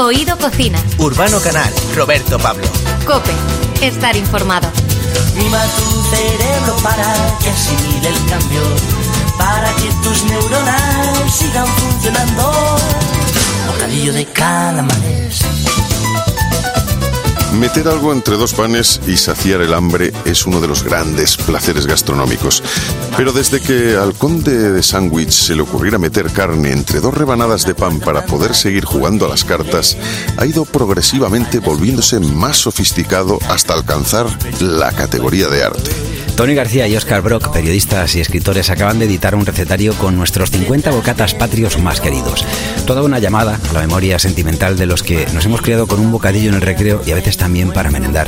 Oído 0.00 0.38
Cocina. 0.38 0.78
Urbano 0.98 1.40
Canal, 1.40 1.70
Roberto 1.94 2.38
Pablo. 2.38 2.64
Cope. 3.10 3.32
Estar 3.82 4.14
informado. 4.14 4.70
Mima 5.34 5.60
tu 5.76 6.14
cerebro 6.14 6.76
para 6.80 7.38
que 7.40 7.50
asimile 7.50 8.08
el 8.08 8.30
cambio, 8.30 8.62
para 9.36 9.68
que 9.74 9.90
tus 10.04 10.22
neuronas 10.26 11.32
sigan 11.32 11.66
funcionando. 11.66 12.52
Bocadillo 13.66 14.12
de 14.12 14.26
calamares. 14.26 15.40
Meter 17.58 17.88
algo 17.88 18.12
entre 18.12 18.36
dos 18.36 18.54
panes 18.54 19.00
y 19.06 19.16
saciar 19.16 19.60
el 19.60 19.74
hambre 19.74 20.12
es 20.24 20.46
uno 20.46 20.60
de 20.60 20.68
los 20.68 20.84
grandes 20.84 21.36
placeres 21.36 21.86
gastronómicos. 21.86 22.62
Pero 23.16 23.32
desde 23.32 23.60
que 23.60 23.96
al 23.96 24.14
conde 24.14 24.70
de 24.72 24.82
sándwich 24.82 25.30
se 25.30 25.56
le 25.56 25.62
ocurriera 25.62 25.98
meter 25.98 26.30
carne 26.32 26.72
entre 26.72 27.00
dos 27.00 27.12
rebanadas 27.12 27.66
de 27.66 27.74
pan 27.74 27.98
para 27.98 28.24
poder 28.24 28.54
seguir 28.54 28.84
jugando 28.84 29.26
a 29.26 29.28
las 29.28 29.44
cartas, 29.44 29.96
ha 30.36 30.46
ido 30.46 30.64
progresivamente 30.64 31.58
volviéndose 31.58 32.20
más 32.20 32.56
sofisticado 32.56 33.38
hasta 33.48 33.74
alcanzar 33.74 34.26
la 34.60 34.92
categoría 34.92 35.48
de 35.48 35.64
arte. 35.64 35.90
Tony 36.40 36.54
García 36.54 36.88
y 36.88 36.96
Oscar 36.96 37.20
Brock, 37.20 37.52
periodistas 37.52 38.16
y 38.16 38.20
escritores, 38.20 38.70
acaban 38.70 38.98
de 38.98 39.04
editar 39.04 39.34
un 39.34 39.44
recetario 39.44 39.92
con 39.92 40.16
nuestros 40.16 40.50
50 40.50 40.90
bocatas 40.90 41.34
patrios 41.34 41.78
más 41.78 42.00
queridos. 42.00 42.46
Toda 42.86 43.02
una 43.02 43.18
llamada 43.18 43.60
a 43.68 43.72
la 43.74 43.80
memoria 43.80 44.18
sentimental 44.18 44.78
de 44.78 44.86
los 44.86 45.02
que 45.02 45.26
nos 45.34 45.44
hemos 45.44 45.60
criado 45.60 45.86
con 45.86 46.00
un 46.00 46.10
bocadillo 46.10 46.48
en 46.48 46.54
el 46.54 46.62
recreo 46.62 47.02
y 47.06 47.10
a 47.10 47.16
veces 47.16 47.36
también 47.36 47.72
para 47.72 47.90
merendar. 47.90 48.26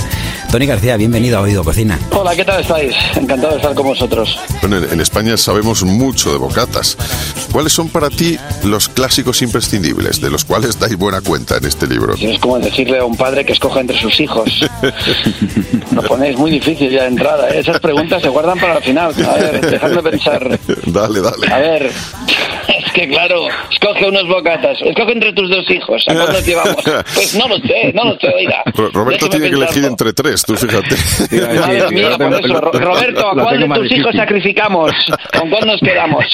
Tony 0.51 0.67
García, 0.67 0.99
bienvenido 0.99 1.39
a 1.39 1.41
Oído 1.41 1.65
Cocina. 1.65 1.99
Hola, 2.11 2.37
¿qué 2.37 2.45
tal 2.45 2.61
estáis? 2.61 2.95
Encantado 3.17 3.53
de 3.53 3.57
estar 3.57 3.75
con 3.75 3.87
vosotros. 3.87 4.39
Bueno, 4.61 4.77
en 4.77 5.01
España 5.01 5.39
sabemos 5.39 5.83
mucho 5.83 6.33
de 6.33 6.37
bocatas. 6.37 6.99
¿Cuáles 7.51 7.73
son 7.73 7.89
para 7.89 8.11
ti 8.11 8.37
los 8.63 8.91
clásicos 8.91 9.41
imprescindibles, 9.41 10.21
de 10.21 10.31
los 10.31 10.45
cuales 10.45 10.79
dais 10.79 10.99
buena 10.99 11.23
cuenta 11.23 11.57
en 11.57 11.65
este 11.65 11.87
libro? 11.87 12.15
Es 12.21 12.39
como 12.41 12.59
decirle 12.59 12.99
a 12.99 13.07
un 13.07 13.17
padre 13.17 13.47
que 13.47 13.53
escoja 13.53 13.81
entre 13.81 13.99
sus 13.99 14.21
hijos. 14.21 14.51
Lo 15.93 16.03
ponéis 16.03 16.37
muy 16.37 16.51
difícil 16.51 16.91
ya 16.91 17.03
de 17.03 17.09
entrada. 17.09 17.49
¿eh? 17.49 17.61
Esas 17.61 17.81
preguntas 17.81 18.02
se 18.09 18.29
guardan 18.29 18.59
para 18.59 18.77
el 18.79 18.83
final. 18.83 19.13
A 19.27 19.35
ver, 19.35 19.61
dejadme 19.61 20.03
pensar. 20.11 20.59
Dale, 20.87 21.21
dale. 21.21 21.47
A 21.53 21.59
ver, 21.59 21.87
es 21.87 22.93
que 22.93 23.09
claro, 23.09 23.47
escoge 23.71 24.09
unos 24.09 24.27
bocatas. 24.29 24.79
Escoge 24.83 25.13
entre 25.13 25.33
tus 25.33 25.51
dos 25.51 25.69
hijos. 25.71 26.05
¿A 26.09 26.15
cuándo 26.15 26.41
llevamos? 26.45 26.85
Pues 27.15 27.35
no 27.35 27.49
lo 27.49 27.57
sé, 27.57 27.93
no 27.95 28.05
lo 28.05 28.19
sé, 28.19 28.29
oiga. 28.29 28.63
Roberto 28.93 29.29
tiene 29.29 29.49
que 29.51 29.57
elegir 29.57 29.85
entre 29.85 30.13
tres, 30.13 30.43
tú 30.45 30.55
fíjate. 30.57 30.97
Madre 31.59 31.91
mía, 31.91 32.19
por 32.19 32.35
eso. 32.35 32.61
Roberto, 32.61 33.29
¿a 33.29 33.35
cuál 33.35 33.61
de 33.61 33.69
tus 33.75 33.93
hijos 33.93 34.15
sacrificamos? 34.15 34.93
¿Con 35.39 35.51
cuál 35.51 35.67
nos 35.67 35.81
quedamos? 35.81 36.25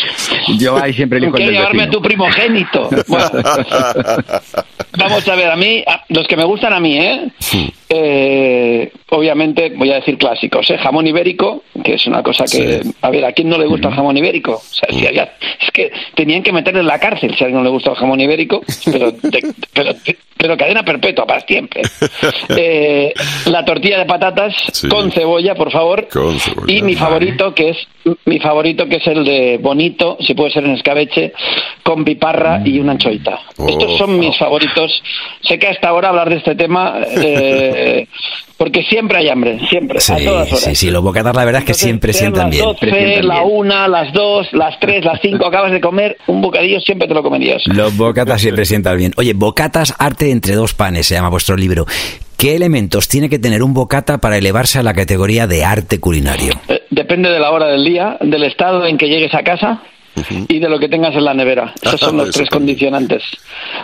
Yo 0.58 0.76
ahí 0.76 0.92
siempre 0.92 1.18
elijo 1.18 1.34
Quiero 1.34 1.52
llevarme 1.52 1.82
a 1.84 1.90
tu 1.90 2.00
primogénito. 2.02 2.88
Bueno, 3.06 3.30
vamos 4.96 5.26
a 5.28 5.34
ver, 5.34 5.50
a 5.50 5.56
mí, 5.56 5.82
a- 5.86 6.04
los 6.08 6.26
que 6.26 6.36
me 6.36 6.44
gustan 6.44 6.72
a 6.72 6.80
mí, 6.80 6.96
¿eh? 6.98 7.28
Eh, 7.90 8.92
obviamente 9.10 9.70
voy 9.74 9.90
a 9.90 9.96
decir 9.96 10.18
clásicos, 10.18 10.68
¿eh? 10.70 10.78
Jamón 10.78 11.06
ibérico, 11.06 11.64
que 11.82 11.94
es 11.94 12.06
una 12.06 12.22
cosa 12.22 12.44
que, 12.44 12.82
a 13.00 13.10
ver, 13.10 13.24
¿a 13.24 13.32
quién 13.32 13.48
no 13.48 13.56
le 13.58 13.66
gusta 13.66 13.88
el 13.88 13.94
jamón 13.94 14.16
ibérico? 14.16 14.52
O 14.56 14.60
sea, 14.60 14.88
si 14.90 15.06
había, 15.06 15.24
es 15.60 15.70
que 15.72 15.90
tenían 16.14 16.42
que 16.42 16.52
meterle 16.52 16.80
en 16.80 16.86
la 16.86 16.98
cárcel 16.98 17.34
si 17.36 17.42
a 17.42 17.46
alguien 17.46 17.58
no 17.62 17.64
le 17.64 17.70
gusta 17.70 17.90
el 17.90 17.96
jamón 17.96 18.20
ibérico, 18.20 18.60
pero, 18.92 19.12
pero, 19.72 19.94
pero 20.36 20.56
cadena 20.56 20.82
perpetua 20.84 21.26
para 21.26 21.40
siempre. 21.40 21.82
Eh, 22.60 23.12
la 23.46 23.64
tortilla 23.64 23.98
de 23.98 24.06
patatas 24.06 24.54
con 24.88 25.10
cebolla, 25.12 25.54
por 25.54 25.70
favor. 25.70 26.08
Con 26.08 26.38
cebolla. 26.40 26.72
Y 26.72 26.82
mi 26.82 26.94
favorito, 26.94 27.54
que 27.54 27.70
es 27.70 27.76
mi 28.24 28.38
favorito, 28.40 28.88
que 28.88 28.96
es 28.96 29.06
el 29.06 29.24
de 29.24 29.58
bonito, 29.58 30.16
si 30.20 30.34
puede 30.34 30.50
ser 30.50 30.64
en 30.64 30.72
escabeche, 30.74 31.32
con 31.82 32.04
piparra 32.04 32.62
y 32.64 32.78
una 32.80 32.92
anchoita. 32.92 33.38
Estos 33.66 33.96
son 33.98 34.18
mis 34.18 34.36
favoritos. 34.36 34.87
Sé 35.42 35.58
que 35.58 35.68
hasta 35.68 35.88
ahora 35.88 36.08
hablar 36.10 36.28
de 36.30 36.36
este 36.36 36.54
tema, 36.54 36.94
eh, 37.16 38.06
porque 38.56 38.82
siempre 38.82 39.18
hay 39.18 39.28
hambre, 39.28 39.58
siempre, 39.68 40.00
Sí, 40.00 40.12
a 40.12 40.16
todas 40.18 40.48
horas. 40.48 40.60
sí, 40.60 40.74
sí, 40.74 40.90
los 40.90 41.02
bocatas 41.02 41.34
la 41.34 41.44
verdad 41.44 41.60
es 41.62 41.66
que 41.66 41.74
siempre 41.74 42.12
sientan 42.12 42.44
las 42.46 42.50
bien. 42.50 42.64
12, 42.64 43.22
la 43.22 43.42
una, 43.42 43.88
las 43.88 44.12
dos, 44.12 44.48
las 44.52 44.78
tres, 44.80 45.04
las 45.04 45.20
cinco, 45.20 45.46
acabas 45.46 45.72
de 45.72 45.80
comer 45.80 46.16
un 46.26 46.40
bocadillo, 46.40 46.80
siempre 46.80 47.06
te 47.08 47.14
lo 47.14 47.22
comerías. 47.22 47.62
Los 47.66 47.96
bocatas 47.96 48.40
siempre 48.40 48.64
sientan 48.64 48.96
bien. 48.98 49.12
Oye, 49.16 49.32
bocatas 49.34 49.94
arte 49.98 50.30
entre 50.30 50.54
dos 50.54 50.74
panes 50.74 51.06
se 51.06 51.14
llama 51.14 51.28
vuestro 51.28 51.56
libro. 51.56 51.86
¿Qué 52.36 52.54
elementos 52.54 53.08
tiene 53.08 53.28
que 53.28 53.38
tener 53.40 53.62
un 53.64 53.74
bocata 53.74 54.18
para 54.18 54.36
elevarse 54.38 54.78
a 54.78 54.82
la 54.84 54.94
categoría 54.94 55.46
de 55.48 55.64
arte 55.64 55.98
culinario? 55.98 56.54
Eh, 56.68 56.82
Depende 56.90 57.30
de 57.30 57.38
la 57.38 57.50
hora 57.52 57.66
del 57.66 57.84
día, 57.84 58.16
del 58.20 58.42
estado 58.44 58.84
en 58.86 58.96
que 58.98 59.08
llegues 59.08 59.32
a 59.34 59.42
casa 59.42 59.82
y 60.48 60.58
de 60.58 60.68
lo 60.68 60.78
que 60.78 60.88
tengas 60.88 61.14
en 61.14 61.24
la 61.24 61.34
nevera. 61.34 61.72
Esos 61.80 62.00
son 62.00 62.16
los 62.16 62.30
tres 62.30 62.50
condicionantes. 62.50 63.22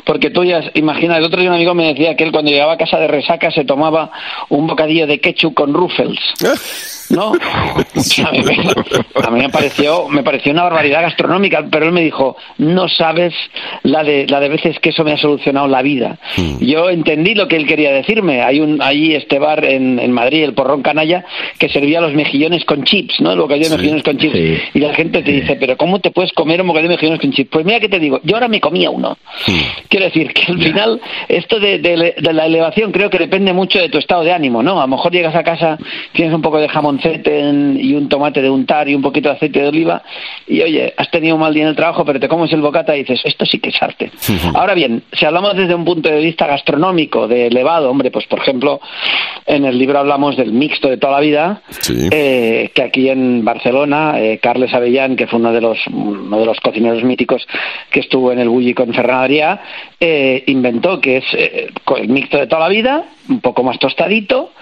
Porque 0.05 0.31
tú 0.31 0.45
ya, 0.45 0.63
imagina, 0.75 1.17
el 1.17 1.25
otro 1.25 1.41
día 1.41 1.51
un 1.51 1.57
amigo 1.57 1.75
me 1.75 1.89
decía 1.89 2.17
que 2.17 2.25
él 2.25 2.33
cuando 2.33 2.51
llegaba 2.51 2.75
a 2.75 2.79
casa 2.79 2.99
de 2.99 3.09
resaca 3.09 3.51
se 3.51 3.65
tomaba 3.65 4.11
un 4.49 4.67
bocadillo 4.67 5.07
de 5.07 5.21
ketchup 5.21 5.55
con 5.55 5.73
ruffles. 5.75 6.19
¿No? 7.11 7.33
A 9.25 9.31
mí, 9.31 9.41
me, 9.41 9.49
pareció 9.49 10.09
me 10.09 10.23
pareció 10.23 10.53
una 10.53 10.65
barbaridad 10.65 11.03
gastronómica, 11.03 11.65
pero 11.71 11.87
él 11.87 11.93
me 11.93 12.03
dijo, 12.03 12.37
no 12.59 12.89
sabes 12.89 13.33
la 13.83 14.03
de 14.05 14.27
la 14.29 14.41
de 14.41 14.49
veces 14.49 14.79
que 14.81 14.91
eso 14.91 15.05
me 15.05 15.13
ha 15.13 15.17
solucionado 15.17 15.67
la 15.69 15.83
vida. 15.83 16.19
Yo 16.61 16.91
entendí 16.91 17.35
lo 17.35 17.49
que 17.49 17.57
él 17.57 17.67
quería 17.67 17.93
decirme. 17.93 18.43
Hay 18.43 18.61
un 18.61 18.81
allí 18.83 19.15
este 19.15 19.39
bar 19.39 19.65
en, 19.65 19.99
en 19.99 20.13
Madrid, 20.13 20.45
el 20.45 20.55
Porrón 20.55 20.83
Canalla, 20.83 21.25
que 21.59 21.69
servía 21.69 22.01
los 22.01 22.13
mejillones 22.15 22.65
con 22.65 22.85
chips, 22.85 23.21
¿no? 23.21 23.33
El 23.33 23.39
bocadillo 23.39 23.69
de 23.71 23.77
mejillones 23.77 24.03
con 24.03 24.19
chips. 24.19 24.35
Y 24.75 24.79
la 24.81 24.95
gente 24.95 25.23
te 25.23 25.33
dice, 25.33 25.57
pero 25.57 25.77
¿cómo 25.77 26.01
te 26.01 26.11
puedes 26.11 26.33
comer 26.33 26.61
un 26.61 26.69
bocadillo 26.69 26.91
de 26.91 26.97
mejillones 26.97 27.21
con 27.21 27.33
chips? 27.33 27.51
Pues 27.51 27.65
mira 27.65 27.81
que 27.81 27.89
te 27.89 27.99
digo, 27.99 28.21
yo 28.25 28.37
ahora 28.37 28.49
me 28.49 28.61
comía 28.61 28.91
uno. 28.91 29.17
Quiero 29.89 30.07
decir 30.07 30.33
que 30.33 30.53
al 30.53 30.59
final 30.61 31.01
esto 31.29 31.61
de, 31.61 31.79
de- 31.79 32.15
de 32.19 32.33
la 32.33 32.47
elevación 32.47 32.93
creo 32.93 33.09
que 33.11 33.19
depende 33.19 33.53
mucho 33.53 33.79
de 33.79 33.89
tu 33.89 33.99
estado 33.99 34.23
de 34.25 34.33
ánimo, 34.33 34.63
¿no? 34.63 34.79
A 34.79 34.83
lo 34.87 34.89
mejor 34.89 35.13
llegas 35.13 35.35
a 35.35 35.43
casa, 35.43 35.79
tienes 36.13 36.35
un 36.35 36.43
poco 36.43 36.59
de 36.59 36.69
en- 37.03 37.79
y 37.81 37.95
un 37.95 38.09
tomate 38.09 38.41
de 38.43 38.51
untar 38.51 38.89
y 38.89 38.95
un 38.95 39.03
poquito 39.03 39.29
de 39.29 39.37
aceite 39.37 39.61
de 39.61 39.69
oliva 39.69 40.03
y 40.47 40.61
oye, 40.63 40.93
has 40.97 41.11
tenido 41.11 41.35
un 41.37 41.41
mal 41.41 41.55
día 41.55 41.63
en 41.65 41.71
el 41.71 41.77
trabajo, 41.77 42.05
pero 42.05 42.21
te 42.21 42.29
comes 42.29 42.53
el 42.53 42.61
bocata 42.61 42.95
y 42.97 43.01
dices, 43.01 43.21
esto 43.25 43.47
sí 43.47 43.59
que 43.59 43.71
es 43.71 43.83
arte. 43.83 44.11
Ahora 44.55 44.75
bien, 44.75 45.03
si 45.13 45.25
hablamos 45.25 45.57
desde 45.57 45.75
un 45.75 45.85
punto 45.85 46.09
de 46.09 46.21
vista 46.21 46.47
gastronómico, 46.47 47.29
de 47.29 47.47
elevado, 47.49 47.91
hombre, 47.91 48.11
pues 48.11 48.27
por 48.27 48.39
ejemplo, 48.41 48.81
en 49.47 49.65
el 49.65 49.79
libro 49.79 49.99
hablamos 49.99 50.37
del 50.37 50.53
mixto 50.53 50.89
de 50.89 50.97
toda 50.97 51.15
la 51.15 51.21
vida, 51.21 51.63
eh, 52.13 52.71
que 52.75 52.83
aquí 52.83 53.09
en 53.09 53.45
Barcelona, 53.45 54.21
eh, 54.21 54.39
Carles 54.39 54.73
Avellán, 54.75 55.17
que 55.17 55.27
fue 55.27 55.39
uno 55.39 55.53
de 55.53 55.61
los 55.61 55.79
uno 55.89 56.39
de 56.39 56.47
los 56.47 56.59
cocineros 56.61 57.03
míticos 57.05 57.47
que 57.91 58.01
estuvo 58.01 58.33
en 58.33 58.39
el 58.39 58.49
Bulli 58.49 58.75
con 58.75 58.93
Ferran 58.93 59.25
Adrià, 59.31 59.61
eh, 60.01 60.43
inventó 60.47 61.01
que 61.01 61.19
es 61.19 61.25
eh, 61.35 61.69
el 61.97 62.09
mixto 62.09 62.39
de 62.39 62.47
toda 62.47 62.63
la 62.63 62.69
vida, 62.69 63.05
un 63.29 63.41
poco 63.41 63.63
más 63.63 63.79
tostadito, 63.79 64.53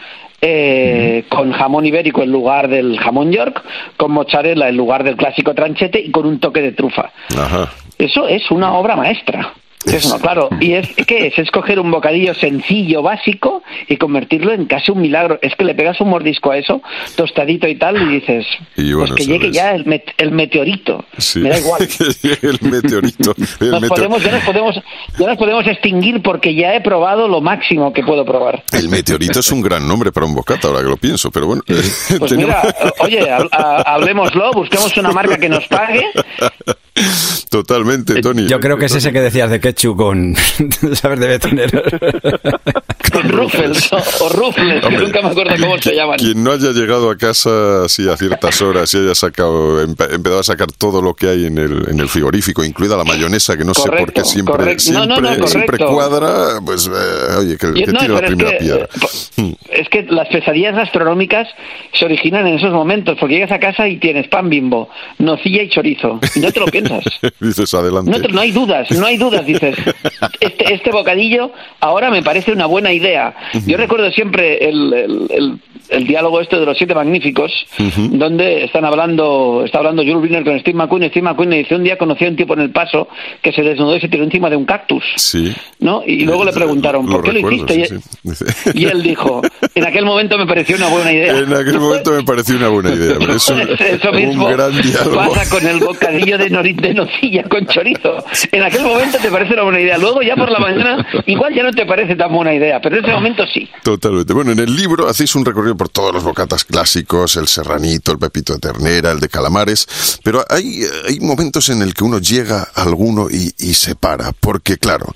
eh, 0.45 1.25
con 1.29 1.53
jamón 1.53 1.87
ibérico 1.87 2.23
en 2.23 2.33
lugar 2.33 2.69
del 2.69 2.99
jamón 2.99 3.31
york, 3.31 3.63
con 3.97 4.11
mozzarella 4.11 4.69
en 4.69 4.77
lugar 4.77 5.05
del 5.05 5.17
clásico 5.17 5.55
tranchete 5.55 6.01
y 6.01 6.11
con 6.11 6.27
un 6.27 6.41
toque 6.41 6.61
de 6.61 6.73
trufa. 6.73 7.13
Ajá. 7.39 7.71
Eso 7.97 8.27
es 8.27 8.51
una 8.51 8.75
obra 8.75 8.97
maestra. 8.97 9.55
Eso 9.87 10.09
no, 10.11 10.19
claro. 10.21 10.49
¿Y 10.61 10.75
es 10.75 10.89
qué 11.07 11.27
es? 11.27 11.39
Es 11.39 11.51
coger 11.51 11.79
un 11.81 11.91
bocadillo 11.91 12.35
sencillo, 12.35 13.03
básico, 13.03 13.63
y 13.89 13.97
convertirlo 13.97 14.53
en 14.53 14.67
casi 14.67 14.91
un 14.93 15.01
milagro. 15.01 15.39
Es 15.43 15.55
que 15.57 15.65
le 15.65 15.75
pegas 15.75 16.01
un 16.01 16.09
mordisco 16.11 16.51
a 16.53 16.59
eso, 16.59 16.83
tostadito 17.17 17.67
y 17.69 17.75
tal, 17.77 18.01
y 18.01 18.21
dices, 18.21 18.47
Y 18.77 18.93
bueno, 18.93 19.15
pues 19.15 19.27
que 19.27 19.33
llegue 19.33 19.51
ya 19.53 19.73
el, 19.75 19.85
met- 19.85 20.13
el 20.19 20.31
meteorito. 20.33 21.05
Sí. 21.19 21.41
Me 21.41 21.49
da 21.51 21.59
igual. 21.59 21.87
que 21.99 22.05
llegue 22.29 22.49
el 22.49 22.59
meteorito. 22.71 23.35
El 23.61 23.71
Nos 23.71 23.83
meteo- 23.83 23.89
podemos, 23.89 24.23
ya, 24.23 24.31
nos 24.33 24.45
podemos, 24.45 24.75
ya 25.19 25.27
nos 25.27 25.37
podemos 25.39 25.67
extinguir 25.67 26.23
porque 26.23 26.55
ya 26.55 26.75
he 26.75 26.81
probado 26.81 27.29
lo 27.29 27.41
máximo 27.41 27.93
que 27.93 28.03
puedo 28.03 28.25
probar. 28.25 28.63
El 28.73 28.89
meteorito 28.89 29.41
es 29.41 29.51
un 29.53 29.63
gran 29.63 29.87
nombre 29.89 30.13
para 30.13 30.27
un 30.27 30.35
bocata, 30.35 30.69
ahora 30.69 30.81
que 30.83 30.89
lo 30.89 30.97
pienso, 30.97 31.31
pero 31.31 31.47
bueno. 31.47 31.63
Pues 31.67 32.07
tenemos- 32.31 32.37
mira, 32.37 32.63
oye, 33.01 33.31
ha- 33.31 33.47
ha- 33.51 33.83
hablemoslo, 33.95 34.53
busquemos 34.53 34.97
una 34.97 35.11
marca 35.13 35.37
que 35.39 35.49
nos 35.49 35.67
pague. 35.67 36.07
Totalmente, 37.51 38.21
Tony. 38.21 38.47
Yo 38.47 38.61
creo 38.61 38.77
que 38.79 38.87
es 38.87 38.95
ese 38.95 39.13
que 39.13 39.21
decías 39.21 39.51
de 39.51 39.61
ketchup 39.61 39.97
con... 39.97 40.35
¿Sabes? 40.95 41.21
Debe 41.21 41.39
tener... 41.39 41.71
Ruffles 43.25 43.93
o, 43.93 43.97
o 44.25 44.29
Ruffles, 44.31 44.81
que 44.81 44.87
Hombre, 44.87 45.05
nunca 45.05 45.21
me 45.23 45.29
acuerdo 45.29 45.55
cómo 45.61 45.79
se 45.79 45.95
llaman. 45.95 46.19
Quien 46.19 46.43
no 46.43 46.53
haya 46.53 46.71
llegado 46.73 47.11
a 47.11 47.17
casa 47.17 47.85
así 47.85 48.09
a 48.09 48.17
ciertas 48.17 48.61
horas 48.63 48.93
y 48.95 48.99
haya 48.99 49.15
sacado, 49.15 49.85
empe- 49.87 50.13
empezado 50.15 50.41
a 50.41 50.43
sacar 50.43 50.73
todo 50.73 51.03
lo 51.03 51.15
que 51.15 51.29
hay 51.29 51.47
en 51.47 51.59
el, 51.59 51.89
en 51.91 52.01
el 52.01 52.09
frigorífico, 52.09 52.65
incluida 52.65 52.97
la 52.97 53.05
mayonesa, 53.05 53.57
que 53.57 53.65
no 53.65 53.75
sé 53.75 53.83
por 53.83 53.91
qué 53.91 53.97
Correcto, 54.23 54.25
siempre, 54.25 54.55
correcto. 54.55 54.93
No, 54.93 55.07
no, 55.07 55.15
siempre, 55.17 55.37
no, 55.39 55.47
siempre 55.47 55.79
correcto. 55.79 55.95
cuadra, 55.95 56.61
pues 56.65 56.87
eh, 56.87 57.37
oye, 57.39 57.59
que, 57.59 57.73
que 57.75 57.87
no, 57.93 57.99
tire 57.99 58.13
la 58.15 58.19
es 58.21 58.27
primera 58.27 58.51
que, 58.53 58.57
piedra. 58.59 58.89
eh, 59.37 59.55
Es 59.71 59.89
que 59.91 60.03
las 60.09 60.29
pesadillas 60.29 60.75
gastronómicas 60.75 61.49
se 61.99 62.05
originan 62.07 62.47
en 62.47 62.55
esos 62.55 62.73
momentos, 62.73 63.19
porque 63.21 63.35
llegas 63.35 63.53
a 63.53 63.59
casa 63.61 63.87
y 63.89 63.99
tienes 63.99 64.27
pan 64.29 64.49
bimbo, 64.49 64.89
nocilla 65.19 65.63
y 65.63 65.69
chorizo. 65.69 66.19
Y 66.35 66.41
no 66.41 66.51
te 66.51 66.61
lo 66.61 66.67
piensas. 66.83 67.33
Dices 67.41 67.75
adelante. 67.75 68.19
No, 68.31 68.41
hay 68.41 68.51
dudas, 68.53 68.91
no 68.91 69.07
hay 69.07 69.17
dudas, 69.17 69.45
dices. 69.47 69.77
Este, 70.41 70.75
este 70.75 70.91
bocadillo 70.91 71.53
ahora 71.81 72.11
me 72.11 72.23
parece 72.23 72.53
una 72.53 72.67
buena 72.67 72.93
idea. 72.93 73.35
Yo 73.67 73.77
recuerdo 73.77 74.11
siempre 74.11 74.69
el, 74.69 74.93
el- 74.93 75.27
el- 75.31 75.59
el 75.89 76.07
diálogo 76.07 76.41
este 76.41 76.59
de 76.59 76.65
los 76.65 76.79
siete 76.79 76.95
magníficos, 76.95 77.53
donde 77.97 78.65
están 78.65 78.85
hablando, 78.85 79.63
está 79.65 79.79
hablando 79.79 80.03
Jules 80.03 80.23
Briner 80.23 80.45
con 80.45 80.59
Steve 80.61 80.77
McQueen, 80.79 81.11
Steve 81.11 81.23
McQueen 81.29 81.51
le 81.51 81.57
dice, 81.59 81.75
un 81.75 81.83
día 81.85 81.99
conocí 81.99 82.25
a 82.25 82.29
un 82.29 82.37
tipo 82.37 82.55
en 82.55 82.61
el 82.61 82.71
paso 82.71 83.09
que 83.43 83.53
se 83.53 83.63
desnudó 83.63 83.97
y 83.97 84.01
se 84.01 84.09
tiró 84.09 84.25
encima 84.25 84.49
de 84.49 84.57
un 84.57 84.65
cactus. 84.65 85.03
Sí. 85.17 85.53
¿no? 85.81 86.03
Y 86.07 86.25
luego 86.25 86.45
le 86.45 86.53
preguntaron, 86.53 87.07
¿por 87.07 87.23
qué 87.23 87.33
lo 87.33 87.51
hiciste? 87.51 87.87
sí, 87.89 87.97
sí. 88.35 88.71
Y 88.75 88.85
él 88.87 89.03
dijo, 89.03 89.43
en 89.75 89.85
aquel 89.85 90.05
momento 90.07 90.39
me 90.39 90.47
pareció 90.47 90.77
una 90.77 90.89
buena 90.89 91.13
idea. 91.13 91.39
En 91.39 91.53
aquel 91.53 91.79
momento 91.81 92.13
me 92.13 92.23
pareció 92.23 92.57
una 92.57 92.69
buena 92.69 92.91
idea. 92.95 93.17
pero 93.19 93.33
Es 93.37 93.49
un, 93.51 93.61
Eso 93.61 94.13
mismo 94.13 94.47
un 94.47 94.53
gran 94.53 94.73
diálogo. 94.81 95.17
pasa 95.17 95.51
con 95.51 95.67
el 95.67 95.79
bocadillo 95.81 96.39
de, 96.39 96.51
nori- 96.51 96.72
de 96.73 96.95
nocilla 96.95 97.45
con 97.45 97.67
chorizo. 97.67 98.25
En 98.51 98.63
aquel 98.63 98.83
momento 98.83 99.19
te 99.19 99.31
parece 99.31 99.55
una 99.55 99.63
buena 99.63 99.81
idea. 99.81 99.99
Luego 99.99 100.23
ya 100.23 100.37
por 100.37 100.51
la 100.51 100.59
mañana 100.61 101.07
igual 101.27 101.55
ya 101.55 101.63
no 101.63 101.73
te 101.73 101.87
parece 101.87 102.17
tan 102.17 102.33
buena 102.33 102.55
idea, 102.55 102.81
pero 102.81 102.97
en 102.97 103.05
ese 103.05 103.13
momento 103.13 103.45
sí. 103.53 103.69
Totalmente. 103.83 104.33
Bueno, 104.33 104.53
en 104.53 104.59
el 104.59 104.75
libro 104.75 105.09
hacéis 105.09 105.35
un 105.35 105.45
recorrido 105.45 105.77
por 105.77 105.89
todos 105.89 106.13
los 106.13 106.25
bocatas 106.25 106.65
clásicos, 106.65 107.37
el 107.37 107.49
serranito, 107.49 108.13
el 108.13 108.19
pepito 108.19 108.55
de 108.55 108.61
ternera, 108.61 109.13
el 109.13 109.21
de 109.21 109.29
calamares, 109.29 109.87
pero 110.23 110.45
hay, 110.49 110.83
hay 111.09 111.21
momentos 111.21 111.69
en 111.69 111.83
el 111.83 111.95
que 111.95 112.05
uno 112.05 112.19
llega 112.19 112.69
a 112.75 112.83
alguno 112.83 113.29
y, 113.31 113.53
y 113.59 113.75
se 113.75 113.95
para, 113.95 114.33
porque 114.33 114.77
claro, 114.77 115.15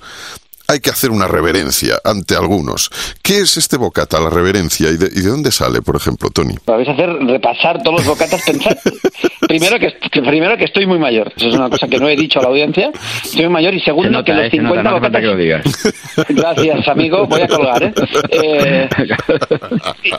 hay 0.67 0.79
que 0.79 0.89
hacer 0.89 1.11
una 1.11 1.27
reverencia 1.27 1.99
ante 2.03 2.35
algunos. 2.35 2.89
¿Qué 3.21 3.39
es 3.39 3.57
este 3.57 3.77
bocata, 3.77 4.19
la 4.19 4.29
reverencia? 4.29 4.89
¿Y 4.89 4.97
de, 4.97 5.07
y 5.07 5.21
de 5.21 5.29
dónde 5.29 5.51
sale, 5.51 5.81
por 5.81 5.95
ejemplo, 5.95 6.29
Tony? 6.29 6.55
Vais 6.65 6.87
a 6.87 6.91
hacer 6.91 7.09
repasar 7.09 7.81
todos 7.83 7.97
los 7.99 8.05
bocatas, 8.05 8.41
pensar 8.45 8.77
primero 9.47 9.79
que, 9.79 9.93
que- 10.11 10.21
primero 10.21 10.57
que 10.57 10.65
estoy 10.65 10.85
muy 10.85 10.99
mayor, 10.99 11.31
eso 11.37 11.47
es 11.47 11.55
una 11.55 11.69
cosa 11.69 11.87
que 11.87 11.97
no 11.99 12.09
he 12.09 12.15
dicho 12.15 12.39
a 12.39 12.43
la 12.43 12.49
audiencia, 12.49 12.91
estoy 13.23 13.43
muy 13.43 13.53
mayor 13.53 13.73
y 13.75 13.79
Se 13.79 13.85
segundo 13.85 14.09
nota, 14.11 14.25
que 14.25 14.33
los 14.33 14.41
eh, 14.45 14.49
se 14.49 14.57
50 14.57 14.83
nota, 14.83 14.89
no 14.89 14.97
hace 14.97 15.01
falta 15.01 15.19
bocatas 15.19 15.21
que 15.21 15.27
lo 15.27 15.37
digas. 15.37 16.25
Gracias, 16.29 16.87
amigo. 16.87 17.25
Voy 17.27 17.41
a 17.41 17.47
colgar, 17.47 17.83
¿eh? 17.83 17.93
Eh, 18.29 18.89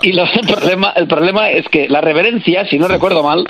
y 0.02 0.10
el, 0.18 0.46
problema, 0.46 0.92
el 0.96 1.06
problema 1.06 1.50
es 1.50 1.66
que 1.68 1.88
la 1.88 2.00
reverencia, 2.00 2.66
si 2.68 2.78
no 2.78 2.88
recuerdo 2.88 3.22
mal, 3.22 3.44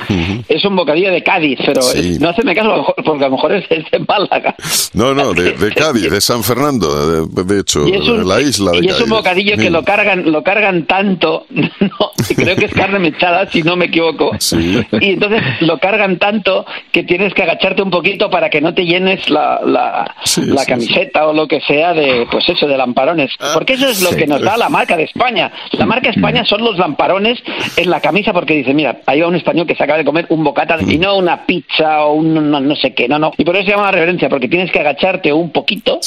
es 0.48 0.64
un 0.64 0.76
bocadillo 0.76 1.10
de 1.10 1.22
Cádiz, 1.22 1.58
pero 1.64 1.82
Sí. 1.82 2.18
no 2.20 2.30
haceme 2.30 2.54
caso, 2.54 2.94
porque 3.04 3.24
a 3.24 3.28
lo 3.28 3.36
mejor 3.36 3.52
es, 3.54 3.64
es 3.70 3.84
de 3.90 3.98
Málaga. 4.00 4.54
No, 4.94 5.14
no, 5.14 5.32
de, 5.32 5.52
de 5.52 5.72
Cádiz, 5.74 6.10
de 6.10 6.20
San 6.20 6.42
Fernando, 6.42 6.87
de, 6.94 7.44
de 7.44 7.60
hecho, 7.60 7.86
Y 7.86 7.92
es 7.92 8.08
un, 8.08 8.18
de 8.18 8.24
la 8.24 8.40
isla 8.40 8.72
de 8.72 8.78
y 8.78 8.86
es 8.86 8.92
Cádiz. 8.94 9.04
un 9.04 9.10
bocadillo 9.10 9.56
que 9.56 9.70
lo 9.70 9.82
cargan, 9.84 10.30
lo 10.30 10.42
cargan 10.42 10.84
tanto, 10.86 11.46
no, 11.50 12.10
creo 12.36 12.56
que 12.56 12.66
es 12.66 12.74
carne 12.74 12.98
mechada, 12.98 13.48
si 13.50 13.62
no 13.62 13.76
me 13.76 13.86
equivoco. 13.86 14.30
Y 15.00 15.10
entonces 15.10 15.42
lo 15.60 15.78
cargan 15.78 16.18
tanto 16.18 16.64
que 16.92 17.04
tienes 17.04 17.34
que 17.34 17.42
agacharte 17.42 17.82
un 17.82 17.90
poquito 17.90 18.30
para 18.30 18.50
que 18.50 18.60
no 18.60 18.74
te 18.74 18.84
llenes 18.84 19.28
la, 19.30 19.60
la, 19.64 20.14
la 20.36 20.64
camiseta 20.64 21.26
o 21.26 21.32
lo 21.32 21.46
que 21.46 21.60
sea 21.60 21.92
de, 21.94 22.26
pues 22.30 22.48
eso, 22.48 22.66
de 22.66 22.76
lamparones. 22.76 23.30
Porque 23.54 23.74
eso 23.74 23.88
es 23.88 24.02
lo 24.02 24.10
que 24.10 24.26
nos 24.26 24.40
da 24.40 24.56
la 24.56 24.68
marca 24.68 24.96
de 24.96 25.04
España. 25.04 25.52
La 25.72 25.86
marca 25.86 26.10
España 26.10 26.44
son 26.44 26.62
los 26.62 26.78
lamparones 26.78 27.38
en 27.76 27.90
la 27.90 28.00
camisa 28.00 28.32
porque 28.32 28.54
dice, 28.54 28.74
mira, 28.74 29.00
ahí 29.06 29.20
va 29.20 29.28
un 29.28 29.36
español 29.36 29.66
que 29.66 29.74
se 29.74 29.82
acaba 29.82 29.98
de 29.98 30.04
comer 30.04 30.26
un 30.30 30.44
bocata 30.44 30.76
y 30.86 30.98
no 30.98 31.16
una 31.16 31.44
pizza 31.46 32.04
o 32.04 32.14
un 32.14 32.50
no, 32.50 32.60
no 32.60 32.76
sé 32.76 32.94
qué, 32.94 33.08
no, 33.08 33.18
no. 33.18 33.32
Y 33.36 33.44
por 33.44 33.56
eso 33.56 33.66
se 33.66 33.70
llama 33.72 33.84
la 33.86 33.92
reverencia, 33.92 34.28
porque 34.28 34.48
tienes 34.48 34.70
que 34.70 34.80
agacharte 34.80 35.32
un 35.32 35.50
poquito 35.50 36.00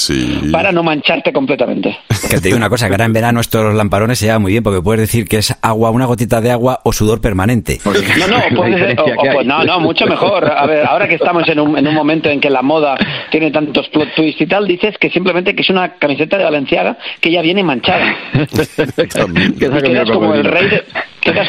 para 0.52 0.71
no 0.72 0.84
mancharte 0.84 1.32
completamente. 1.34 1.98
Que 2.30 2.38
te 2.38 2.42
digo 2.48 2.58
una 2.58 2.70
cosa, 2.70 2.88
que 2.88 2.94
ahora 2.94 3.06
en 3.06 3.14
verano 3.14 3.40
estos 3.42 3.74
lamparones 3.74 4.20
se 4.20 4.26
llevan 4.26 4.42
muy 4.42 4.52
bien 4.52 4.64
porque 4.64 4.82
puedes 4.82 5.02
decir 5.02 5.28
que 5.28 5.38
es 5.38 5.56
agua, 5.62 5.92
una 5.92 6.06
gotita 6.06 6.42
de 6.42 6.52
agua 6.52 6.80
o 6.84 6.94
sudor 6.94 7.22
permanente. 7.22 7.80
No, 7.86 7.92
no, 8.28 8.38
puede 8.56 8.78
ser- 8.78 9.00
o- 9.00 9.04
o, 9.06 9.34
pues, 9.34 9.46
no, 9.48 9.64
no, 9.64 9.80
mucho 9.80 10.06
mejor. 10.06 10.46
A 10.52 10.66
ver, 10.66 10.86
ahora 10.86 11.08
que 11.08 11.16
estamos 11.16 11.48
en 11.50 11.60
un, 11.60 11.78
en 11.78 11.88
un 11.88 11.94
momento 11.96 12.30
en 12.30 12.40
que 12.40 12.50
la 12.50 12.62
moda 12.62 12.98
tiene 13.32 13.52
tantos 13.52 13.88
plot 13.90 14.14
twists 14.16 14.42
y 14.42 14.48
tal, 14.48 14.68
dices 14.68 14.98
que 15.00 15.10
simplemente 15.10 15.56
que 15.56 15.62
es 15.62 15.70
una 15.70 15.94
camiseta 15.96 16.38
de 16.38 16.44
Valenciaga 16.44 16.98
que 17.20 17.32
ya 17.32 17.42
viene 17.42 17.64
manchada. 17.64 18.16
Y 19.42 19.54
quedas 19.60 20.10
como 20.12 20.34
el 20.34 20.44
rey 20.46 20.70
de- 20.70 20.84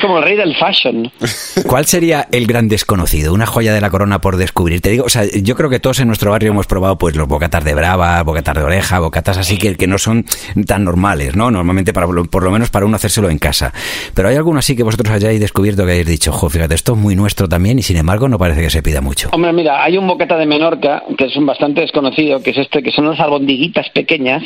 como 0.00 0.18
el 0.18 0.24
rey 0.24 0.36
del 0.36 0.54
fashion. 0.56 1.10
¿Cuál 1.66 1.86
sería 1.86 2.28
el 2.32 2.46
gran 2.46 2.68
desconocido? 2.68 3.32
Una 3.32 3.46
joya 3.46 3.72
de 3.72 3.80
la 3.80 3.90
corona 3.90 4.20
por 4.20 4.36
descubrir. 4.36 4.80
Te 4.80 4.90
digo, 4.90 5.04
o 5.04 5.08
sea, 5.08 5.24
yo 5.24 5.54
creo 5.56 5.70
que 5.70 5.80
todos 5.80 6.00
en 6.00 6.08
nuestro 6.08 6.30
barrio 6.30 6.50
hemos 6.50 6.66
probado 6.66 6.98
pues 6.98 7.16
los 7.16 7.28
bocatas 7.28 7.64
de 7.64 7.74
brava, 7.74 8.22
bocatas 8.22 8.54
de 8.54 8.62
oreja, 8.62 8.98
bocatas 8.98 9.38
así 9.38 9.58
que, 9.58 9.76
que 9.76 9.86
no 9.86 9.98
son 9.98 10.24
tan 10.66 10.84
normales, 10.84 11.36
¿no? 11.36 11.50
Normalmente 11.50 11.92
para 11.92 12.06
por 12.06 12.42
lo 12.42 12.50
menos 12.50 12.70
para 12.70 12.86
uno 12.86 12.96
hacérselo 12.96 13.30
en 13.30 13.38
casa. 13.38 13.72
Pero 14.14 14.28
hay 14.28 14.36
alguno 14.36 14.58
así 14.58 14.76
que 14.76 14.82
vosotros 14.82 15.10
hayáis 15.12 15.40
descubierto 15.40 15.84
que 15.84 15.92
hayáis 15.92 16.06
dicho, 16.06 16.32
jo, 16.32 16.48
fíjate, 16.48 16.74
esto 16.74 16.92
es 16.92 16.98
muy 16.98 17.16
nuestro 17.16 17.48
también 17.48 17.78
y 17.78 17.82
sin 17.82 17.96
embargo 17.96 18.28
no 18.28 18.38
parece 18.38 18.60
que 18.60 18.70
se 18.70 18.82
pida 18.82 19.00
mucho. 19.00 19.30
Hombre, 19.32 19.52
mira, 19.52 19.82
hay 19.82 19.96
un 19.96 20.06
bocata 20.06 20.36
de 20.36 20.46
Menorca 20.46 21.02
que 21.16 21.26
es 21.26 21.36
un 21.36 21.46
bastante 21.46 21.80
desconocido, 21.80 22.42
que 22.42 22.50
es 22.50 22.58
este, 22.58 22.82
que 22.82 22.90
son 22.90 23.06
unas 23.06 23.20
albondiguitas 23.20 23.88
pequeñas 23.90 24.42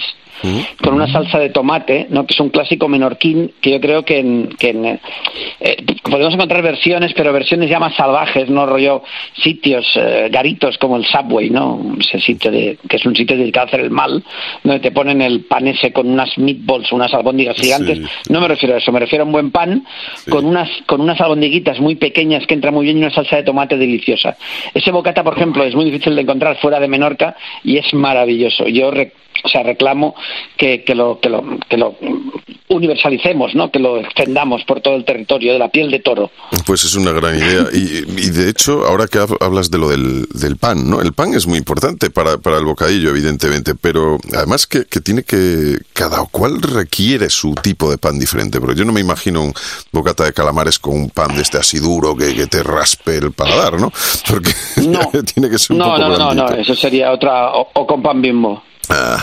con 0.83 0.95
una 0.95 1.11
salsa 1.11 1.39
de 1.39 1.51
tomate, 1.51 2.07
¿no? 2.11 2.27
que 2.27 2.35
es 2.35 2.41
un 2.41 2.51
clásico 2.51 2.89
menorquín 2.89 3.53
que 3.61 3.71
yo 3.71 3.81
creo 3.81 4.05
que 4.05 4.19
en, 4.19 4.49
que 4.59 4.71
en, 4.71 4.87
eh, 4.87 5.77
podemos 6.03 6.35
encontrar 6.35 6.63
versiones, 6.63 7.13
pero 7.15 7.33
versiones 7.33 7.71
ya 7.71 7.79
más 7.79 7.95
salvajes, 7.95 8.49
no 8.49 8.67
rollo 8.67 9.03
sitios, 9.43 9.87
eh, 9.97 10.29
garitos 10.31 10.79
como 10.79 10.97
el 10.97 11.05
Subway, 11.05 11.51
¿no? 11.51 11.97
Ese 11.99 12.21
sitio 12.21 12.51
de, 12.51 12.79
que 12.89 12.97
es 12.97 13.07
un 13.07 13.17
sitio 13.17 13.37
dedicado 13.37 13.67
a 13.67 13.69
hacer 13.69 13.81
el 13.81 13.91
mal, 13.91 14.23
donde 14.63 14.81
te 14.81 14.91
ponen 14.91 15.23
el 15.23 15.45
pan 15.45 15.67
ese 15.69 15.93
con 15.93 16.09
unas 16.09 16.37
meatballs, 16.39 16.93
unas 16.93 17.13
albóndigas 17.13 17.57
gigantes. 17.57 18.01
No 18.29 18.41
me 18.41 18.49
refiero 18.49 18.75
a 18.75 18.79
eso, 18.79 18.93
me 18.93 19.01
refiero 19.01 19.25
a 19.25 19.27
un 19.27 19.33
buen 19.33 19.51
pan 19.51 19.85
con 20.29 20.45
unas 20.45 20.69
con 20.87 21.01
unas 21.01 21.21
albondiguitas 21.21 21.81
muy 21.81 21.97
pequeñas 21.97 22.47
que 22.47 22.55
entra 22.55 22.71
muy 22.71 22.85
bien 22.85 22.99
y 22.99 23.01
una 23.01 23.11
salsa 23.11 23.37
de 23.37 23.43
tomate 23.43 23.77
deliciosa. 23.77 24.37
Ese 24.75 24.91
bocata, 24.91 25.23
por 25.25 25.35
ejemplo, 25.37 25.65
es 25.65 25.75
muy 25.75 25.85
difícil 25.85 26.15
de 26.15 26.23
encontrar 26.23 26.57
fuera 26.59 26.81
de 26.81 26.89
Menorca 26.89 27.37
y 27.65 27.79
es 27.79 27.93
maravilloso. 27.95 28.67
Yo 28.69 28.91
o 29.45 29.49
sea, 29.49 29.63
reclamo 29.63 30.15
que, 30.57 30.85
que 30.85 30.95
lo 30.95 31.19
que 31.21 31.29
lo 31.29 31.43
que 31.69 31.77
lo 31.77 31.95
universalicemos, 32.69 33.55
¿no? 33.55 33.71
Que 33.71 33.79
lo 33.79 33.99
extendamos 34.01 34.65
por 34.65 34.81
todo 34.81 34.97
el 34.97 35.05
territorio 35.05 35.53
de 35.53 35.59
la 35.59 35.69
piel 35.69 35.91
de 35.91 36.01
toro. 36.01 36.31
Pues 36.67 36.85
es 36.85 36.97
una 36.97 37.13
gran 37.13 37.37
idea. 37.37 37.67
Y, 37.73 37.99
y 38.09 38.31
de 38.31 38.49
hecho, 38.51 38.85
ahora 38.87 39.07
que 39.07 39.19
hab- 39.21 39.37
hablas 39.41 39.71
de 39.71 39.79
lo 39.79 39.89
del, 39.89 40.27
del 40.35 40.57
pan, 40.57 40.89
¿no? 40.91 41.01
El 41.01 41.13
pan 41.13 41.33
es 41.35 41.47
muy 41.47 41.59
importante 41.59 42.11
para, 42.11 42.39
para 42.39 42.59
el 42.59 42.65
bocadillo, 42.65 43.11
evidentemente, 43.11 43.75
pero 43.77 44.19
además 44.37 44.67
que, 44.67 44.85
que 44.85 45.01
tiene 45.01 45.23
que... 45.23 45.79
Cada 45.93 46.25
cual 46.27 46.61
requiere 46.61 47.31
su 47.31 47.55
tipo 47.55 47.89
de 47.91 47.99
pan 47.99 48.19
diferente, 48.19 48.61
pero 48.61 48.73
yo 48.75 48.85
no 48.85 48.93
me 48.93 49.01
imagino 49.01 49.43
un 49.43 49.55
bocata 49.93 50.25
de 50.25 50.33
calamares 50.33 50.79
con 50.79 50.95
un 50.97 51.11
pan 51.11 51.35
de 51.37 51.43
este 51.43 51.59
así 51.59 51.79
duro 51.79 52.17
que, 52.17 52.35
que 52.35 52.47
te 52.49 52.63
raspe 52.63 53.17
el 53.19 53.33
paladar, 53.33 53.81
¿no? 53.81 53.93
Porque 54.29 54.51
tiene 55.35 55.49
que 55.51 55.59
ser 55.59 55.73
un 55.75 55.79
No, 55.79 55.85
poco 55.95 55.99
no, 56.01 56.17
no, 56.19 56.35
no, 56.35 56.49
eso 56.49 56.75
sería 56.75 57.13
otra 57.13 57.53
o, 57.53 57.69
o 57.73 57.87
con 57.87 58.03
pan 58.03 58.21
bimbo. 58.21 58.63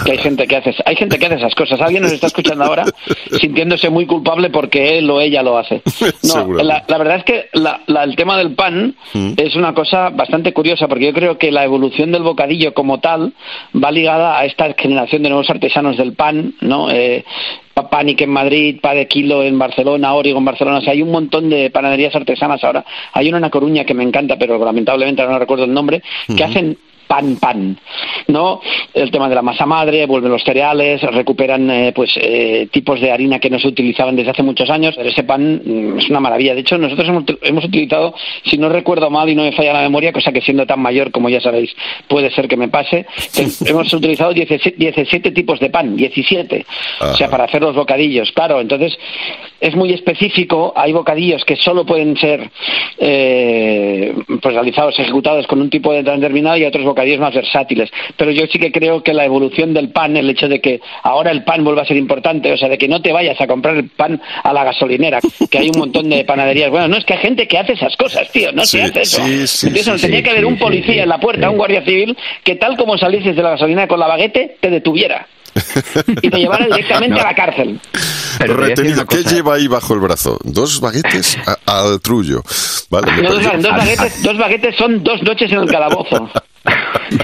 Que 0.06 0.12
hay 0.12 0.18
gente 0.18 0.48
que 0.48 0.56
hace, 0.58 0.74
hay 0.86 0.96
gente 0.96 1.18
que 1.18 1.26
hace 1.26 1.36
esas 1.36 1.56
cosas. 1.56 1.80
Alguien 1.82 2.04
nos 2.04 2.12
está 2.12 2.28
escuchando 2.28 2.64
ahora 2.64 2.84
sintiéndose 3.40 3.90
muy 3.90 4.06
culpable 4.06 4.50
porque 4.50 4.98
él 4.98 5.10
o 5.10 5.22
ella 5.22 5.42
lo 5.44 5.58
hace. 5.58 5.82
No, 6.24 6.54
la, 6.64 6.84
la 6.88 6.98
verdad 6.98 7.18
es 7.18 7.24
que 7.24 7.46
la- 7.54 7.82
la- 7.88 8.04
el 8.04 8.16
tema 8.16 8.38
del 8.38 8.54
pan 8.56 8.96
Mm. 9.14 9.34
es 9.38 9.56
una 9.56 9.74
cosa 9.74 10.10
bastante 10.10 10.54
curiosa 10.54 10.88
porque 10.88 11.06
yo 11.06 11.14
creo 11.14 11.38
que 11.38 11.52
la 11.52 11.64
evolución 11.64 12.12
del 12.12 12.24
bocadillo 12.24 12.74
como 12.74 13.00
tal 13.00 13.34
va 13.82 13.92
ligada 13.92 14.40
a 14.40 14.46
esta 14.46 14.74
generación 14.74 15.24
de 15.24 15.30
nuevos 15.30 15.50
artesanos 15.50 15.98
del 15.98 16.14
pan, 16.14 16.56
¿no? 16.62 16.90
Eh, 16.90 17.24
Pa- 17.74 17.90
Panic 17.90 18.22
en 18.22 18.30
Madrid, 18.30 18.80
Pa 18.82 18.94
de 18.94 19.08
Kilo 19.08 19.44
en 19.44 19.58
Barcelona, 19.60 20.14
Origo 20.14 20.38
en 20.40 20.46
Barcelona, 20.46 20.78
o 20.78 20.82
sea, 20.82 20.94
hay 20.94 21.02
un 21.02 21.12
montón 21.12 21.50
de 21.50 21.70
panaderías 21.70 22.16
artesanas 22.16 22.64
ahora. 22.64 22.86
Hay 23.14 23.28
una 23.30 23.38
en 23.38 23.42
La 23.44 23.50
Coruña 23.50 23.84
que 23.86 23.94
me 23.94 24.04
encanta, 24.04 24.36
pero 24.38 24.64
lamentablemente 24.64 25.24
no 25.24 25.40
recuerdo 25.40 25.66
el 25.66 25.74
nombre, 25.74 26.02
que 26.36 26.44
hacen 26.44 26.78
pan 27.14 27.36
pan 27.36 27.78
no 28.28 28.60
el 28.94 29.12
tema 29.12 29.30
de 29.30 29.36
la 29.36 29.44
masa 29.44 29.68
madre 29.68 30.08
vuelven 30.08 30.32
los 30.32 30.44
cereales 30.44 31.00
recuperan 31.02 31.70
eh, 31.70 31.92
pues 31.96 32.12
eh, 32.16 32.68
tipos 32.72 33.00
de 33.00 33.12
harina 33.12 33.40
que 33.40 33.52
no 33.52 33.60
se 33.60 33.68
utilizaban 33.68 34.16
desde 34.16 34.32
hace 34.32 34.42
muchos 34.42 34.68
años 34.72 34.96
pero 34.98 35.10
ese 35.10 35.24
pan 35.24 35.62
mm, 35.64 36.00
es 36.00 36.10
una 36.10 36.20
maravilla. 36.20 36.56
De 36.56 36.62
hecho 36.62 36.78
nosotros 36.78 37.08
hemos, 37.08 37.24
hemos 37.44 37.66
utilizado 37.66 38.16
si 38.46 38.58
no 38.58 38.70
recuerdo 38.70 39.12
mal 39.12 39.30
y 39.30 39.36
no 39.36 39.44
me 39.44 39.52
falla 39.52 39.74
la 39.74 39.82
memoria 39.82 40.12
cosa 40.12 40.32
que 40.32 40.42
siendo 40.42 40.66
tan 40.66 40.80
mayor 40.80 41.12
como 41.12 41.30
ya 41.30 41.40
sabéis 41.40 41.76
puede 42.08 42.32
ser 42.32 42.48
que 42.48 42.58
me 42.58 42.70
pase 42.70 43.06
hemos 43.66 43.94
utilizado 43.94 44.34
17, 44.34 44.76
17 44.78 45.32
tipos 45.32 45.60
de 45.60 45.70
pan 45.70 45.96
17 45.96 46.66
o 47.02 47.14
sea 47.14 47.30
para 47.30 47.44
hacer 47.46 47.62
los 47.62 47.76
bocadillos 47.76 48.32
claro. 48.32 48.60
Entonces 48.60 48.98
es 49.64 49.76
muy 49.78 49.94
específico 49.94 50.74
hay 50.76 50.92
bocadillos 50.92 51.46
que 51.46 51.56
solo 51.56 51.86
pueden 51.86 52.18
ser 52.18 52.50
eh, 52.98 54.14
pues 54.42 54.54
realizados 54.54 55.00
ejecutados 55.00 55.48
con 55.48 55.62
un 55.62 55.70
tipo 55.70 55.94
de 55.94 56.04
pan 56.04 56.20
determinado 56.20 56.58
y 56.58 56.66
otros 56.66 56.84
bocadillos 56.84 57.22
más 57.22 57.34
versátiles. 57.34 57.90
Pero 58.18 58.32
yo 58.32 58.46
sí 58.48 58.60
que 58.60 58.74
creo 58.74 59.02
que 59.02 59.14
la 59.14 59.24
evolución 59.24 59.74
del 59.74 59.90
pan 59.90 60.18
el 60.18 60.30
hecho 60.30 60.50
de 60.50 60.60
que 60.60 60.82
ahora 61.04 61.32
el 61.32 61.46
pan 61.46 61.64
vuelva 61.64 61.84
a 61.84 61.86
ser 61.86 61.96
importante 61.96 62.52
o 62.52 62.58
sea 62.58 62.68
de 62.68 62.78
que 62.78 62.90
no 62.90 63.02
te 63.02 63.14
vayas 63.14 63.40
a 63.40 63.48
comprar 63.48 63.78
el 63.78 63.88
pan 63.88 64.22
a 64.44 64.52
la 64.52 64.66
gasolinera 64.66 65.20
que 65.50 65.58
hay 65.58 65.70
un 65.70 65.80
montón 65.80 66.10
de 66.10 66.26
panaderías. 66.26 66.70
Bueno 66.70 66.90
no 66.90 66.98
es 66.98 67.06
que 67.06 67.14
hay 67.14 67.20
gente 67.20 67.48
que 67.48 67.58
hace 67.58 67.74
esas 67.74 67.96
cosas 67.96 68.30
tío 68.34 68.52
no 68.52 68.66
Sí, 68.66 68.80
se 68.80 68.84
hace 68.84 69.02
eso. 69.02 69.24
sí, 69.24 69.48
sí, 69.48 69.70
sí, 69.70 70.02
tenía 70.02 70.22
que 70.24 70.30
haber 70.30 70.46
un 70.46 70.58
policía 70.58 71.04
en 71.04 71.10
la 71.10 71.20
puerta 71.20 71.50
un 71.50 71.56
guardia 71.56 71.86
civil 71.86 72.18
que 72.44 72.56
tal 72.56 72.76
como 72.76 72.98
salieses 72.98 73.34
de 73.34 73.42
la 73.42 73.52
gasolinera 73.52 73.88
con 73.88 74.00
la 74.00 74.08
baguete 74.08 74.58
te 74.60 74.70
detuviera 74.70 75.26
y 76.22 76.30
te 76.30 76.38
llevara 76.38 76.66
directamente 76.66 77.18
a 77.18 77.24
la 77.24 77.34
cárcel 77.34 77.80
retenido, 78.40 79.06
¿qué 79.06 79.24
lleva 79.24 79.56
ahí 79.56 79.68
bajo 79.68 79.94
el 79.94 80.00
brazo? 80.00 80.40
Dos 80.44 80.80
baguetes 80.82 81.38
al 81.66 82.00
trullo. 82.02 82.42
Vale, 82.90 83.22
No, 83.22 83.34
dos, 83.34 83.44
baguetes, 83.64 84.24
dos 84.24 84.38
baguetes 84.38 84.76
son 84.78 85.04
dos 85.04 85.22
noches 85.24 85.52
en 85.52 85.60
el 85.60 85.70
calabozo. 85.70 86.30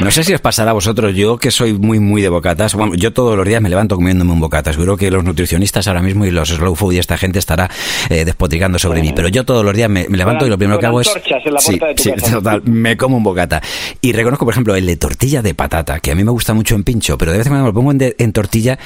No 0.01 0.11
sé 0.11 0.23
si 0.25 0.33
os 0.33 0.41
pasará 0.41 0.71
a 0.71 0.73
vosotros, 0.73 1.15
yo 1.15 1.37
que 1.37 1.49
soy 1.49 1.73
muy, 1.73 1.99
muy 1.99 2.21
de 2.21 2.27
bocatas, 2.29 2.75
bueno, 2.75 2.93
yo 2.95 3.11
todos 3.13 3.35
los 3.37 3.47
días 3.47 3.61
me 3.61 3.69
levanto 3.69 3.95
comiéndome 3.95 4.33
un 4.33 4.39
bocata, 4.39 4.71
seguro 4.73 4.97
que 4.97 5.09
los 5.09 5.23
nutricionistas 5.23 5.87
ahora 5.87 6.01
mismo 6.01 6.25
y 6.25 6.31
los 6.31 6.49
slow 6.49 6.75
food 6.75 6.93
y 6.93 6.97
esta 6.99 7.17
gente 7.17 7.39
estará 7.39 7.69
eh, 8.09 8.25
despotricando 8.25 8.77
sobre 8.77 9.01
mí, 9.01 9.13
pero 9.15 9.29
yo 9.29 9.45
todos 9.45 9.63
los 9.65 9.73
días 9.73 9.89
me, 9.89 10.05
me 10.09 10.17
levanto 10.17 10.45
y 10.45 10.49
lo 10.49 10.57
primero 10.57 10.77
que 10.79 10.85
hago 10.85 10.99
es... 11.01 11.07
antorchas 11.07 11.41
en 11.45 11.53
la 11.53 11.59
Sí, 11.61 11.67
puerta 11.77 11.87
de 11.87 11.95
tu 11.95 12.03
sí, 12.03 12.11
casa. 12.11 12.31
total, 12.33 12.61
me 12.65 12.97
como 12.97 13.17
un 13.17 13.23
bocata. 13.23 13.61
Y 14.01 14.11
reconozco, 14.11 14.45
por 14.45 14.53
ejemplo, 14.53 14.75
el 14.75 14.85
de 14.85 14.97
tortilla 14.97 15.41
de 15.41 15.53
patata, 15.55 15.99
que 16.01 16.11
a 16.11 16.15
mí 16.15 16.23
me 16.25 16.31
gusta 16.31 16.53
mucho 16.53 16.75
en 16.75 16.83
pincho, 16.83 17.17
pero 17.17 17.31
de 17.31 17.37
vez 17.37 17.47
en 17.47 17.51
cuando 17.53 17.63
me 17.63 17.69
lo 17.69 17.73
pongo 17.73 17.91
en, 17.91 17.97
de- 17.97 18.15
en 18.19 18.33
tortilla 18.33 18.77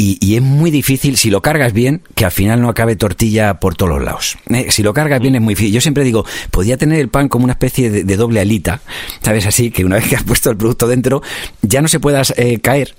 y, 0.00 0.18
y 0.20 0.36
es 0.36 0.42
muy 0.42 0.70
difícil, 0.70 1.16
si 1.16 1.30
lo 1.30 1.42
cargas 1.42 1.72
bien, 1.72 2.00
que 2.14 2.24
al 2.24 2.30
final 2.32 2.60
no 2.62 2.68
acabe 2.68 2.96
tortilla 2.96 3.54
por 3.60 3.74
todos 3.74 3.90
los 3.92 4.02
lados. 4.02 4.38
Eh, 4.48 4.66
si 4.70 4.82
lo 4.82 4.94
cargas 4.94 5.20
bien 5.20 5.34
es 5.34 5.40
muy 5.42 5.52
difícil. 5.54 5.74
Yo 5.74 5.80
siempre 5.80 6.04
digo, 6.04 6.24
podía 6.50 6.76
tener 6.76 6.98
el 7.00 7.08
pan 7.08 7.28
como 7.28 7.44
una 7.44 7.52
especie 7.52 7.90
de, 7.90 8.04
de 8.04 8.16
doble 8.16 8.40
alita, 8.40 8.80
¿sabes? 9.20 9.46
Así 9.46 9.70
que 9.70 9.84
una 9.84 9.96
vez 10.00 10.08
que 10.08 10.16
has 10.16 10.22
puesto 10.24 10.50
el 10.50 10.56
producto 10.56 10.86
dentro, 10.88 11.22
ya 11.62 11.82
no 11.82 11.88
se 11.88 12.00
puedas 12.00 12.32
eh, 12.38 12.58
caer. 12.60 12.94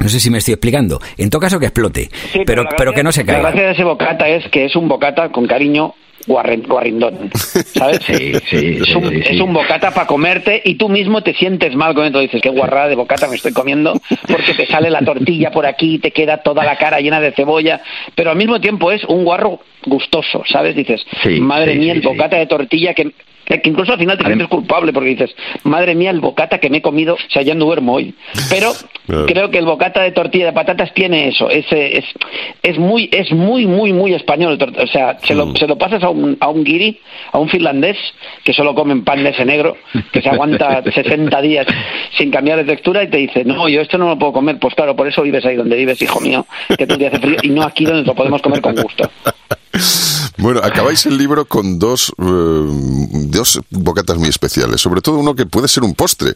No 0.00 0.08
sé 0.08 0.18
si 0.18 0.30
me 0.30 0.38
estoy 0.38 0.54
explicando. 0.54 1.00
En 1.18 1.28
todo 1.30 1.40
caso 1.40 1.60
que 1.60 1.66
explote, 1.66 2.10
Sí, 2.32 2.40
pero, 2.46 2.62
la 2.64 2.70
pero 2.70 2.92
gracia- 2.92 2.96
que 2.96 3.02
no 3.04 3.12
se 3.12 3.20
La 3.20 3.26
caiga. 3.26 3.42
gracia 3.50 3.62
de 3.66 3.72
ese 3.72 3.84
bocata 3.84 4.28
es 4.28 4.44
que 4.50 4.64
es 4.64 4.74
un 4.76 4.88
bocata 4.88 5.30
con 5.30 5.46
cariño 5.46 5.94
guarrindón, 6.26 7.30
¿sabes? 7.74 8.00
Sí, 8.10 8.32
sí, 8.46 8.78
es, 8.80 8.94
un, 8.94 9.08
sí, 9.08 9.22
es 9.24 9.40
un 9.40 9.52
bocata 9.52 9.92
para 9.92 10.06
comerte 10.06 10.60
y 10.64 10.74
tú 10.74 10.88
mismo 10.88 11.22
te 11.22 11.34
sientes 11.34 11.74
mal 11.74 11.94
con 11.94 12.06
esto. 12.06 12.18
Dices, 12.20 12.40
qué 12.42 12.48
guarrada 12.48 12.88
de 12.88 12.96
bocata 12.96 13.28
me 13.28 13.36
estoy 13.36 13.52
comiendo 13.52 14.00
porque 14.26 14.54
te 14.54 14.66
sale 14.66 14.90
la 14.90 15.00
tortilla 15.00 15.50
por 15.50 15.66
aquí, 15.66 15.98
te 15.98 16.10
queda 16.10 16.38
toda 16.38 16.64
la 16.64 16.76
cara 16.76 17.00
llena 17.00 17.20
de 17.20 17.32
cebolla, 17.32 17.80
pero 18.14 18.30
al 18.30 18.36
mismo 18.36 18.60
tiempo 18.60 18.90
es 18.90 19.04
un 19.04 19.24
guarro 19.24 19.60
gustoso, 19.84 20.42
¿sabes? 20.46 20.74
Dices, 20.74 21.04
madre 21.40 21.76
mía, 21.76 21.92
el 21.92 22.00
bocata 22.00 22.36
de 22.36 22.46
tortilla 22.46 22.94
que... 22.94 23.12
que 23.58 23.70
incluso 23.70 23.92
al 23.92 23.98
final 23.98 24.16
te 24.16 24.24
sientes 24.24 24.48
culpable 24.48 24.92
porque 24.92 25.10
dices, 25.10 25.34
madre 25.64 25.94
mía, 25.94 26.10
el 26.10 26.20
bocata 26.20 26.58
que 26.58 26.70
me 26.70 26.78
he 26.78 26.82
comido, 26.82 27.14
o 27.14 27.30
sea, 27.30 27.42
ya 27.42 27.54
no 27.54 27.64
duermo 27.64 27.94
hoy. 27.94 28.14
Pero 28.48 28.72
creo 29.26 29.50
que 29.50 29.58
el 29.58 29.64
bocata 29.64 30.02
de 30.02 30.12
tortilla 30.12 30.46
de 30.46 30.52
patatas 30.52 30.94
tiene 30.94 31.28
eso, 31.28 31.50
ese, 31.50 31.98
es, 31.98 32.04
es 32.62 32.78
muy, 32.78 33.08
es 33.12 33.32
muy, 33.32 33.66
muy, 33.66 33.92
muy 33.92 34.14
español. 34.14 34.58
O 34.78 34.86
sea, 34.86 35.18
se 35.22 35.34
lo, 35.34 35.54
se 35.56 35.66
lo 35.66 35.76
pasas 35.76 36.02
a 36.02 36.10
un, 36.10 36.36
a 36.40 36.48
un 36.48 36.62
guiri, 36.62 37.00
a 37.32 37.38
un 37.38 37.48
finlandés, 37.48 37.96
que 38.44 38.52
solo 38.52 38.74
comen 38.74 39.04
pan 39.04 39.24
de 39.24 39.30
ese 39.30 39.44
negro, 39.44 39.76
que 40.12 40.22
se 40.22 40.28
aguanta 40.28 40.82
60 40.94 41.40
días 41.40 41.66
sin 42.16 42.30
cambiar 42.30 42.58
de 42.58 42.64
textura 42.64 43.02
y 43.02 43.08
te 43.08 43.18
dice, 43.18 43.44
no, 43.44 43.68
yo 43.68 43.80
esto 43.80 43.98
no 43.98 44.08
lo 44.08 44.18
puedo 44.18 44.32
comer. 44.32 44.58
Pues 44.58 44.74
claro, 44.74 44.94
por 44.94 45.08
eso 45.08 45.22
vives 45.22 45.44
ahí 45.44 45.56
donde 45.56 45.76
vives, 45.76 46.00
hijo 46.02 46.20
mío, 46.20 46.46
que 46.78 46.86
todo 46.86 46.98
día 46.98 47.08
hace 47.08 47.18
frío 47.18 47.36
y 47.42 47.48
no 47.48 47.62
aquí 47.62 47.84
donde 47.84 48.04
lo 48.04 48.14
podemos 48.14 48.40
comer 48.42 48.60
con 48.60 48.74
gusto. 48.76 49.10
Bueno, 50.40 50.60
acabáis 50.62 51.04
el 51.06 51.18
libro 51.18 51.44
con 51.44 51.78
dos, 51.78 52.12
eh, 52.18 52.66
dos 53.26 53.60
bocatas 53.70 54.16
muy 54.16 54.28
especiales, 54.28 54.80
sobre 54.80 55.00
todo 55.00 55.18
uno 55.18 55.34
que 55.34 55.46
puede 55.46 55.68
ser 55.68 55.82
un 55.82 55.94
postre. 55.94 56.34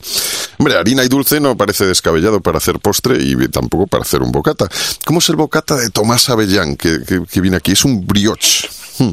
Hombre, 0.59 0.77
harina 0.77 1.05
y 1.05 1.09
dulce 1.09 1.41
no 1.41 1.57
parece 1.57 1.87
descabellado 1.87 2.41
para 2.41 2.59
hacer 2.59 2.79
postre 2.81 3.23
y 3.23 3.35
tampoco 3.49 3.87
para 3.87 4.03
hacer 4.03 4.23
un 4.23 4.31
bocata. 4.31 4.69
¿Cómo 5.07 5.21
es 5.21 5.29
el 5.29 5.37
bocata 5.37 5.77
de 5.77 5.91
Tomás 5.91 6.29
Avellán 6.29 6.77
que, 6.77 7.03
que, 7.05 7.23
que 7.25 7.41
viene 7.41 7.57
aquí? 7.57 7.73
Es 7.73 7.85
un 7.85 8.07
brioche. 8.07 8.69
Hmm. 8.99 9.13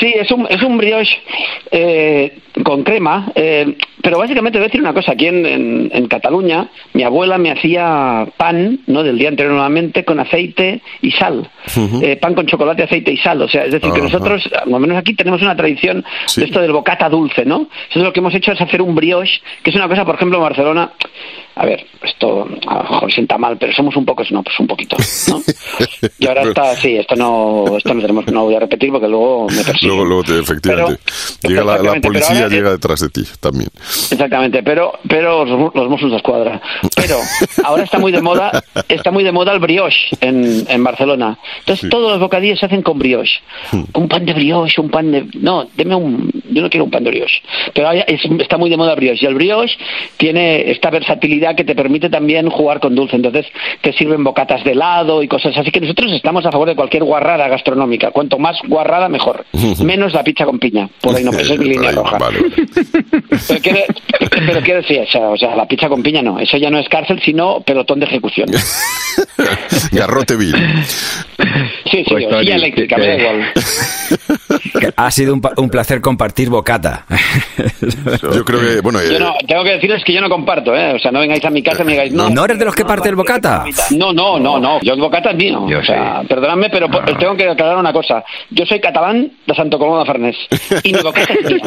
Sí, 0.00 0.12
es 0.14 0.30
un, 0.30 0.46
es 0.48 0.62
un 0.62 0.78
brioche 0.78 1.16
eh, 1.70 2.38
con 2.64 2.82
crema, 2.82 3.30
eh, 3.34 3.76
pero 4.02 4.18
básicamente 4.18 4.58
voy 4.58 4.64
a 4.64 4.68
decir 4.68 4.80
una 4.80 4.94
cosa, 4.94 5.12
aquí 5.12 5.26
en, 5.26 5.44
en, 5.46 5.90
en 5.92 6.06
Cataluña 6.08 6.68
mi 6.94 7.02
abuela 7.02 7.38
me 7.38 7.50
hacía 7.50 8.26
pan, 8.36 8.80
¿no?, 8.86 9.02
del 9.02 9.18
día 9.18 9.28
anterior 9.28 9.52
nuevamente 9.54 10.04
con 10.04 10.18
aceite 10.18 10.80
y 11.02 11.10
sal, 11.12 11.48
Eh, 12.02 12.16
pan 12.16 12.34
con 12.34 12.46
chocolate, 12.46 12.82
aceite 12.84 13.12
y 13.12 13.16
sal, 13.18 13.40
o 13.42 13.48
sea, 13.48 13.64
es 13.64 13.72
decir, 13.72 13.92
que 13.92 14.00
nosotros, 14.00 14.48
al 14.60 14.80
menos 14.80 14.96
aquí 14.96 15.14
tenemos 15.14 15.40
una 15.42 15.56
tradición 15.56 16.04
Sí. 16.26 16.40
de 16.40 16.46
esto 16.46 16.60
del 16.60 16.72
bocata 16.72 17.08
dulce, 17.08 17.44
¿no? 17.44 17.68
Entonces 17.88 18.02
lo 18.02 18.12
que 18.12 18.20
hemos 18.20 18.34
hecho 18.34 18.52
es 18.52 18.60
hacer 18.60 18.82
un 18.82 18.94
brioche, 18.94 19.40
que 19.62 19.70
es 19.70 19.76
una 19.76 19.88
cosa, 19.88 20.04
por 20.04 20.14
ejemplo, 20.16 20.38
en 20.38 20.44
Barcelona, 20.44 20.92
a 21.54 21.66
ver, 21.66 21.84
esto 22.02 22.48
a 22.66 22.74
lo 22.76 22.82
mejor 22.82 23.12
sienta 23.12 23.36
mal, 23.38 23.56
pero 23.58 23.72
somos 23.72 23.94
un 23.96 24.04
poco 24.06 24.24
snobs, 24.24 24.58
un 24.58 24.66
poquito, 24.66 24.96
¿no? 25.28 25.40
Y 26.18 26.26
ahora 26.26 26.42
está, 26.42 26.74
sí, 26.76 26.96
esto 26.96 27.14
no, 27.14 27.64
esto 27.76 27.92
no 27.94 28.00
tenemos, 28.00 28.26
no 28.28 28.44
voy 28.44 28.54
a 28.54 28.60
repetir 28.60 28.90
porque 28.90 29.08
luego 29.08 29.46
me 29.48 29.62
Luego, 29.86 30.04
luego 30.04 30.24
te- 30.24 30.38
efectivamente, 30.40 31.00
llega 31.42 31.64
la, 31.64 32.00
policía, 32.00 32.48
llega 32.48 32.68
eh, 32.68 32.72
detrás 32.72 33.00
de 33.00 33.08
ti 33.08 33.22
también. 33.40 33.68
Exactamente, 34.10 34.62
pero 34.62 34.98
pero 35.08 35.44
los, 35.44 35.74
los 35.74 35.88
Mossos 35.88 36.10
de 36.10 36.16
Escuadra. 36.16 36.60
Pero 36.96 37.16
ahora 37.64 37.82
está 37.84 37.98
muy 37.98 38.12
de 38.12 38.20
moda, 38.22 38.62
está 38.88 39.10
muy 39.10 39.24
de 39.24 39.32
moda 39.32 39.52
el 39.52 39.58
brioche 39.60 39.98
en, 40.20 40.64
en 40.68 40.84
Barcelona. 40.84 41.38
Entonces 41.60 41.88
todos 41.90 42.10
los 42.12 42.20
bocadillos 42.20 42.58
se 42.58 42.66
hacen 42.66 42.82
con 42.82 42.98
brioche. 42.98 43.40
Un 43.94 44.08
pan 44.08 44.24
de 44.24 44.32
brioche, 44.34 44.80
un 44.80 44.90
pan 44.90 45.10
de 45.10 45.26
no, 45.40 45.66
deme 45.76 45.94
un 45.94 46.30
yo 46.50 46.62
no 46.62 46.68
quiero 46.70 46.84
un 46.84 46.90
pan 46.90 47.04
de 47.04 47.10
brioche. 47.10 47.42
Pero 47.74 47.88
ahora 47.88 48.00
es- 48.02 48.24
está 48.40 48.56
muy 48.58 48.70
de 48.70 48.76
moda 48.76 48.92
el 48.92 48.96
brioche 48.96 49.24
y 49.24 49.26
el 49.26 49.34
brioche 49.34 49.76
tiene 50.16 50.70
esta 50.70 50.90
versatilidad 50.90 51.54
que 51.56 51.64
te 51.64 51.74
permite 51.74 52.08
también 52.10 52.48
jugar 52.50 52.80
con 52.80 52.94
dulce. 52.94 53.16
Entonces 53.16 53.46
te 53.80 53.92
sirven 53.92 54.22
bocatas 54.24 54.62
de 54.64 54.72
helado 54.72 55.22
y 55.22 55.28
cosas 55.28 55.56
así 55.56 55.70
que 55.70 55.80
nosotros 55.80 56.12
estamos 56.12 56.44
a 56.46 56.52
favor 56.52 56.68
de 56.68 56.76
cualquier 56.76 57.04
guarrada 57.04 57.48
gastronómica. 57.48 58.10
Cuanto 58.10 58.38
más 58.38 58.56
guarrada 58.66 59.08
mejor. 59.08 59.44
Menos 59.80 60.12
la 60.12 60.22
pizza 60.24 60.44
con 60.44 60.58
piña. 60.58 60.88
Por 61.00 61.14
ahí 61.16 61.24
no, 61.24 61.30
esa 61.32 61.54
es 61.54 61.58
mi 61.58 61.66
línea 61.68 61.92
roja. 61.92 62.18
vale, 62.18 62.38
vale. 62.40 62.52
Pero 63.48 63.60
quiere, 63.60 63.84
pero 64.46 64.60
quiero 64.60 64.80
decir, 64.82 65.00
o 65.00 65.06
sea, 65.10 65.28
o 65.28 65.36
sea, 65.36 65.54
la 65.56 65.66
pizza 65.66 65.88
con 65.88 66.02
piña 66.02 66.22
no, 66.22 66.38
eso 66.38 66.56
ya 66.56 66.70
no 66.70 66.78
es 66.78 66.88
cárcel, 66.88 67.20
sino 67.24 67.60
pelotón 67.60 68.00
de 68.00 68.06
ejecución. 68.06 68.48
Garrote 69.92 70.36
vil. 70.36 70.54
Sí, 71.90 71.98
sí, 71.98 72.04
Pues, 72.08 72.28
Tony, 72.28 72.40
silla 72.44 72.56
eléctrica, 72.56 72.96
me 72.96 73.06
da 73.06 73.16
que- 73.16 73.22
igual. 73.22 73.52
Que 74.80 74.92
Ha 74.96 75.10
sido 75.10 75.34
un, 75.34 75.42
un 75.56 75.68
placer 75.70 76.00
compartir 76.00 76.48
bocata. 76.48 77.04
Yo 78.34 78.44
creo 78.44 78.60
que, 78.60 78.80
bueno, 78.80 79.00
Yo 79.02 79.16
eh, 79.16 79.18
no, 79.18 79.34
tengo 79.46 79.64
que 79.64 79.70
decirles 79.72 80.02
que 80.04 80.12
yo 80.12 80.20
no 80.20 80.28
comparto, 80.28 80.74
¿eh? 80.74 80.94
O 80.94 80.98
sea, 80.98 81.10
no 81.10 81.20
vengáis 81.20 81.44
a 81.44 81.50
mi 81.50 81.62
casa 81.62 81.82
y 81.82 81.86
me 81.86 81.92
digáis, 81.92 82.12
no. 82.12 82.30
¿No 82.30 82.44
eres 82.44 82.58
de 82.58 82.64
los 82.64 82.74
que 82.74 82.84
parte 82.84 83.08
el 83.08 83.16
bocata? 83.16 83.64
No, 83.90 84.12
no, 84.12 84.38
no, 84.38 84.58
no. 84.58 84.80
Yo 84.82 84.94
el 84.94 85.00
bocata 85.00 85.30
es 85.30 85.36
mío. 85.36 85.66
Yo 85.68 85.78
o 85.80 85.84
sea, 85.84 86.20
sí. 86.22 86.26
perdonadme, 86.28 86.68
pero 86.70 86.86
os 86.86 87.18
tengo 87.18 87.36
que 87.36 87.48
aclarar 87.48 87.76
una 87.78 87.92
cosa. 87.92 88.24
Yo 88.50 88.64
soy 88.66 88.80
catalán 88.80 89.30
de 89.46 89.54
Santo 89.62 89.78
Coloma 89.78 90.00
de 90.00 90.06
Farnés. 90.06 90.36
Y 90.82 90.92
mi 90.92 91.00
bocata 91.02 91.32
es 91.34 91.52
mía. 91.52 91.62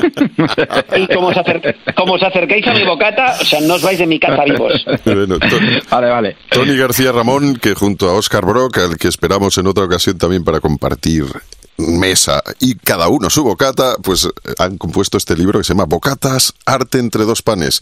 Y 0.97 1.07
como 1.13 1.27
os, 1.27 1.37
acer- 1.37 1.75
como 1.95 2.13
os 2.13 2.23
acerquéis 2.23 2.67
a 2.67 2.73
mi 2.73 2.83
bocata, 2.83 3.35
o 3.41 3.45
sea, 3.45 3.61
no 3.61 3.75
os 3.75 3.81
vais 3.81 3.97
de 3.97 4.05
mi 4.05 4.19
casa 4.19 4.43
vivos. 4.43 4.85
bueno, 5.05 5.39
to- 5.39 5.59
Vale, 5.89 6.09
vale. 6.09 6.35
Tony 6.49 6.75
García 6.75 7.11
Ramón, 7.11 7.55
que 7.55 7.73
junto 7.73 8.09
a 8.09 8.13
Oscar 8.13 8.45
Brock, 8.45 8.77
al 8.79 8.97
que 8.97 9.07
esperamos 9.07 9.57
en 9.57 9.67
otra 9.67 9.85
ocasión 9.85 10.17
también 10.17 10.43
para 10.43 10.59
compartir 10.59 11.23
mesa 11.77 12.41
y 12.59 12.75
cada 12.75 13.07
uno 13.09 13.29
su 13.29 13.43
bocata, 13.43 13.95
pues 14.01 14.25
eh, 14.25 14.29
han 14.59 14.77
compuesto 14.77 15.17
este 15.17 15.35
libro 15.35 15.59
que 15.59 15.63
se 15.63 15.73
llama 15.73 15.85
Bocatas, 15.85 16.53
arte 16.65 16.99
entre 16.99 17.25
dos 17.25 17.41
panes. 17.41 17.81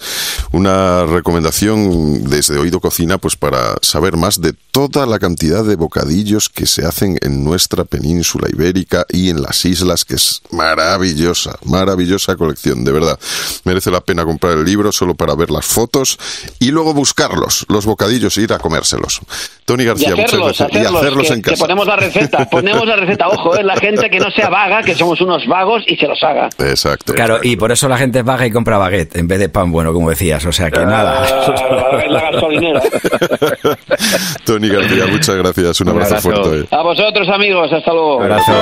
Una 0.51 1.05
recomendación 1.05 2.23
desde 2.29 2.57
Oído 2.57 2.79
Cocina, 2.79 3.17
pues 3.17 3.35
para 3.35 3.75
saber 3.81 4.17
más 4.17 4.41
de 4.41 4.53
toda 4.71 5.05
la 5.05 5.19
cantidad 5.19 5.63
de 5.63 5.75
bocadillos 5.75 6.49
que 6.49 6.65
se 6.65 6.85
hacen 6.85 7.17
en 7.21 7.43
nuestra 7.43 7.83
península 7.83 8.47
ibérica 8.49 9.05
y 9.09 9.29
en 9.29 9.41
las 9.41 9.63
islas, 9.65 10.05
que 10.05 10.15
es 10.15 10.41
maravillosa, 10.51 11.57
maravillosa 11.63 12.35
colección, 12.35 12.83
de 12.83 12.91
verdad. 12.91 13.19
Merece 13.63 13.91
la 13.91 14.01
pena 14.01 14.25
comprar 14.25 14.57
el 14.57 14.65
libro 14.65 14.91
solo 14.91 15.15
para 15.15 15.35
ver 15.35 15.51
las 15.51 15.65
fotos 15.65 16.17
y 16.59 16.71
luego 16.71 16.93
buscarlos, 16.93 17.65
los 17.69 17.85
bocadillos, 17.85 18.37
e 18.37 18.41
ir 18.41 18.53
a 18.53 18.59
comérselos. 18.59 19.21
Tony 19.65 19.83
Y 19.83 19.85
García, 19.85 20.15
muchas 20.15 20.33
gracias. 20.33 20.61
hacerlos, 20.61 20.73
y 20.73 20.97
hacerlos 20.97 21.27
que, 21.27 21.33
en 21.33 21.41
que 21.41 21.49
casa. 21.51 21.61
ponemos 21.61 21.87
la 21.87 21.95
receta, 21.95 22.49
ponemos 22.49 22.87
la 22.87 22.95
receta, 22.95 23.27
ojo, 23.27 23.55
eh, 23.55 23.63
la 23.63 23.75
gente 23.83 24.09
que 24.09 24.19
no 24.19 24.31
sea 24.31 24.49
vaga, 24.49 24.81
que 24.81 24.95
somos 24.95 25.19
unos 25.21 25.45
vagos 25.47 25.83
y 25.87 25.95
se 25.97 26.07
los 26.07 26.21
haga. 26.23 26.49
Exacto. 26.59 27.13
Claro, 27.13 27.39
y 27.43 27.55
por 27.57 27.71
eso 27.71 27.87
la 27.89 27.97
gente 27.97 28.19
es 28.19 28.25
vaga 28.25 28.45
y 28.45 28.51
compra 28.51 28.77
baguette 28.77 29.15
en 29.17 29.27
vez 29.27 29.39
de 29.39 29.49
pan 29.49 29.71
bueno, 29.71 29.91
como 29.93 30.09
decías. 30.09 30.45
O 30.45 30.51
sea 30.51 30.71
que 30.71 30.85
nada. 30.85 31.25
Ah, 31.25 31.97
la 32.07 32.31
gasolinera. 32.31 32.81
Tony 34.45 34.69
García, 34.69 35.05
muchas 35.07 35.35
gracias. 35.35 35.81
Un 35.81 35.89
Un 35.89 35.93
abrazo, 35.95 36.15
abrazo. 36.29 36.43
fuerte. 36.43 36.75
A 36.75 36.81
vosotros, 36.81 37.27
amigos, 37.29 37.71
hasta 37.71 37.91
luego. 37.91 38.17
Un 38.17 38.23
abrazo. 38.23 38.53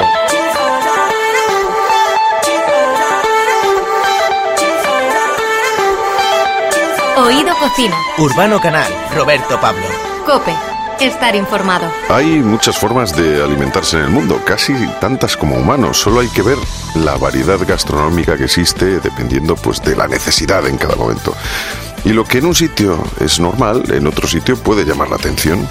Oído 7.17 7.53
Cocina. 7.60 7.95
Urbano 8.17 8.60
Canal, 8.60 8.91
Roberto 9.15 9.60
Pablo. 9.60 9.86
Cope. 10.25 10.70
Estar 11.01 11.35
informado. 11.35 11.91
Hay 12.09 12.27
muchas 12.43 12.77
formas 12.77 13.15
de 13.15 13.41
alimentarse 13.41 13.97
en 13.97 14.03
el 14.03 14.11
mundo, 14.11 14.39
casi 14.45 14.75
tantas 14.99 15.35
como 15.35 15.55
humanos. 15.55 15.97
Solo 15.97 16.19
hay 16.19 16.27
que 16.27 16.43
ver 16.43 16.59
la 16.93 17.17
variedad 17.17 17.57
gastronómica 17.67 18.37
que 18.37 18.43
existe 18.43 18.99
dependiendo 18.99 19.55
pues 19.55 19.81
de 19.81 19.95
la 19.95 20.07
necesidad 20.07 20.67
en 20.67 20.77
cada 20.77 20.95
momento. 20.95 21.35
Y 22.05 22.09
lo 22.13 22.23
que 22.23 22.37
en 22.37 22.45
un 22.45 22.53
sitio 22.53 23.03
es 23.19 23.39
normal, 23.39 23.83
en 23.91 24.05
otro 24.05 24.27
sitio 24.27 24.55
puede 24.57 24.85
llamar 24.85 25.09
la 25.09 25.15
atención. 25.15 25.67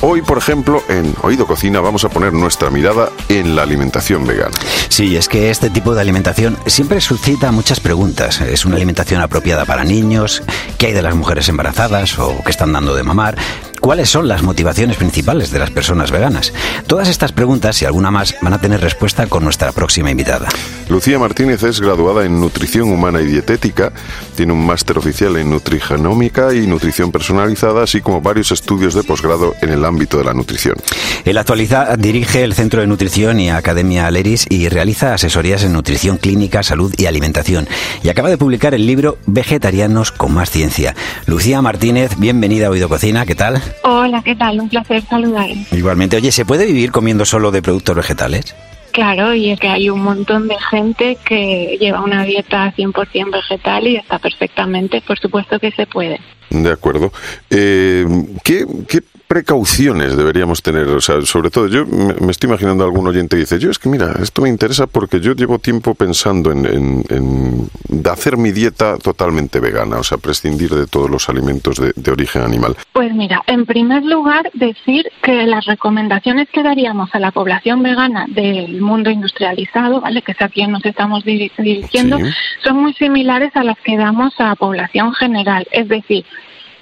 Hoy, 0.00 0.22
por 0.22 0.38
ejemplo, 0.38 0.82
en 0.88 1.14
Oído 1.20 1.46
Cocina 1.46 1.80
vamos 1.80 2.04
a 2.04 2.08
poner 2.08 2.32
nuestra 2.32 2.70
mirada 2.70 3.10
en 3.28 3.54
la 3.54 3.64
alimentación 3.64 4.26
vegana. 4.26 4.56
Sí, 4.88 5.16
es 5.16 5.28
que 5.28 5.50
este 5.50 5.68
tipo 5.68 5.94
de 5.94 6.00
alimentación 6.00 6.56
siempre 6.64 7.02
suscita 7.02 7.52
muchas 7.52 7.78
preguntas. 7.78 8.40
¿Es 8.40 8.64
una 8.64 8.76
alimentación 8.76 9.20
apropiada 9.20 9.66
para 9.66 9.84
niños? 9.84 10.42
¿Qué 10.78 10.86
hay 10.86 10.92
de 10.94 11.02
las 11.02 11.14
mujeres 11.14 11.46
embarazadas 11.50 12.18
o 12.18 12.42
que 12.42 12.50
están 12.50 12.72
dando 12.72 12.94
de 12.94 13.02
mamar? 13.02 13.36
¿Cuáles 13.82 14.10
son 14.10 14.28
las 14.28 14.44
motivaciones 14.44 14.96
principales 14.96 15.50
de 15.50 15.58
las 15.58 15.72
personas 15.72 16.12
veganas? 16.12 16.52
Todas 16.86 17.08
estas 17.08 17.32
preguntas 17.32 17.82
y 17.82 17.84
alguna 17.84 18.12
más 18.12 18.32
van 18.40 18.52
a 18.52 18.60
tener 18.60 18.80
respuesta 18.80 19.26
con 19.26 19.42
nuestra 19.42 19.72
próxima 19.72 20.08
invitada. 20.08 20.48
Lucía 20.88 21.18
Martínez 21.18 21.64
es 21.64 21.80
graduada 21.80 22.24
en 22.24 22.38
nutrición 22.38 22.92
humana 22.92 23.20
y 23.20 23.26
dietética, 23.26 23.92
tiene 24.36 24.52
un 24.52 24.64
máster 24.64 24.98
oficial 24.98 25.36
en 25.36 25.50
nutrigenómica 25.50 26.54
y 26.54 26.68
nutrición 26.68 27.10
personalizada, 27.10 27.82
así 27.82 28.00
como 28.00 28.20
varios 28.20 28.52
estudios 28.52 28.94
de 28.94 29.02
posgrado 29.02 29.56
en 29.60 29.70
el 29.70 29.84
ámbito 29.84 30.16
de 30.16 30.24
la 30.24 30.32
nutrición. 30.32 30.76
En 31.24 31.34
la 31.34 31.40
actualidad 31.40 31.98
dirige 31.98 32.44
el 32.44 32.54
Centro 32.54 32.82
de 32.82 32.86
Nutrición 32.86 33.40
y 33.40 33.50
Academia 33.50 34.06
Aleris 34.06 34.46
y 34.48 34.68
realiza 34.68 35.12
asesorías 35.12 35.64
en 35.64 35.72
nutrición 35.72 36.18
clínica, 36.18 36.62
salud 36.62 36.94
y 36.96 37.06
alimentación. 37.06 37.66
Y 38.04 38.10
acaba 38.10 38.28
de 38.28 38.38
publicar 38.38 38.74
el 38.74 38.86
libro 38.86 39.18
Vegetarianos 39.26 40.12
con 40.12 40.32
más 40.32 40.50
ciencia. 40.50 40.94
Lucía 41.26 41.60
Martínez, 41.62 42.12
bienvenida 42.16 42.68
a 42.68 42.70
Oído 42.70 42.88
Cocina, 42.88 43.26
¿qué 43.26 43.34
tal? 43.34 43.60
Hola, 43.82 44.22
¿qué 44.24 44.36
tal? 44.36 44.60
Un 44.60 44.68
placer 44.68 45.02
saludar. 45.02 45.50
Igualmente, 45.72 46.16
oye, 46.16 46.32
¿se 46.32 46.44
puede 46.44 46.66
vivir 46.66 46.92
comiendo 46.92 47.24
solo 47.24 47.50
de 47.50 47.62
productos 47.62 47.96
vegetales? 47.96 48.54
Claro, 48.92 49.34
y 49.34 49.50
es 49.50 49.58
que 49.58 49.68
hay 49.68 49.88
un 49.88 50.02
montón 50.02 50.48
de 50.48 50.56
gente 50.70 51.16
que 51.24 51.78
lleva 51.80 52.02
una 52.02 52.24
dieta 52.24 52.74
100% 52.76 53.32
vegetal 53.32 53.86
y 53.86 53.96
está 53.96 54.18
perfectamente, 54.18 55.00
por 55.00 55.18
supuesto 55.18 55.58
que 55.58 55.72
se 55.72 55.86
puede. 55.86 56.20
De 56.50 56.70
acuerdo. 56.70 57.10
Eh, 57.48 58.06
¿qué, 58.44 58.66
qué 58.86 59.00
precauciones 59.32 60.14
deberíamos 60.16 60.62
tener? 60.62 60.86
O 60.88 61.00
sea, 61.00 61.22
sobre 61.22 61.50
todo, 61.50 61.66
yo 61.66 61.86
me, 61.86 62.30
estoy 62.30 62.48
imaginando 62.50 62.84
a 62.84 62.86
algún 62.86 63.06
oyente 63.06 63.36
que 63.36 63.40
dice, 63.40 63.58
yo 63.58 63.70
es 63.70 63.78
que 63.78 63.88
mira, 63.88 64.14
esto 64.22 64.42
me 64.42 64.50
interesa 64.50 64.86
porque 64.86 65.20
yo 65.20 65.32
llevo 65.34 65.58
tiempo 65.58 65.94
pensando 65.94 66.52
en, 66.52 66.66
en- 66.66 67.04
en 67.08 67.68
de 67.88 68.10
hacer 68.10 68.36
mi 68.36 68.52
dieta 68.52 68.98
totalmente 68.98 69.58
vegana, 69.60 69.96
o 69.98 70.02
sea, 70.04 70.18
prescindir 70.18 70.70
de 70.70 70.86
todos 70.86 71.08
los 71.08 71.28
alimentos 71.30 71.76
de, 71.76 71.92
de 71.96 72.10
origen 72.10 72.42
animal. 72.42 72.76
Pues 72.92 73.14
mira, 73.14 73.42
en 73.46 73.64
primer 73.64 74.02
lugar, 74.04 74.50
decir 74.54 75.06
que 75.22 75.46
las 75.46 75.64
recomendaciones 75.64 76.48
que 76.52 76.62
daríamos 76.62 77.08
a 77.14 77.18
la 77.18 77.30
población 77.30 77.82
vegana 77.82 78.26
del 78.28 78.80
mundo 78.82 79.08
industrializado, 79.10 80.00
¿vale? 80.02 80.20
que 80.22 80.32
es 80.32 80.42
a 80.42 80.48
quien 80.50 80.72
nos 80.72 80.84
estamos 80.84 81.24
diri- 81.24 81.52
dirigiendo, 81.56 82.18
Sí. 82.18 82.24
son 82.64 82.76
muy 82.82 82.92
similares 82.94 83.50
a 83.56 83.64
las 83.64 83.78
que 83.78 83.96
damos 83.96 84.34
a 84.38 84.54
población 84.56 85.12
general. 85.14 85.66
Es 85.72 85.88
decir, 85.88 86.24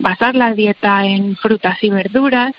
basar 0.01 0.35
la 0.35 0.55
dieta 0.55 1.05
en 1.05 1.37
frutas 1.37 1.79
y 1.83 1.91
verduras, 1.91 2.53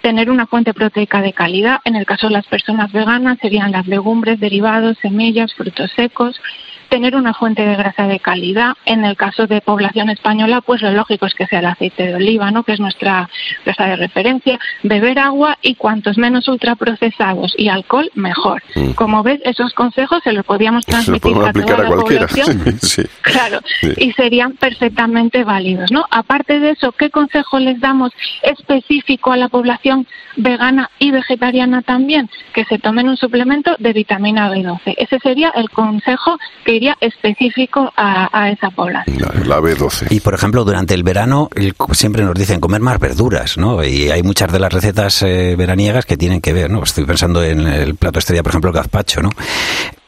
tener 0.00 0.30
una 0.30 0.46
fuente 0.46 0.72
proteica 0.72 1.20
de 1.20 1.32
calidad. 1.32 1.80
En 1.84 1.96
el 1.96 2.06
caso 2.06 2.28
de 2.28 2.32
las 2.32 2.46
personas 2.46 2.92
veganas 2.92 3.38
serían 3.42 3.72
las 3.72 3.86
legumbres, 3.86 4.40
derivados, 4.40 4.96
semillas, 5.02 5.52
frutos 5.54 5.90
secos. 5.94 6.40
Tener 6.88 7.14
una 7.16 7.34
fuente 7.34 7.62
de 7.66 7.76
grasa 7.76 8.06
de 8.06 8.18
calidad. 8.20 8.72
En 8.86 9.04
el 9.04 9.16
caso 9.16 9.46
de 9.46 9.60
población 9.60 10.10
española, 10.10 10.60
pues 10.60 10.80
lo 10.82 10.90
lógico 10.92 11.26
es 11.26 11.34
que 11.34 11.46
sea 11.46 11.58
el 11.60 11.66
aceite 11.66 12.06
de 12.06 12.14
oliva, 12.14 12.50
¿no? 12.50 12.62
que 12.62 12.72
es 12.72 12.80
nuestra 12.80 13.28
grasa 13.64 13.86
de 13.86 13.96
referencia. 13.96 14.58
Beber 14.82 15.18
agua 15.18 15.58
y 15.62 15.74
cuantos 15.74 16.16
menos 16.18 16.48
ultraprocesados 16.48 17.54
y 17.56 17.68
alcohol, 17.68 18.10
mejor. 18.14 18.62
Mm. 18.74 18.92
Como 18.92 19.22
ves, 19.22 19.40
esos 19.44 19.72
consejos 19.74 20.20
se 20.24 20.32
los 20.32 20.44
podíamos 20.44 20.84
lo 20.86 20.92
transmitir 20.92 21.32
podemos 21.34 21.48
a 21.48 21.52
toda 21.52 21.74
a 21.74 21.82
la 21.82 21.88
cualquiera. 21.88 22.26
población. 22.26 22.78
Sí, 22.80 22.86
sí. 23.02 23.02
Claro, 23.22 23.60
Sí. 23.80 23.92
y 23.96 24.12
serían 24.12 24.52
perfectamente 24.54 25.44
válidos, 25.44 25.90
¿no? 25.92 26.04
Aparte 26.10 26.58
de 26.58 26.70
eso, 26.70 26.92
¿qué 26.92 27.10
consejo 27.10 27.58
les 27.58 27.78
damos 27.80 28.12
específico 28.42 29.32
a 29.32 29.36
la 29.36 29.48
población 29.48 30.06
vegana 30.36 30.90
y 30.98 31.10
vegetariana 31.10 31.82
también? 31.82 32.28
Que 32.52 32.64
se 32.64 32.78
tomen 32.78 33.08
un 33.08 33.16
suplemento 33.16 33.76
de 33.78 33.92
vitamina 33.92 34.50
B12. 34.50 34.94
Ese 34.96 35.18
sería 35.20 35.50
el 35.50 35.70
consejo 35.70 36.38
que 36.64 36.77
iría 36.78 36.96
específico 37.00 37.92
a, 37.96 38.28
a 38.32 38.50
esa 38.50 38.70
población. 38.70 39.18
La 39.46 39.58
B12. 39.60 40.06
Y 40.10 40.20
por 40.20 40.32
ejemplo, 40.34 40.64
durante 40.64 40.94
el 40.94 41.02
verano 41.02 41.50
el- 41.54 41.74
siempre 41.92 42.24
nos 42.24 42.34
dicen 42.34 42.58
comer 42.60 42.80
más 42.80 42.98
verduras, 42.98 43.58
¿no? 43.58 43.84
Y 43.84 44.10
hay 44.10 44.22
muchas 44.22 44.50
de 44.50 44.58
las 44.58 44.72
recetas 44.72 45.22
eh, 45.22 45.54
veraniegas 45.56 46.06
que 46.06 46.16
tienen 46.16 46.40
que 46.40 46.52
ver, 46.54 46.70
¿no? 46.70 46.82
Estoy 46.82 47.04
pensando 47.04 47.42
en 47.44 47.66
el 47.66 47.94
plato 47.96 48.18
estrella, 48.18 48.42
por 48.42 48.50
ejemplo, 48.50 48.70
el 48.70 48.76
gazpacho, 48.76 49.20
¿no? 49.20 49.30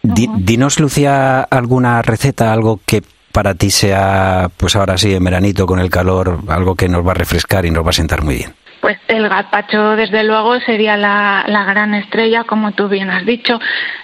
Di- 0.03 0.29
dinos, 0.39 0.81
Lucía, 0.81 1.43
alguna 1.43 2.01
receta, 2.01 2.53
algo 2.53 2.81
que 2.87 3.03
para 3.33 3.55
ti 3.55 3.71
sea, 3.71 4.49
pues 4.57 4.75
ahora 4.75 4.97
sí, 4.99 5.15
en 5.15 5.23
veranito 5.23 5.67
con 5.67 5.79
el 5.79 5.91
calor, 5.91 6.41
algo 6.49 6.75
que 6.75 6.89
nos 6.89 7.07
va 7.07 7.13
a 7.13 7.15
refrescar 7.15 7.65
y 7.67 7.71
nos 7.71 7.85
va 7.85 7.91
a 7.91 7.93
sentar 7.93 8.23
muy 8.25 8.37
bien. 8.37 8.55
Pues 8.81 8.97
el 9.09 9.29
gazpacho, 9.29 9.91
desde 9.91 10.25
luego, 10.25 10.59
sería 10.61 10.97
la, 10.97 11.45
la 11.47 11.65
gran 11.65 11.93
estrella, 11.95 12.45
como 12.45 12.73
tú 12.73 12.89
bien 12.89 13.11
has 13.11 13.27
dicho. 13.27 13.59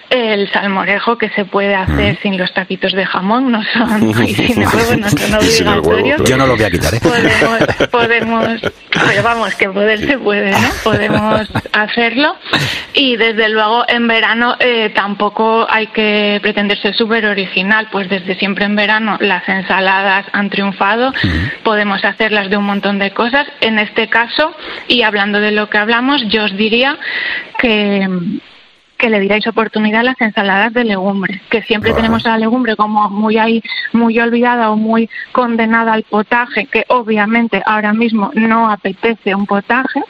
El 0.08 0.50
salmorejo, 0.52 1.18
que 1.18 1.30
se 1.30 1.44
puede 1.44 1.74
hacer 1.74 2.18
sin 2.22 2.38
los 2.38 2.52
taquitos 2.54 2.92
de 2.92 3.04
jamón, 3.04 3.50
no 3.50 3.62
son, 3.64 4.08
y 4.26 4.34
sin 4.34 4.62
el 4.62 4.68
huevo, 4.68 4.96
no 4.96 5.08
son 5.08 5.34
obligatorios. 5.34 6.28
Yo 6.28 6.36
no 6.36 6.46
lo 6.46 6.56
voy 6.56 6.64
a 6.64 6.70
quitar, 6.70 6.94
¿eh? 6.94 7.00
podemos, 7.00 7.88
podemos, 7.90 8.60
pero 8.90 9.22
vamos, 9.22 9.54
que 9.56 9.68
poder 9.68 9.98
se 9.98 10.18
puede, 10.18 10.52
¿no? 10.52 10.68
Podemos 10.84 11.48
hacerlo. 11.72 12.36
Y 12.94 13.16
desde 13.16 13.48
luego 13.48 13.84
en 13.88 14.06
verano 14.06 14.56
eh, 14.60 14.90
tampoco 14.94 15.66
hay 15.68 15.88
que 15.88 16.38
pretender 16.40 16.80
ser 16.80 16.94
súper 16.94 17.26
original, 17.26 17.88
pues 17.90 18.08
desde 18.08 18.36
siempre 18.36 18.64
en 18.64 18.76
verano 18.76 19.18
las 19.20 19.48
ensaladas 19.48 20.26
han 20.32 20.50
triunfado, 20.50 21.12
podemos 21.64 22.04
hacerlas 22.04 22.48
de 22.48 22.56
un 22.56 22.64
montón 22.64 22.98
de 22.98 23.10
cosas. 23.10 23.46
En 23.60 23.78
este 23.78 24.08
caso, 24.08 24.54
y 24.86 25.02
hablando 25.02 25.40
de 25.40 25.50
lo 25.50 25.68
que 25.68 25.78
hablamos, 25.78 26.22
yo 26.28 26.44
os 26.44 26.56
diría 26.56 26.96
que 27.58 28.08
que 28.96 29.10
le 29.10 29.20
diráis 29.20 29.46
oportunidad 29.46 30.00
a 30.00 30.04
las 30.04 30.20
ensaladas 30.20 30.72
de 30.72 30.84
legumbres, 30.84 31.40
que 31.50 31.62
siempre 31.62 31.92
tenemos 31.92 32.24
a 32.26 32.30
la 32.30 32.38
legumbre 32.38 32.76
como 32.76 33.08
muy 33.10 33.38
ahí, 33.38 33.62
muy 33.92 34.18
olvidada 34.18 34.70
o 34.70 34.76
muy 34.76 35.08
condenada 35.32 35.92
al 35.92 36.02
potaje, 36.04 36.66
que 36.66 36.84
obviamente 36.88 37.62
ahora 37.66 37.92
mismo 37.92 38.30
no 38.34 38.70
apetece 38.70 39.34
un 39.34 39.46
potaje, 39.46 40.02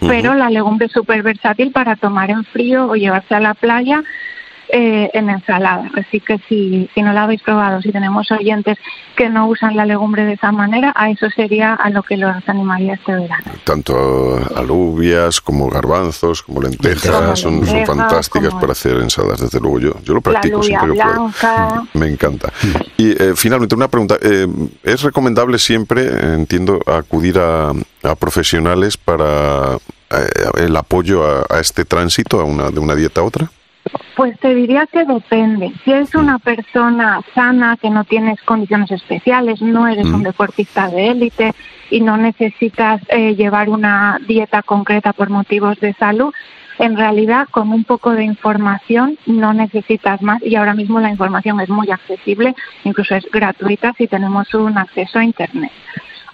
pero 0.00 0.34
la 0.34 0.50
legumbre 0.50 0.86
es 0.86 0.92
súper 0.92 1.22
versátil 1.22 1.72
para 1.72 1.96
tomar 1.96 2.30
en 2.30 2.44
frío 2.44 2.86
o 2.86 2.94
llevarse 2.94 3.34
a 3.34 3.40
la 3.40 3.54
playa 3.54 4.02
eh, 4.70 5.10
en 5.14 5.30
ensalada. 5.30 5.90
Así 5.94 6.20
que 6.20 6.38
si, 6.48 6.88
si 6.94 7.02
no 7.02 7.12
la 7.12 7.24
habéis 7.24 7.42
probado, 7.42 7.80
si 7.82 7.90
tenemos 7.92 8.30
oyentes 8.30 8.78
que 9.16 9.28
no 9.28 9.48
usan 9.48 9.76
la 9.76 9.86
legumbre 9.86 10.24
de 10.24 10.34
esa 10.34 10.52
manera, 10.52 10.92
a 10.96 11.10
eso 11.10 11.28
sería 11.30 11.74
a 11.74 11.90
lo 11.90 12.02
que 12.02 12.16
los 12.16 12.36
animaría 12.48 12.94
este 12.94 13.12
verano. 13.12 13.52
Tanto 13.64 14.38
alubias 14.56 15.40
como 15.40 15.68
garbanzos, 15.70 16.42
como 16.42 16.60
lentejas, 16.62 17.04
Lentejas. 17.04 17.40
son, 17.40 17.64
fantásticas 17.86 18.54
para 18.54 18.72
hacer 18.72 18.96
ensaladas, 18.96 19.40
desde 19.40 19.60
luego. 19.60 19.80
Yo, 19.80 19.92
yo 20.04 20.14
lo 20.14 20.20
practico 20.20 20.62
siempre 20.62 20.92
que 20.92 21.02
puedo. 21.02 21.14
blanca. 21.24 21.82
Me 21.94 22.06
encanta. 22.08 22.52
Y 22.96 23.10
eh, 23.10 23.32
finalmente, 23.36 23.74
una 23.74 23.88
pregunta. 23.88 24.16
eh, 24.22 24.46
¿Es 24.82 25.02
recomendable 25.02 25.58
siempre, 25.58 26.34
entiendo, 26.34 26.80
acudir 26.86 27.38
a, 27.38 27.70
a 28.02 28.14
profesionales 28.16 28.96
para 28.96 29.76
eh, 30.10 30.30
el 30.58 30.76
apoyo 30.76 31.24
a, 31.24 31.46
a 31.48 31.60
este 31.60 31.84
tránsito, 31.84 32.40
a 32.40 32.44
una, 32.44 32.70
de 32.70 32.80
una 32.80 32.94
dieta 32.94 33.20
a 33.20 33.24
otra? 33.24 33.50
Pues 34.16 34.38
te 34.40 34.54
diría 34.54 34.86
que 34.86 35.04
depende. 35.04 35.72
Si 35.84 35.92
eres 35.92 36.14
una 36.14 36.38
persona 36.38 37.20
sana, 37.34 37.76
que 37.80 37.90
no 37.90 38.04
tienes 38.04 38.40
condiciones 38.42 38.90
especiales, 38.90 39.62
no 39.62 39.86
eres 39.86 40.06
un 40.06 40.22
deportista 40.22 40.88
de 40.88 41.10
élite 41.10 41.52
y 41.90 42.00
no 42.00 42.16
necesitas 42.16 43.00
eh, 43.08 43.34
llevar 43.34 43.68
una 43.68 44.18
dieta 44.26 44.62
concreta 44.62 45.12
por 45.12 45.30
motivos 45.30 45.78
de 45.80 45.94
salud, 45.94 46.32
en 46.78 46.96
realidad 46.96 47.48
con 47.50 47.72
un 47.72 47.84
poco 47.84 48.12
de 48.12 48.24
información 48.24 49.18
no 49.26 49.52
necesitas 49.52 50.22
más 50.22 50.40
y 50.42 50.54
ahora 50.54 50.74
mismo 50.74 51.00
la 51.00 51.10
información 51.10 51.60
es 51.60 51.68
muy 51.68 51.90
accesible, 51.90 52.54
incluso 52.84 53.14
es 53.16 53.24
gratuita 53.30 53.92
si 53.98 54.06
tenemos 54.06 54.52
un 54.54 54.78
acceso 54.78 55.18
a 55.18 55.24
Internet. 55.24 55.72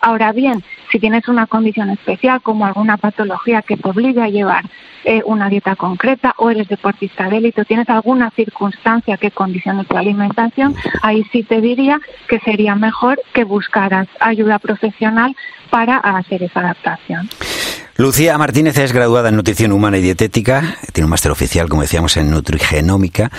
Ahora 0.06 0.32
bien, 0.32 0.62
si 0.92 1.00
tienes 1.00 1.28
una 1.28 1.46
condición 1.46 1.88
especial 1.88 2.42
como 2.42 2.66
alguna 2.66 2.98
patología 2.98 3.62
que 3.62 3.78
te 3.78 3.88
obligue 3.88 4.20
a 4.20 4.28
llevar 4.28 4.66
eh, 5.04 5.22
una 5.24 5.48
dieta 5.48 5.76
concreta 5.76 6.34
o 6.36 6.50
eres 6.50 6.68
deportista 6.68 7.30
de 7.30 7.38
élite 7.38 7.62
o 7.62 7.64
tienes 7.64 7.88
alguna 7.88 8.28
circunstancia 8.32 9.16
que 9.16 9.30
condicione 9.30 9.86
tu 9.86 9.96
alimentación, 9.96 10.74
ahí 11.00 11.24
sí 11.32 11.42
te 11.42 11.62
diría 11.62 12.00
que 12.28 12.38
sería 12.40 12.74
mejor 12.74 13.18
que 13.32 13.44
buscaras 13.44 14.06
ayuda 14.20 14.58
profesional 14.58 15.34
para 15.74 15.96
hacer 15.96 16.40
esa 16.40 16.60
adaptación. 16.60 17.28
Lucía 17.96 18.38
Martínez 18.38 18.78
es 18.78 18.92
graduada 18.92 19.30
en 19.30 19.34
Nutrición 19.34 19.72
Humana 19.72 19.98
y 19.98 20.02
Dietética, 20.02 20.76
tiene 20.92 21.06
un 21.06 21.10
máster 21.10 21.32
oficial, 21.32 21.68
como 21.68 21.82
decíamos, 21.82 22.16
en 22.16 22.30
Nutrigenómica, 22.30 23.32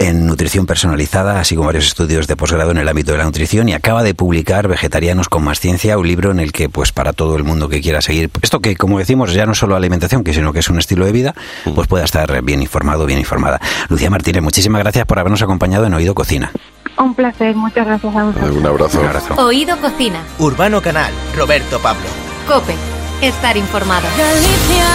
en 0.00 0.26
Nutrición 0.26 0.66
Personalizada, 0.66 1.38
así 1.38 1.54
como 1.54 1.66
varios 1.66 1.86
estudios 1.86 2.26
de 2.26 2.34
posgrado 2.34 2.72
en 2.72 2.78
el 2.78 2.88
ámbito 2.88 3.12
de 3.12 3.18
la 3.18 3.24
nutrición 3.24 3.68
y 3.68 3.74
acaba 3.74 4.02
de 4.02 4.14
publicar 4.14 4.66
Vegetarianos 4.66 5.28
con 5.28 5.44
más 5.44 5.60
ciencia, 5.60 5.96
un 5.96 6.08
libro 6.08 6.32
en 6.32 6.40
el 6.40 6.50
que, 6.50 6.68
pues 6.68 6.90
para 6.90 7.12
todo 7.12 7.36
el 7.36 7.44
mundo 7.44 7.68
que 7.68 7.80
quiera 7.80 8.00
seguir, 8.00 8.30
esto 8.42 8.58
que, 8.58 8.74
como 8.74 8.98
decimos, 8.98 9.32
ya 9.32 9.46
no 9.46 9.52
es 9.52 9.58
solo 9.58 9.76
alimentación, 9.76 10.24
que 10.24 10.34
sino 10.34 10.52
que 10.52 10.58
es 10.58 10.68
un 10.68 10.80
estilo 10.80 11.06
de 11.06 11.12
vida, 11.12 11.34
pues 11.72 11.86
pueda 11.86 12.04
estar 12.04 12.42
bien 12.42 12.62
informado, 12.62 13.06
bien 13.06 13.20
informada. 13.20 13.60
Lucía 13.88 14.10
Martínez, 14.10 14.42
muchísimas 14.42 14.82
gracias 14.82 15.06
por 15.06 15.20
habernos 15.20 15.40
acompañado 15.42 15.86
en 15.86 15.94
Oído 15.94 16.16
Cocina. 16.16 16.50
Un 16.98 17.14
placer, 17.14 17.54
muchas 17.54 17.86
gracias 17.86 18.16
a 18.16 18.24
vosotros. 18.24 18.56
Un 18.56 18.66
abrazo. 18.66 19.00
Oído 19.36 19.76
Cocina. 19.78 20.20
Urbano 20.38 20.80
Canal, 20.80 21.12
Roberto 21.36 21.78
Pablo. 21.80 22.06
Cope. 22.46 22.74
Estar 23.20 23.56
informado. 23.56 24.06
Galicia 24.16 24.86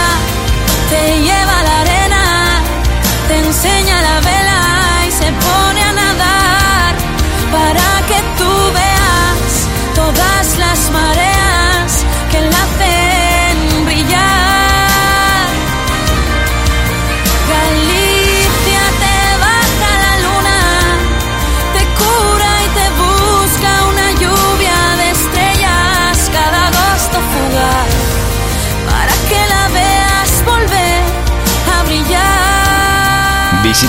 te 0.91 1.21
lleva 1.21 1.63
la 1.63 1.81
arena, 1.81 2.00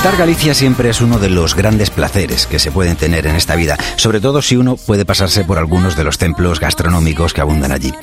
Visitar 0.03 0.19
Galicia 0.19 0.53
siempre 0.53 0.91
es 0.91 1.01
uno 1.01 1.21
de 1.21 1.31
los 1.31 1.55
grandes 1.55 1.91
placeres 1.91 2.49
que 2.49 2.59
se 2.59 2.73
pueden 2.73 2.97
tener 2.97 3.29
en 3.29 3.37
esta 3.37 3.55
vida, 3.55 3.79
sobre 3.95 4.19
todo 4.19 4.43
si 4.43 4.57
uno 4.57 4.75
puede 4.75 5.05
pasarse 5.05 5.45
por 5.45 5.59
algunos 5.59 5.95
de 5.95 6.03
los 6.03 6.19
templos 6.19 6.59
gastronómicos 6.59 7.33
que 7.33 7.41
abundan 7.41 7.71
allí. 7.71 7.95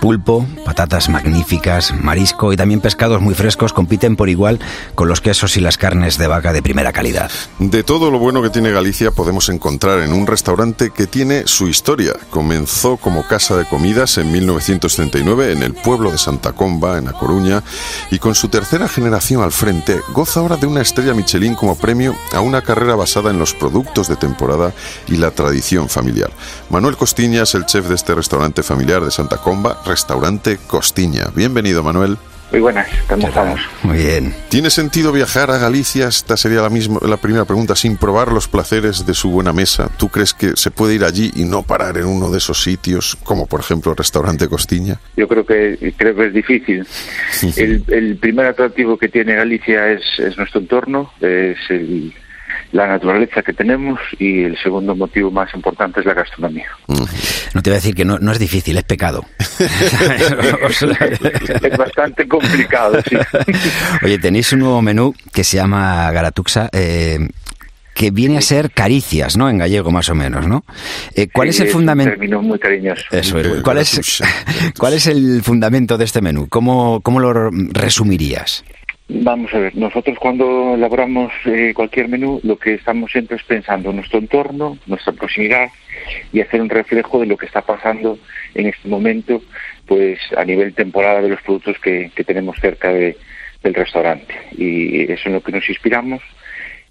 Pulpo, 0.00 0.48
patatas 0.64 1.08
magníficas, 1.08 1.94
marisco 1.94 2.52
y 2.52 2.56
también 2.56 2.80
pescados 2.80 3.22
muy 3.22 3.34
frescos 3.34 3.72
compiten 3.72 4.16
por 4.16 4.28
igual 4.28 4.58
con 4.96 5.06
los 5.06 5.20
quesos 5.20 5.56
y 5.56 5.60
las 5.60 5.78
carnes 5.78 6.18
de 6.18 6.26
vaca 6.26 6.52
de 6.52 6.60
primera 6.60 6.92
calidad. 6.92 7.30
De 7.60 7.84
todo 7.84 8.10
lo 8.10 8.18
bueno 8.18 8.42
que 8.42 8.50
tiene 8.50 8.72
Galicia 8.72 9.12
podemos 9.12 9.48
encontrar 9.48 10.00
en 10.00 10.12
un 10.12 10.26
restaurante 10.26 10.90
que 10.90 11.06
tiene 11.06 11.46
su 11.46 11.68
historia. 11.68 12.14
Comenzó 12.30 12.96
como 12.96 13.28
casa 13.28 13.56
de 13.56 13.64
comidas 13.64 14.18
en 14.18 14.32
1939 14.32 15.52
en 15.52 15.62
el 15.62 15.74
pueblo 15.74 16.10
de 16.10 16.18
Santa 16.18 16.50
Comba, 16.50 16.98
en 16.98 17.06
A 17.06 17.12
Coruña, 17.12 17.62
y 18.10 18.18
con 18.18 18.34
su 18.34 18.48
tercera 18.48 18.88
generación 18.88 19.40
al 19.40 19.52
frente 19.52 20.00
goza 20.12 20.40
ahora 20.40 20.56
de 20.56 20.66
una 20.66 20.82
estrella 20.82 21.14
Michelin 21.14 21.43
como 21.52 21.76
premio 21.76 22.16
a 22.32 22.40
una 22.40 22.62
carrera 22.62 22.94
basada 22.94 23.30
en 23.30 23.38
los 23.38 23.52
productos 23.52 24.08
de 24.08 24.16
temporada 24.16 24.72
y 25.06 25.16
la 25.16 25.30
tradición 25.30 25.90
familiar. 25.90 26.30
Manuel 26.70 26.96
Costiña 26.96 27.42
es 27.42 27.54
el 27.54 27.66
chef 27.66 27.88
de 27.88 27.94
este 27.94 28.14
restaurante 28.14 28.62
familiar 28.62 29.04
de 29.04 29.10
Santa 29.10 29.36
Comba, 29.36 29.82
Restaurante 29.84 30.56
Costiña. 30.66 31.30
Bienvenido, 31.34 31.82
Manuel. 31.82 32.16
Muy 32.54 32.60
buenas, 32.60 32.86
¿cómo 33.08 33.26
estamos? 33.26 33.60
Muy 33.82 33.98
bien. 33.98 34.32
¿Tiene 34.48 34.70
sentido 34.70 35.10
viajar 35.10 35.50
a 35.50 35.58
Galicia? 35.58 36.06
Esta 36.06 36.36
sería 36.36 36.62
la, 36.62 36.70
misma, 36.70 37.00
la 37.02 37.16
primera 37.16 37.44
pregunta, 37.44 37.74
sin 37.74 37.96
probar 37.96 38.30
los 38.30 38.46
placeres 38.46 39.04
de 39.04 39.12
su 39.12 39.32
buena 39.32 39.52
mesa. 39.52 39.90
¿Tú 39.98 40.08
crees 40.08 40.34
que 40.34 40.52
se 40.54 40.70
puede 40.70 40.94
ir 40.94 41.02
allí 41.02 41.32
y 41.34 41.46
no 41.46 41.64
parar 41.64 41.98
en 41.98 42.04
uno 42.04 42.30
de 42.30 42.38
esos 42.38 42.62
sitios, 42.62 43.18
como 43.24 43.48
por 43.48 43.58
ejemplo 43.58 43.90
el 43.90 43.96
restaurante 43.96 44.46
Costiña? 44.46 45.00
Yo 45.16 45.26
creo 45.26 45.44
que 45.44 45.94
creo 45.96 46.14
que 46.14 46.26
es 46.26 46.32
difícil. 46.32 46.86
El, 47.56 47.82
el 47.88 48.16
primer 48.18 48.46
atractivo 48.46 48.96
que 48.98 49.08
tiene 49.08 49.34
Galicia 49.34 49.90
es, 49.90 50.02
es 50.20 50.38
nuestro 50.38 50.60
entorno, 50.60 51.10
es 51.20 51.58
el, 51.70 52.14
la 52.74 52.88
naturaleza 52.88 53.40
que 53.40 53.52
tenemos 53.52 54.00
y 54.18 54.42
el 54.42 54.58
segundo 54.58 54.96
motivo 54.96 55.30
más 55.30 55.54
importante 55.54 56.00
es 56.00 56.06
la 56.06 56.14
gastronomía. 56.14 56.66
No 56.88 57.62
te 57.62 57.70
voy 57.70 57.74
a 57.74 57.80
decir 57.80 57.94
que 57.94 58.04
no, 58.04 58.18
no 58.18 58.32
es 58.32 58.40
difícil, 58.40 58.76
es 58.76 58.82
pecado. 58.82 59.24
es 59.60 61.76
bastante 61.78 62.26
complicado, 62.26 62.98
sí. 63.08 63.16
Oye, 64.02 64.18
tenéis 64.18 64.52
un 64.52 64.58
nuevo 64.58 64.82
menú 64.82 65.14
que 65.32 65.44
se 65.44 65.56
llama 65.56 66.10
Garatuxa. 66.10 66.68
Eh, 66.72 67.28
que 67.94 68.10
viene 68.10 68.38
a 68.38 68.40
ser 68.40 68.72
caricias, 68.72 69.36
¿no? 69.36 69.48
En 69.48 69.58
gallego, 69.58 69.92
más 69.92 70.08
o 70.08 70.16
menos, 70.16 70.48
¿no? 70.48 70.64
Eh, 71.14 71.28
¿Cuál 71.32 71.52
Sí, 71.52 71.58
es 71.58 71.60
el 71.60 71.66
un 71.68 71.72
fundamento? 71.74 72.10
término 72.10 72.42
muy 72.42 72.58
cariñoso. 72.58 73.04
Eso 73.12 73.38
es. 73.38 73.62
¿Cuál 73.62 73.78
es, 73.78 74.20
¿Cuál 74.80 74.94
es 74.94 75.06
el 75.06 75.42
fundamento 75.44 75.96
de 75.96 76.04
este 76.04 76.20
menú? 76.20 76.48
¿Cómo, 76.48 77.00
cómo 77.02 77.20
lo 77.20 77.50
resumirías? 77.52 78.64
Vamos 79.06 79.52
a 79.52 79.58
ver, 79.58 79.76
nosotros 79.76 80.18
cuando 80.18 80.74
elaboramos 80.74 81.30
eh, 81.44 81.72
cualquier 81.74 82.08
menú, 82.08 82.40
lo 82.42 82.56
que 82.58 82.72
estamos 82.74 83.12
siempre 83.12 83.36
es 83.36 83.42
pensando 83.42 83.90
en 83.90 83.96
nuestro 83.96 84.18
entorno, 84.18 84.78
nuestra 84.86 85.12
proximidad 85.12 85.68
y 86.32 86.40
hacer 86.40 86.62
un 86.62 86.70
reflejo 86.70 87.20
de 87.20 87.26
lo 87.26 87.36
que 87.36 87.44
está 87.44 87.60
pasando 87.60 88.18
en 88.54 88.66
este 88.66 88.88
momento, 88.88 89.42
pues 89.86 90.18
a 90.36 90.44
nivel 90.46 90.72
temporada 90.72 91.20
de 91.20 91.28
los 91.28 91.42
productos 91.42 91.78
que, 91.80 92.10
que 92.14 92.24
tenemos 92.24 92.56
cerca 92.60 92.92
de- 92.92 93.16
del 93.62 93.74
restaurante. 93.74 94.34
Y 94.56 95.02
eso 95.04 95.12
es 95.12 95.26
en 95.26 95.32
lo 95.34 95.42
que 95.42 95.52
nos 95.52 95.68
inspiramos 95.68 96.22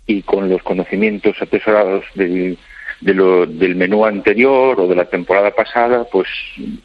y 0.06 0.22
con 0.22 0.50
los 0.50 0.62
conocimientos 0.62 1.42
atesorados 1.42 2.06
del, 2.14 2.60
de 3.04 3.14
lo- 3.14 3.46
del 3.46 3.76
menú 3.76 4.06
anterior 4.06 4.80
o 4.80 4.88
de 4.88 4.96
la 4.96 5.06
temporada 5.06 5.52
pasada, 5.52 6.06
pues 6.12 6.28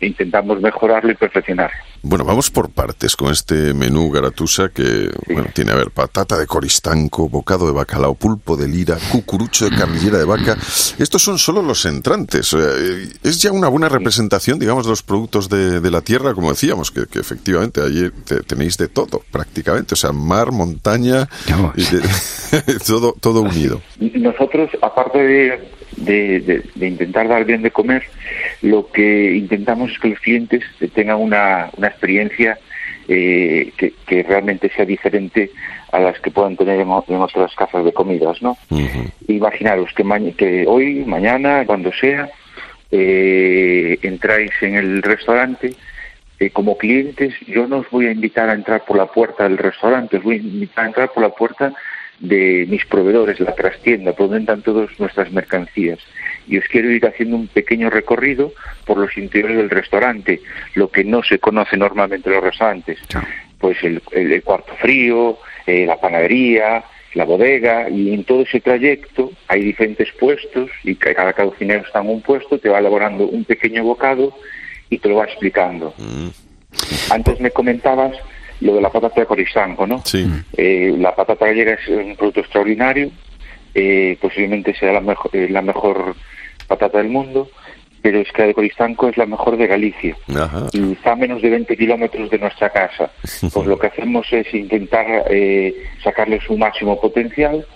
intentamos 0.00 0.60
mejorarlo 0.60 1.12
y 1.12 1.14
perfeccionarlo. 1.14 1.76
Bueno, 2.02 2.24
vamos 2.24 2.50
por 2.50 2.70
partes 2.70 3.16
con 3.16 3.32
este 3.32 3.74
menú 3.74 4.10
garatusa 4.10 4.68
que 4.68 5.10
bueno, 5.26 5.48
tiene, 5.52 5.72
a 5.72 5.76
ver, 5.76 5.90
patata 5.90 6.38
de 6.38 6.46
coristanco, 6.46 7.28
bocado 7.28 7.66
de 7.66 7.72
bacalao, 7.72 8.14
pulpo 8.14 8.56
de 8.56 8.68
lira, 8.68 8.96
cucurucho 9.12 9.68
de 9.68 9.76
carrillera 9.76 10.18
de 10.18 10.24
vaca. 10.24 10.56
Estos 10.98 11.22
son 11.22 11.38
solo 11.38 11.60
los 11.62 11.84
entrantes. 11.86 12.52
Eh, 12.52 13.08
es 13.22 13.42
ya 13.42 13.50
una 13.52 13.68
buena 13.68 13.88
representación, 13.88 14.58
digamos, 14.58 14.84
de 14.86 14.90
los 14.90 15.02
productos 15.02 15.48
de, 15.48 15.80
de 15.80 15.90
la 15.90 16.00
tierra, 16.00 16.34
como 16.34 16.50
decíamos, 16.50 16.90
que, 16.90 17.06
que 17.06 17.18
efectivamente 17.18 17.80
allí 17.82 18.10
te- 18.24 18.42
tenéis 18.42 18.76
de 18.76 18.88
todo, 18.88 19.22
prácticamente. 19.32 19.94
O 19.94 19.96
sea, 19.96 20.12
mar, 20.12 20.52
montaña, 20.52 21.28
y 21.76 21.82
de- 21.82 22.78
todo, 22.86 23.14
todo 23.20 23.42
unido. 23.42 23.80
Nosotros, 23.98 24.70
aparte 24.82 25.18
de, 25.18 25.68
de- 26.04 26.40
de- 26.40 26.62
de 26.74 26.86
intentar 26.86 27.28
dar 27.28 27.44
bien 27.44 27.62
de 27.62 27.70
comer, 27.70 28.02
lo 28.62 28.90
que 28.90 29.34
intentamos 29.36 29.92
es 29.92 29.98
que 29.98 30.08
los 30.08 30.20
clientes 30.20 30.62
tengan 30.94 31.18
una, 31.20 31.70
una 31.76 31.88
experiencia 31.88 32.58
eh, 33.08 33.72
que, 33.76 33.94
que 34.06 34.22
realmente 34.22 34.70
sea 34.74 34.84
diferente 34.84 35.50
a 35.92 35.98
las 35.98 36.20
que 36.20 36.30
puedan 36.30 36.56
tener 36.56 36.78
en, 36.80 36.88
en 37.08 37.16
otras 37.20 37.54
casas 37.54 37.84
de 37.84 37.92
comidas, 37.92 38.42
¿no? 38.42 38.56
Imaginaros 39.28 39.92
que, 39.94 40.04
ma- 40.04 40.20
que 40.36 40.66
hoy, 40.66 41.04
mañana, 41.06 41.64
cuando 41.66 41.90
sea, 41.92 42.28
eh, 42.90 43.98
entráis 44.02 44.50
en 44.62 44.74
el 44.74 45.02
restaurante 45.02 45.74
eh, 46.40 46.50
como 46.50 46.76
clientes, 46.78 47.34
yo 47.46 47.66
no 47.66 47.78
os 47.78 47.90
voy 47.90 48.06
a 48.06 48.12
invitar 48.12 48.48
a 48.48 48.54
entrar 48.54 48.84
por 48.84 48.96
la 48.96 49.06
puerta 49.06 49.44
del 49.44 49.58
restaurante, 49.58 50.18
os 50.18 50.22
voy 50.22 50.36
a 50.36 50.38
invitar 50.38 50.84
a 50.84 50.88
entrar 50.88 51.10
por 51.12 51.22
la 51.22 51.30
puerta 51.30 51.72
de 52.20 52.66
mis 52.68 52.84
proveedores, 52.86 53.38
la 53.40 53.54
trastienda, 53.54 54.12
por 54.12 54.26
donde 54.26 54.38
entran 54.40 54.62
todas 54.62 54.88
nuestras 54.98 55.30
mercancías. 55.32 55.98
Y 56.48 56.58
os 56.58 56.64
quiero 56.66 56.90
ir 56.90 57.06
haciendo 57.06 57.36
un 57.36 57.46
pequeño 57.48 57.90
recorrido 57.90 58.52
por 58.86 58.96
los 58.98 59.16
interiores 59.16 59.56
del 59.58 59.70
restaurante, 59.70 60.40
lo 60.74 60.90
que 60.90 61.04
no 61.04 61.22
se 61.22 61.38
conoce 61.38 61.76
normalmente 61.76 62.28
en 62.28 62.34
los 62.36 62.44
restaurantes. 62.44 62.98
Pues 63.58 63.76
el, 63.84 64.02
el- 64.12 64.32
el 64.32 64.42
cuarto 64.42 64.74
frío, 64.76 65.38
eh, 65.66 65.84
la 65.86 66.00
panadería, 66.00 66.84
la 67.14 67.24
bodega, 67.24 67.88
y 67.90 68.12
en 68.14 68.24
todo 68.24 68.42
ese 68.42 68.60
trayecto 68.60 69.30
hay 69.48 69.62
diferentes 69.62 70.08
puestos 70.18 70.70
y 70.84 70.94
ca- 70.94 71.14
cada 71.14 71.32
cocinero 71.32 71.82
está 71.86 72.00
en 72.00 72.10
un 72.10 72.22
puesto, 72.22 72.58
te 72.58 72.68
va 72.68 72.78
elaborando 72.78 73.26
un 73.28 73.44
pequeño 73.44 73.82
bocado 73.84 74.34
y 74.90 74.98
te 74.98 75.08
lo 75.08 75.16
va 75.16 75.24
explicando. 75.24 75.94
Antes 77.10 77.40
me 77.40 77.50
comentabas 77.50 78.16
lo 78.60 78.74
de 78.74 78.80
la 78.80 78.90
patata 78.90 79.20
de 79.20 79.26
coristanco, 79.26 79.86
¿no? 79.86 80.02
Sí. 80.04 80.26
Eh, 80.56 80.94
la 80.98 81.14
patata 81.14 81.46
gallega 81.46 81.74
es 81.74 81.88
un 81.88 82.16
producto 82.16 82.40
extraordinario, 82.40 83.10
eh, 83.74 84.16
posiblemente 84.20 84.74
sea 84.74 84.92
la 84.92 85.00
mejor, 85.00 85.30
eh, 85.34 85.48
la 85.50 85.62
mejor 85.62 86.16
patata 86.66 86.98
del 86.98 87.08
mundo, 87.08 87.48
pero 88.02 88.20
es 88.20 88.30
que 88.32 88.42
la 88.42 88.48
de 88.48 88.54
Coristanco 88.54 89.08
es 89.08 89.16
la 89.16 89.26
mejor 89.26 89.56
de 89.56 89.66
Galicia 89.66 90.16
Ajá. 90.36 90.66
y 90.72 90.92
está 90.92 91.12
a 91.12 91.16
menos 91.16 91.42
de 91.42 91.50
20 91.50 91.76
kilómetros 91.76 92.30
de 92.30 92.38
nuestra 92.38 92.70
casa. 92.70 93.10
Pues 93.52 93.66
lo 93.66 93.78
que 93.78 93.88
hacemos 93.88 94.26
es 94.32 94.52
intentar 94.54 95.24
eh, 95.30 95.74
sacarle 96.02 96.40
su 96.40 96.56
máximo 96.56 97.00
potencial, 97.00 97.66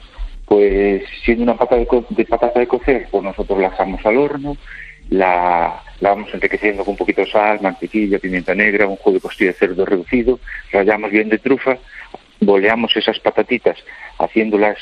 pues 0.46 1.02
siendo 1.24 1.42
una 1.44 1.56
pata 1.56 1.76
de, 1.76 1.86
co- 1.86 2.04
de 2.10 2.24
patata 2.24 2.60
de 2.60 2.66
cocer, 2.66 3.08
pues 3.10 3.22
nosotros 3.24 3.58
la 3.60 3.68
asamos 3.68 4.04
al 4.06 4.16
horno, 4.16 4.56
la, 5.10 5.82
la 6.02 6.10
vamos 6.10 6.34
enriqueciendo 6.34 6.84
con 6.84 6.92
un 6.92 6.98
poquito 6.98 7.20
de 7.20 7.30
sal, 7.30 7.60
mantequilla, 7.62 8.18
pimienta 8.18 8.56
negra, 8.56 8.88
un 8.88 8.96
jugo 8.96 9.14
de 9.14 9.20
costilla 9.20 9.52
de 9.52 9.56
cerdo 9.56 9.86
reducido, 9.86 10.40
rallamos 10.72 11.12
bien 11.12 11.28
de 11.28 11.38
trufa, 11.38 11.78
boleamos 12.40 12.96
esas 12.96 13.20
patatitas 13.20 13.78
haciéndolas 14.18 14.78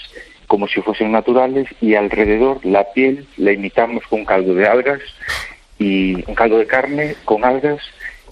como 0.46 0.66
si 0.66 0.80
fuesen 0.80 1.12
naturales 1.12 1.68
y 1.82 1.94
alrededor 1.94 2.64
la 2.64 2.90
piel 2.94 3.26
la 3.36 3.52
imitamos 3.52 4.02
con 4.08 4.24
caldo 4.24 4.54
de 4.54 4.66
algas 4.66 5.02
y 5.78 6.14
un 6.26 6.34
caldo 6.34 6.56
de 6.56 6.66
carne 6.66 7.16
con 7.26 7.44
algas 7.44 7.82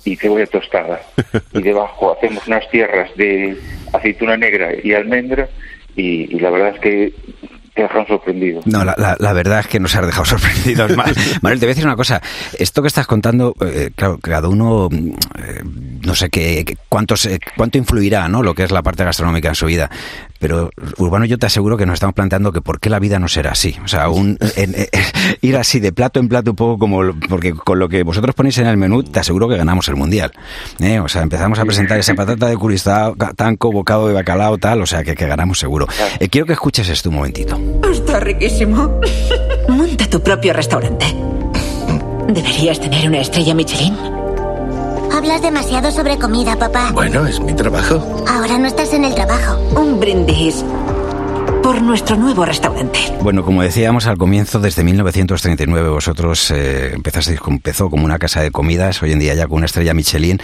y 0.07 0.17
cebolla 0.17 0.47
tostada. 0.47 1.03
Y 1.53 1.61
debajo 1.61 2.13
hacemos 2.13 2.47
unas 2.47 2.71
tierras 2.71 3.15
de 3.17 3.59
aceituna 3.93 4.39
negra 4.39 4.71
y 4.83 4.95
almendra 4.95 5.51
y, 5.95 6.35
y 6.35 6.39
la 6.41 6.49
verdad 6.49 6.75
es 6.75 6.81
que 6.81 7.13
dejan 7.83 8.07
sorprendido. 8.07 8.61
No, 8.65 8.85
la, 8.85 9.33
verdad 9.33 9.61
es 9.61 9.67
que 9.69 9.81
nos 9.81 9.95
has 9.95 10.07
dejado 10.07 10.25
sorprendidos. 10.27 10.97
Ma- 10.97 11.05
Manuel, 11.43 11.61
te 11.61 11.67
voy 11.67 11.71
a 11.73 11.75
decir 11.75 11.85
una 11.87 11.97
cosa. 11.97 12.21
Esto 12.59 12.83
que 12.83 12.89
estás 12.89 13.07
contando, 13.07 13.55
eh, 13.61 13.91
claro, 13.95 14.19
cada 14.23 14.49
uno, 14.49 14.89
eh, 14.93 15.63
no 16.05 16.15
sé 16.15 16.31
qué, 16.31 16.65
qué- 16.65 16.77
cuánto, 16.89 17.17
se- 17.17 17.39
cuánto 17.57 17.79
influirá, 17.79 18.29
¿no? 18.29 18.43
Lo 18.43 18.55
que 18.55 18.65
es 18.65 18.71
la 18.71 18.83
parte 18.83 19.05
gastronómica 19.05 19.49
en 19.49 19.55
su 19.55 19.67
vida. 19.67 19.91
Pero, 20.39 20.71
Urbano, 20.99 21.25
yo 21.25 21.39
te 21.39 21.47
aseguro 21.47 21.77
que 21.77 21.85
nos 21.87 21.95
estamos 21.95 22.15
planteando 22.15 22.53
que 22.53 22.61
por 22.61 22.79
qué 22.81 22.91
la 22.91 22.99
vida 22.99 23.19
no 23.19 23.27
será 23.29 23.53
así. 23.53 23.77
O 23.85 23.89
sea, 23.89 24.09
un, 24.09 24.39
en- 24.57 24.75
en- 24.75 24.87
ir 25.41 25.57
así 25.57 25.81
de 25.81 25.93
plato 25.93 26.21
en 26.21 26.29
plato 26.29 26.51
un 26.51 26.57
poco 26.57 26.79
como... 26.79 27.01
Porque 27.29 27.53
con 27.55 27.79
lo 27.79 27.89
que 27.89 28.03
vosotros 28.05 28.35
ponéis 28.35 28.57
en 28.59 28.67
el 28.67 28.77
menú, 28.77 29.03
te 29.03 29.21
aseguro 29.21 29.49
que 29.49 29.57
ganamos 29.57 29.89
el 29.89 29.97
Mundial. 29.97 30.33
¿eh? 30.81 31.01
O 31.01 31.09
sea, 31.09 31.23
empezamos 31.23 31.59
a 31.59 31.65
presentar 31.65 31.99
esa 31.99 32.15
patata 32.15 32.47
de 32.47 32.57
tanco, 33.37 33.73
bocado 33.73 34.09
de 34.09 34.15
bacalao, 34.15 34.59
tal, 34.59 34.83
o 34.83 34.87
sea, 34.87 35.03
que, 35.03 35.15
que 35.15 35.27
ganamos 35.27 35.59
seguro. 35.59 35.87
Eh, 36.21 36.29
quiero 36.29 36.47
que 36.47 36.53
escuches 36.53 36.89
esto 36.89 37.09
un 37.09 37.17
momentito. 37.17 37.59
Está 37.91 38.21
riquísimo. 38.21 39.01
Monta 39.69 40.09
tu 40.09 40.23
propio 40.23 40.53
restaurante. 40.53 41.07
Deberías 42.29 42.79
tener 42.81 43.09
una 43.09 43.21
estrella 43.21 43.55
Michelin. 43.55 44.18
Hablas 45.19 45.43
demasiado 45.43 45.91
sobre 45.91 46.17
comida, 46.17 46.57
papá. 46.57 46.93
Bueno, 46.93 47.27
es 47.27 47.41
mi 47.41 47.53
trabajo. 47.53 48.25
Ahora 48.29 48.57
no 48.57 48.69
estás 48.69 48.93
en 48.95 49.05
el 49.05 49.17
trabajo. 49.17 49.59
Un 49.75 49.99
brindis 49.99 50.65
por 51.61 51.83
nuestro 51.83 52.17
nuevo 52.17 52.45
restaurante. 52.45 53.01
Bueno, 53.21 53.45
como 53.45 53.63
decíamos 53.63 54.07
al 54.07 54.17
comienzo, 54.17 54.61
desde 54.61 54.85
1939 54.85 55.89
vosotros 55.89 56.53
eh, 56.53 56.93
empezasteis, 56.95 57.41
empezó 57.49 57.91
como 57.91 58.05
una 58.05 58.21
casa 58.21 58.43
de 58.43 58.53
comidas, 58.53 59.03
hoy 59.03 59.11
en 59.11 59.19
día 59.19 59.35
ya 59.35 59.49
con 59.49 59.57
una 59.57 59.67
estrella 59.67 59.93
Michelin, 59.93 60.39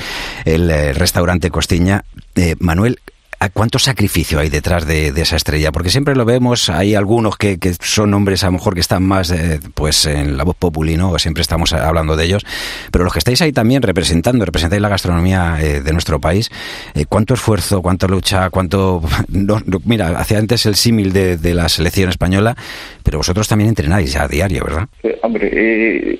el 0.45 0.68
eh, 0.68 0.93
restaurante 0.93 1.53
Costiña. 1.53 2.05
Eh, 2.35 2.57
Manuel, 2.59 2.99
¿a 3.07 3.12
¿cuánto 3.53 3.78
sacrificio 3.78 4.38
hay 4.38 4.49
detrás 4.49 4.86
de, 4.86 5.09
esa 5.09 5.36
estrella? 5.36 5.72
Porque 5.72 5.90
siempre 5.90 6.14
lo 6.14 6.24
vemos, 6.24 6.70
hay 6.70 6.95
algunos 6.95 7.36
que, 7.36 7.59
son 7.80 8.14
hombres 8.14 8.42
a 8.45 8.47
lo 8.47 8.53
mejor 8.53 8.74
que 8.74 8.80
están 8.80 9.03
más 9.03 9.30
eh, 9.30 9.61
pues 9.74 10.07
en 10.07 10.36
la 10.36 10.45
voz 10.45 10.57
populi, 10.57 10.97
¿no? 10.97 11.18
Siempre 11.18 11.42
estamos 11.42 11.72
hablando 11.72 12.16
de 12.16 12.24
ellos, 12.24 12.45
pero 12.90 13.05
los 13.05 13.12
que 13.12 13.18
estáis 13.18 13.42
ahí 13.42 13.53
también 13.53 13.82
representando, 13.82 14.45
representáis 14.45 14.82
la 14.82 14.88
gastronomía 14.88 15.59
eh, 15.61 15.80
de 15.80 15.92
nuestro 15.92 16.20
país, 16.20 16.51
eh, 16.95 17.05
¿cuánto 17.09 17.34
esfuerzo, 17.34 17.82
cuánta 17.82 18.07
lucha, 18.07 18.51
cuánto... 18.51 19.03
mira, 19.84 20.09
hacía 20.18 20.38
antes 20.38 20.66
el 20.66 20.74
símil 20.74 21.12
de, 21.12 21.36
de 21.36 21.55
la 21.55 21.68
selección 21.68 22.09
española, 22.11 22.57
pero 23.03 23.18
vosotros 23.18 23.49
también 23.49 23.68
entrenáis 23.68 24.16
a 24.16 24.28
diario, 24.28 24.64
¿verdad? 24.64 24.88
Hombre, 25.22 26.18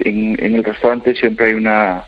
en, 0.00 0.44
en 0.44 0.54
el 0.54 0.64
restaurante 0.64 1.14
siempre 1.14 1.46
hay 1.46 1.54
una 1.54 2.04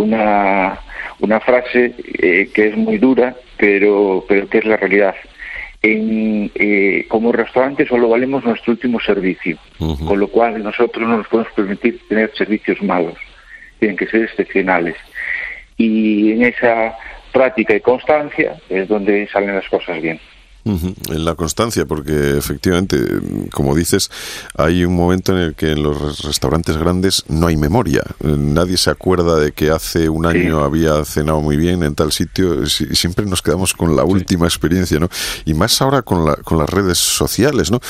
una, 0.00 0.78
una 1.20 1.40
frase 1.40 1.94
eh, 2.18 2.50
que 2.52 2.68
es 2.68 2.76
muy 2.76 2.98
dura, 2.98 3.36
pero, 3.56 4.24
pero 4.28 4.48
que 4.48 4.58
es 4.58 4.64
la 4.64 4.76
realidad. 4.76 5.14
En, 5.82 6.50
eh, 6.54 7.06
como 7.08 7.32
restaurante 7.32 7.86
solo 7.86 8.08
valemos 8.08 8.44
nuestro 8.44 8.72
último 8.72 9.00
servicio, 9.00 9.56
con 9.78 10.20
lo 10.20 10.28
cual 10.28 10.62
nosotros 10.62 11.08
no 11.08 11.16
nos 11.16 11.28
podemos 11.28 11.52
permitir 11.54 12.00
tener 12.06 12.30
servicios 12.34 12.82
malos, 12.82 13.14
tienen 13.78 13.96
que 13.96 14.06
ser 14.06 14.24
excepcionales. 14.24 14.96
Y 15.78 16.32
en 16.32 16.42
esa 16.42 16.94
práctica 17.32 17.74
y 17.74 17.80
constancia 17.80 18.56
es 18.68 18.88
donde 18.88 19.26
salen 19.28 19.54
las 19.54 19.68
cosas 19.68 20.02
bien. 20.02 20.20
En 20.64 21.24
la 21.24 21.34
constancia, 21.34 21.86
porque 21.86 22.36
efectivamente, 22.36 22.98
como 23.50 23.74
dices, 23.74 24.10
hay 24.56 24.84
un 24.84 24.94
momento 24.94 25.32
en 25.32 25.38
el 25.38 25.54
que 25.54 25.72
en 25.72 25.82
los 25.82 26.20
restaurantes 26.22 26.76
grandes 26.76 27.24
no 27.28 27.46
hay 27.46 27.56
memoria. 27.56 28.02
Nadie 28.22 28.76
se 28.76 28.90
acuerda 28.90 29.36
de 29.38 29.52
que 29.52 29.70
hace 29.70 30.08
un 30.08 30.26
año 30.26 30.62
había 30.62 31.04
cenado 31.04 31.40
muy 31.40 31.56
bien 31.56 31.82
en 31.82 31.94
tal 31.94 32.12
sitio 32.12 32.66
si- 32.66 32.86
y 32.90 32.94
siempre 32.96 33.24
nos 33.26 33.42
quedamos 33.42 33.72
con 33.72 33.96
la 33.96 34.04
última 34.04 34.46
experiencia, 34.46 34.98
¿no? 34.98 35.08
Y 35.44 35.54
más 35.54 35.80
ahora 35.80 36.02
con, 36.02 36.24
la- 36.24 36.36
con 36.36 36.58
las 36.58 36.68
redes 36.68 36.98
sociales, 36.98 37.70
¿no? 37.70 37.80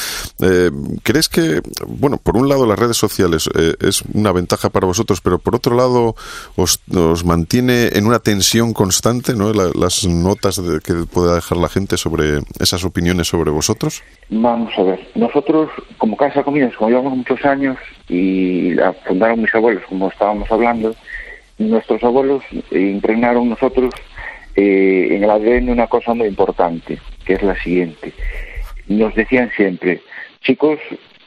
Eh, 0.41 0.71
¿Crees 1.03 1.29
que, 1.29 1.63
bueno, 1.87 2.19
por 2.19 2.37
un 2.37 2.49
lado 2.49 2.67
las 2.67 2.79
redes 2.79 2.97
sociales 2.97 3.49
eh, 3.55 3.75
es 3.81 4.03
una 4.15 4.33
ventaja 4.33 4.71
para 4.71 4.87
vosotros, 4.87 5.21
pero 5.21 5.39
por 5.39 5.57
otro 5.57 5.77
lado 5.77 6.15
os, 6.57 6.81
os 6.95 7.25
mantiene 7.25 7.89
en 7.95 8.07
una 8.07 8.21
tensión 8.21 8.73
constante, 8.73 9.35
¿no? 9.35 9.53
La- 9.53 9.71
las 9.75 10.07
notas 10.07 10.57
de- 10.65 10.81
que 10.81 10.95
pueda 10.95 11.35
dejar 11.35 11.59
la 11.59 11.69
gente 11.69 11.97
sobre 11.97 12.43
esas 12.61 12.85
opiniones 12.85 13.29
sobre 13.29 13.51
vosotros. 13.51 14.03
Vamos 14.29 14.73
a 14.77 14.83
ver, 14.83 15.09
nosotros 15.15 15.71
como 15.99 16.17
Casa 16.17 16.43
Comidas, 16.43 16.75
como 16.77 16.91
llevamos 16.91 17.17
muchos 17.17 17.45
años 17.45 17.77
y 18.09 18.75
la 18.75 18.93
fundaron 18.93 19.43
mis 19.43 19.55
abuelos, 19.55 19.83
como 19.89 20.09
estábamos 20.09 20.51
hablando, 20.51 20.95
nuestros 21.59 22.03
abuelos 22.03 22.43
impregnaron 22.71 23.51
nosotros 23.51 23.95
eh, 24.57 25.09
en 25.11 25.25
el 25.25 25.31
ADN 25.31 25.71
una 25.71 25.87
cosa 25.87 26.15
muy 26.15 26.27
importante, 26.27 26.99
que 27.25 27.35
es 27.35 27.43
la 27.43 27.61
siguiente. 27.63 28.13
Nos 28.89 29.15
decían 29.15 29.51
siempre, 29.57 30.01
chicos, 30.43 30.79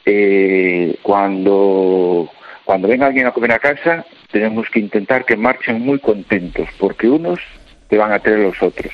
eh, 0.05 0.95
cuando, 1.01 2.29
cuando 2.65 2.87
venga 2.87 3.07
alguien 3.07 3.27
a 3.27 3.31
comer 3.31 3.53
a 3.53 3.59
casa, 3.59 4.05
tenemos 4.31 4.69
que 4.69 4.79
intentar 4.79 5.25
que 5.25 5.37
marchen 5.37 5.81
muy 5.81 5.99
contentos, 5.99 6.67
porque 6.77 7.07
unos 7.07 7.39
te 7.87 7.97
van 7.97 8.11
a 8.11 8.19
traer 8.19 8.39
los 8.39 8.61
otros. 8.61 8.91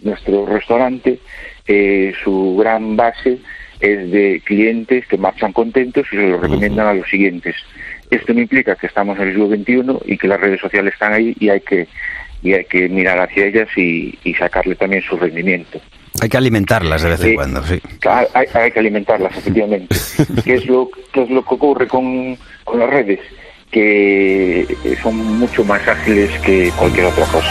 Nuestro 0.00 0.44
restaurante, 0.44 1.20
eh, 1.66 2.12
su 2.22 2.56
gran 2.58 2.96
base 2.96 3.38
es 3.80 4.10
de 4.10 4.40
clientes 4.44 5.06
que 5.06 5.18
marchan 5.18 5.52
contentos 5.52 6.06
y 6.12 6.16
se 6.16 6.28
lo 6.28 6.38
recomiendan 6.38 6.86
a 6.86 6.94
los 6.94 7.08
siguientes. 7.08 7.56
Esto 8.10 8.32
no 8.32 8.40
implica 8.40 8.76
que 8.76 8.86
estamos 8.86 9.18
en 9.18 9.28
el 9.28 9.32
siglo 9.32 9.48
XXI 9.48 10.12
y 10.12 10.18
que 10.18 10.28
las 10.28 10.40
redes 10.40 10.60
sociales 10.60 10.94
están 10.94 11.12
ahí 11.12 11.34
y 11.38 11.48
hay 11.48 11.60
que 11.60 11.86
y 12.42 12.52
hay 12.52 12.64
que 12.66 12.88
mirar 12.90 13.18
hacia 13.18 13.46
ellas 13.46 13.68
y, 13.74 14.18
y 14.22 14.34
sacarle 14.34 14.74
también 14.74 15.02
su 15.02 15.16
rendimiento. 15.16 15.80
Hay 16.20 16.28
que 16.28 16.36
alimentarlas 16.36 17.02
de 17.02 17.08
vez 17.08 17.24
en 17.24 17.34
cuando, 17.34 17.62
sí. 17.64 17.80
Claro, 18.00 18.28
Hay, 18.34 18.46
hay 18.52 18.70
que 18.70 18.78
alimentarlas, 18.78 19.36
efectivamente. 19.36 19.96
¿Qué 20.44 20.54
es 20.54 20.66
lo, 20.66 20.88
qué 21.12 21.22
es 21.22 21.30
lo 21.30 21.42
que 21.42 21.54
ocurre 21.54 21.88
con, 21.88 22.36
con 22.64 22.78
las 22.78 22.90
redes? 22.90 23.20
Que 23.70 24.66
son 25.02 25.16
mucho 25.38 25.64
más 25.64 25.86
ágiles 25.88 26.30
que 26.40 26.70
cualquier 26.78 27.06
otra 27.06 27.24
cosa. 27.26 27.50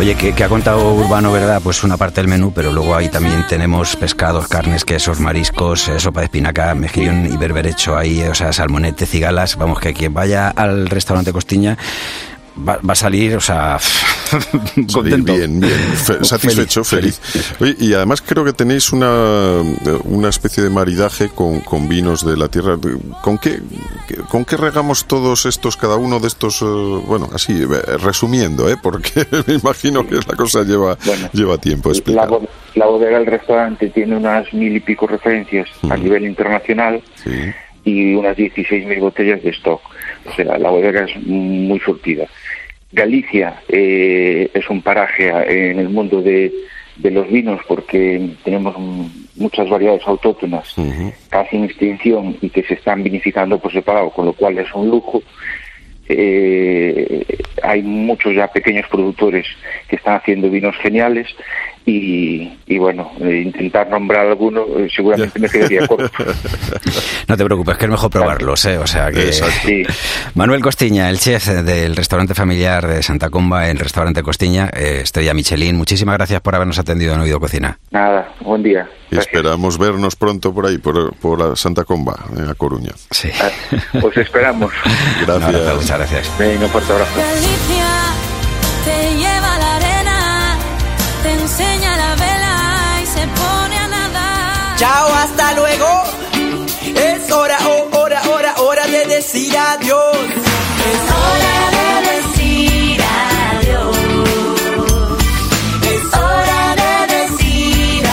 Oye, 0.00 0.14
que, 0.14 0.42
ha 0.42 0.48
contado 0.48 0.94
Urbano, 0.94 1.30
¿verdad? 1.30 1.60
Pues 1.62 1.84
una 1.84 1.98
parte 1.98 2.22
del 2.22 2.28
menú, 2.28 2.52
pero 2.54 2.72
luego 2.72 2.96
ahí 2.96 3.10
también 3.10 3.44
tenemos 3.46 3.96
pescados, 3.96 4.48
carnes, 4.48 4.86
quesos, 4.86 5.20
mariscos, 5.20 5.90
eh, 5.90 6.00
sopa 6.00 6.20
de 6.20 6.24
espinaca, 6.24 6.74
mejillón 6.74 7.26
y 7.30 7.36
berberecho 7.36 7.98
ahí, 7.98 8.22
o 8.22 8.34
sea, 8.34 8.50
salmonete, 8.50 9.04
cigalas. 9.04 9.56
Vamos, 9.56 9.78
que 9.78 9.92
quien 9.92 10.14
vaya 10.14 10.48
al 10.48 10.88
restaurante 10.88 11.34
Costiña 11.34 11.76
va, 12.66 12.78
va 12.86 12.92
a 12.92 12.94
salir, 12.96 13.36
o 13.36 13.40
sea, 13.40 13.78
contento. 14.92 15.34
Bien, 15.34 15.60
bien, 15.60 15.70
fe- 15.70 16.24
satisfecho, 16.24 16.84
feliz. 16.84 17.20
Oye, 17.60 17.76
y 17.78 17.94
además 17.94 18.22
creo 18.22 18.44
que 18.44 18.52
tenéis 18.52 18.92
una, 18.92 19.60
una 20.04 20.28
especie 20.28 20.62
de 20.62 20.70
maridaje 20.70 21.28
con, 21.28 21.60
con 21.60 21.88
vinos 21.88 22.24
de 22.24 22.36
la 22.36 22.48
tierra. 22.48 22.76
¿Con 23.22 23.38
qué, 23.38 23.60
¿Con 24.28 24.44
qué 24.44 24.56
regamos 24.56 25.06
todos 25.06 25.46
estos, 25.46 25.76
cada 25.76 25.96
uno 25.96 26.20
de 26.20 26.28
estos, 26.28 26.62
eh, 26.62 26.64
bueno, 26.64 27.28
así, 27.34 27.62
eh, 27.62 27.96
resumiendo, 27.98 28.68
¿eh? 28.68 28.76
porque 28.82 29.26
me 29.46 29.54
imagino 29.54 30.06
que 30.06 30.16
la 30.16 30.36
cosa 30.36 30.62
lleva, 30.62 30.96
lleva 31.32 31.58
tiempo 31.58 31.90
la 32.74 32.86
bodega 32.86 33.18
del 33.18 33.26
restaurante 33.26 33.88
tiene 33.90 34.16
unas 34.16 34.52
mil 34.52 34.74
y 34.76 34.80
pico 34.80 35.06
referencias 35.06 35.68
a 35.90 35.96
nivel 35.96 36.24
internacional 36.24 37.02
y 37.84 38.14
unas 38.14 38.36
16.000 38.36 39.00
botellas 39.00 39.42
de 39.42 39.50
stock. 39.50 39.80
O 40.26 40.34
sea, 40.36 40.58
la 40.58 40.70
bodega 40.70 41.04
es 41.04 41.16
muy 41.26 41.80
surtida. 41.80 42.26
Galicia 42.92 43.62
eh, 43.68 44.50
es 44.52 44.68
un 44.68 44.82
paraje 44.82 45.28
en 45.70 45.78
el 45.78 45.88
mundo 45.88 46.20
de, 46.22 46.52
de 46.96 47.10
los 47.10 47.30
vinos 47.30 47.60
porque 47.66 48.30
tenemos 48.44 48.76
muchas 49.36 49.68
variedades 49.68 50.02
autóctonas 50.06 50.74
casi 51.28 51.56
en 51.56 51.64
extinción 51.64 52.36
y 52.40 52.50
que 52.50 52.62
se 52.62 52.74
están 52.74 53.02
vinificando 53.02 53.58
por 53.58 53.72
separado, 53.72 54.10
con 54.10 54.26
lo 54.26 54.32
cual 54.32 54.58
es 54.58 54.72
un 54.74 54.90
lujo. 54.90 55.22
Eh, 56.08 57.24
hay 57.62 57.82
muchos 57.82 58.34
ya 58.34 58.48
pequeños 58.48 58.86
productores 58.88 59.46
que 59.88 59.96
están 59.96 60.16
haciendo 60.16 60.50
vinos 60.50 60.76
geniales 60.78 61.28
y, 61.86 62.58
y 62.66 62.78
bueno, 62.78 63.10
eh, 63.20 63.42
intentar 63.46 63.88
nombrar 63.88 64.26
alguno 64.26 64.64
eh, 64.76 64.88
seguramente 64.94 65.38
me 65.38 65.48
quedaría 65.48 65.86
corto. 65.86 66.10
No 67.28 67.36
te 67.36 67.44
preocupes, 67.44 67.76
que 67.76 67.84
es 67.84 67.90
mejor 67.90 68.10
probarlos, 68.10 68.64
¿eh? 68.64 68.78
O 68.78 68.86
sea 68.88 69.12
que... 69.12 69.86
Manuel 70.34 70.60
Costiña, 70.60 71.08
el 71.08 71.18
chef 71.20 71.46
del 71.46 71.94
restaurante 71.94 72.34
familiar 72.34 72.88
de 72.88 73.04
Santa 73.04 73.30
Comba, 73.30 73.68
el 73.68 73.78
restaurante 73.78 74.22
Costiña, 74.24 74.68
eh, 74.72 75.00
Estrella 75.04 75.32
Michelin. 75.32 75.76
Muchísimas 75.76 76.16
gracias 76.16 76.40
por 76.40 76.56
habernos 76.56 76.80
atendido 76.80 77.14
en 77.14 77.20
Oído 77.20 77.38
Cocina. 77.38 77.78
Nada, 77.92 78.34
buen 78.40 78.64
día. 78.64 78.88
Y 79.12 79.18
esperamos 79.18 79.78
vernos 79.78 80.16
pronto 80.16 80.52
por 80.52 80.66
ahí, 80.66 80.78
por, 80.78 81.14
por 81.16 81.38
la 81.38 81.54
Santa 81.54 81.84
Comba, 81.84 82.16
en 82.36 82.48
A 82.48 82.54
Coruña. 82.54 82.92
Sí. 83.12 83.30
Os 84.02 84.16
esperamos. 84.16 84.72
Gracias. 85.26 85.74
muchas 85.76 85.98
gracias. 85.98 86.38
Venga, 86.38 86.64
un 86.64 86.70
fuerte 86.70 86.92
abrazo. 86.92 88.09
Chao, 94.80 95.08
hasta 95.14 95.52
luego. 95.52 95.86
Es 96.96 97.30
hora, 97.30 97.58
oh, 97.66 97.98
hora, 97.98 98.22
hora, 98.30 98.54
hora 98.62 98.86
de 98.86 99.04
decir 99.04 99.54
adiós. 99.54 100.16
Es 100.90 101.02
hora 101.20 101.70
de 101.76 101.86
decir 102.16 103.00
adiós. 103.60 103.96
Es 105.84 106.14
hora 106.18 106.76
de 106.76 107.14
decir 107.14 108.06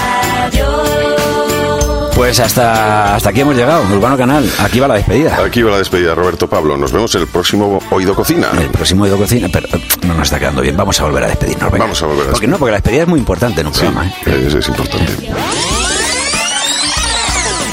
adiós. 0.43 2.11
Pues 2.15 2.37
hasta, 2.41 3.15
hasta 3.15 3.29
aquí 3.29 3.39
hemos 3.41 3.55
llegado, 3.55 3.83
Urbano 3.83 4.17
Canal. 4.17 4.51
Aquí 4.59 4.81
va 4.81 4.89
la 4.89 4.95
despedida. 4.95 5.37
Aquí 5.45 5.61
va 5.61 5.71
la 5.71 5.77
despedida, 5.77 6.15
Roberto 6.15 6.49
Pablo. 6.49 6.75
Nos 6.75 6.91
vemos 6.91 7.15
en 7.15 7.21
el 7.21 7.27
próximo 7.27 7.79
Oído 7.91 8.13
Cocina. 8.13 8.49
El 8.59 8.71
próximo 8.71 9.05
Oído 9.05 9.15
Cocina, 9.17 9.47
pero 9.53 9.67
eh, 9.69 9.81
no 10.05 10.15
nos 10.15 10.23
está 10.23 10.37
quedando 10.37 10.61
bien. 10.61 10.75
Vamos 10.75 10.99
a 10.99 11.05
volver 11.05 11.23
a 11.23 11.27
despedirnos. 11.27 11.71
venga. 11.71 11.85
Vamos 11.85 12.03
a 12.03 12.07
volver 12.07 12.27
a 12.27 12.31
Porque 12.31 12.47
no, 12.47 12.57
porque 12.57 12.71
la 12.71 12.77
despedida 12.79 13.03
es 13.03 13.07
muy 13.07 13.19
importante 13.19 13.61
en 13.61 13.67
un 13.67 13.73
programa. 13.73 14.05
¿eh? 14.05 14.45
Es, 14.47 14.53
es 14.53 14.67
importante. 14.67 15.13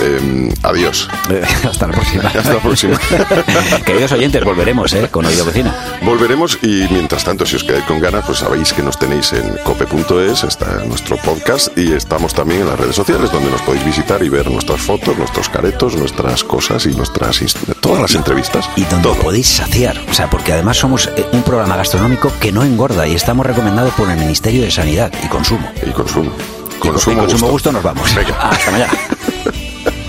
Em, 0.04 0.52
adiós. 0.62 1.08
Hasta 1.64 1.86
la 1.86 1.94
próxima. 1.94 2.28
Hasta 2.28 2.52
la 2.52 2.60
próxima. 2.60 2.98
Queridos 3.86 4.12
oyentes, 4.12 4.44
volveremos, 4.44 4.92
¿eh? 4.92 5.08
Con 5.10 5.24
Oído 5.24 5.46
Cocina. 5.46 5.74
Volveremos 6.02 6.58
y 6.62 6.86
mientras 6.90 7.24
tanto, 7.24 7.46
si 7.46 7.56
os 7.56 7.64
quedáis 7.64 7.84
con 7.84 8.00
ganas, 8.00 8.24
pues 8.26 8.38
sabéis 8.38 8.72
que 8.74 8.82
nos 8.82 8.98
tenéis 8.98 9.32
en 9.32 9.56
cope.es, 9.64 10.44
está 10.44 10.84
nuestro 10.84 11.16
podcast 11.16 11.76
y 11.78 11.92
estamos 11.92 12.34
también 12.34 12.62
en 12.62 12.66
las 12.68 12.78
redes 12.78 12.96
sociales 12.96 13.32
donde 13.32 13.50
nos 13.50 13.62
podéis 13.62 13.84
visitar 13.84 14.22
y 14.22 14.28
ver 14.28 14.50
nuestras 14.50 14.80
fotos, 14.82 15.16
nuestros 15.16 15.48
caretos, 15.48 15.96
nuestras 15.96 16.44
cosas 16.44 16.84
y 16.84 16.90
nuestras 16.90 17.40
todas 17.80 18.02
las 18.02 18.14
entrevistas. 18.14 18.68
Y 18.76 18.84
donde 18.84 19.08
podéis 19.14 19.48
saciar. 19.48 19.98
O 20.10 20.14
sea, 20.14 20.28
porque 20.28 20.52
además 20.52 20.76
somos 20.76 21.08
eh, 21.16 21.26
un 21.32 21.42
programa 21.42 21.76
gastronómico 21.76 22.30
que 22.40 22.52
no 22.52 22.62
engorda 22.62 23.06
y 23.06 23.14
estamos 23.14 23.46
recomendados 23.46 23.94
por 23.94 24.10
el 24.10 24.18
Ministerio 24.18 24.62
de 24.62 24.70
Sanidad 24.70 25.10
y 25.24 25.28
Consumo. 25.28 25.70
Y 25.86 25.90
consumo. 25.92 26.30
Y 26.30 26.78
Consumo 26.78 26.84
con 26.84 26.90
consumo 26.92 27.22
gusto. 27.22 27.46
gusto 27.46 27.72
nos 27.72 27.82
vamos. 27.82 28.14
Hasta 28.16 28.70
mañana. 28.70 28.92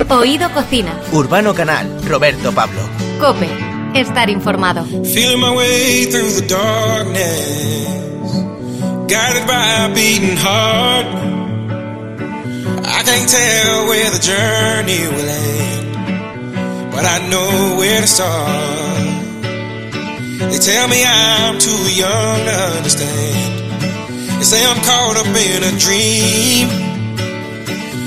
Oído 0.10 0.50
Cocina. 0.52 1.00
Urbano 1.12 1.54
Canal, 1.54 1.88
Roberto 2.04 2.52
Pablo. 2.52 2.82
Cope. 3.20 3.50
Estar 3.94 4.30
informado. 4.30 4.84
Feeling 5.06 5.40
my 5.40 5.56
way 5.56 6.06
through 6.12 6.34
the 6.34 6.46
darkness, 6.48 8.30
guided 9.08 9.48
by 9.48 9.86
a 9.86 9.94
beating 9.94 10.36
heart. 10.36 11.06
I 12.84 13.04
can't 13.04 13.30
tell 13.30 13.88
where 13.88 14.12
the 14.12 14.20
journey 14.20 15.08
will 15.16 15.30
end, 15.30 16.92
but 16.92 17.06
I 17.06 17.20
know 17.30 17.78
where 17.78 18.02
to 18.02 18.08
start. 18.08 19.16
They 20.52 20.60
tell 20.60 20.88
me 20.90 21.02
I'm 21.06 21.58
too 21.58 21.96
young 21.96 22.46
to 22.46 22.56
understand. 22.78 24.40
They 24.40 24.44
say 24.44 24.66
I'm 24.66 24.78
caught 24.84 25.18
up 25.18 25.28
in 25.28 25.64
a 25.64 25.72
dream. 25.80 26.95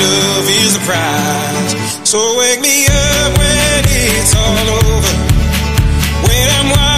love 0.00 0.46
is 0.48 0.74
the 0.78 0.82
prize. 0.84 2.08
So 2.08 2.18
wake 2.38 2.60
me 2.60 2.86
up 2.86 3.38
when 3.38 3.84
it's 3.86 4.34
all 4.36 4.68
over. 4.80 5.14
When 6.26 6.46
I'm 6.58 6.70
wild. 6.70 6.97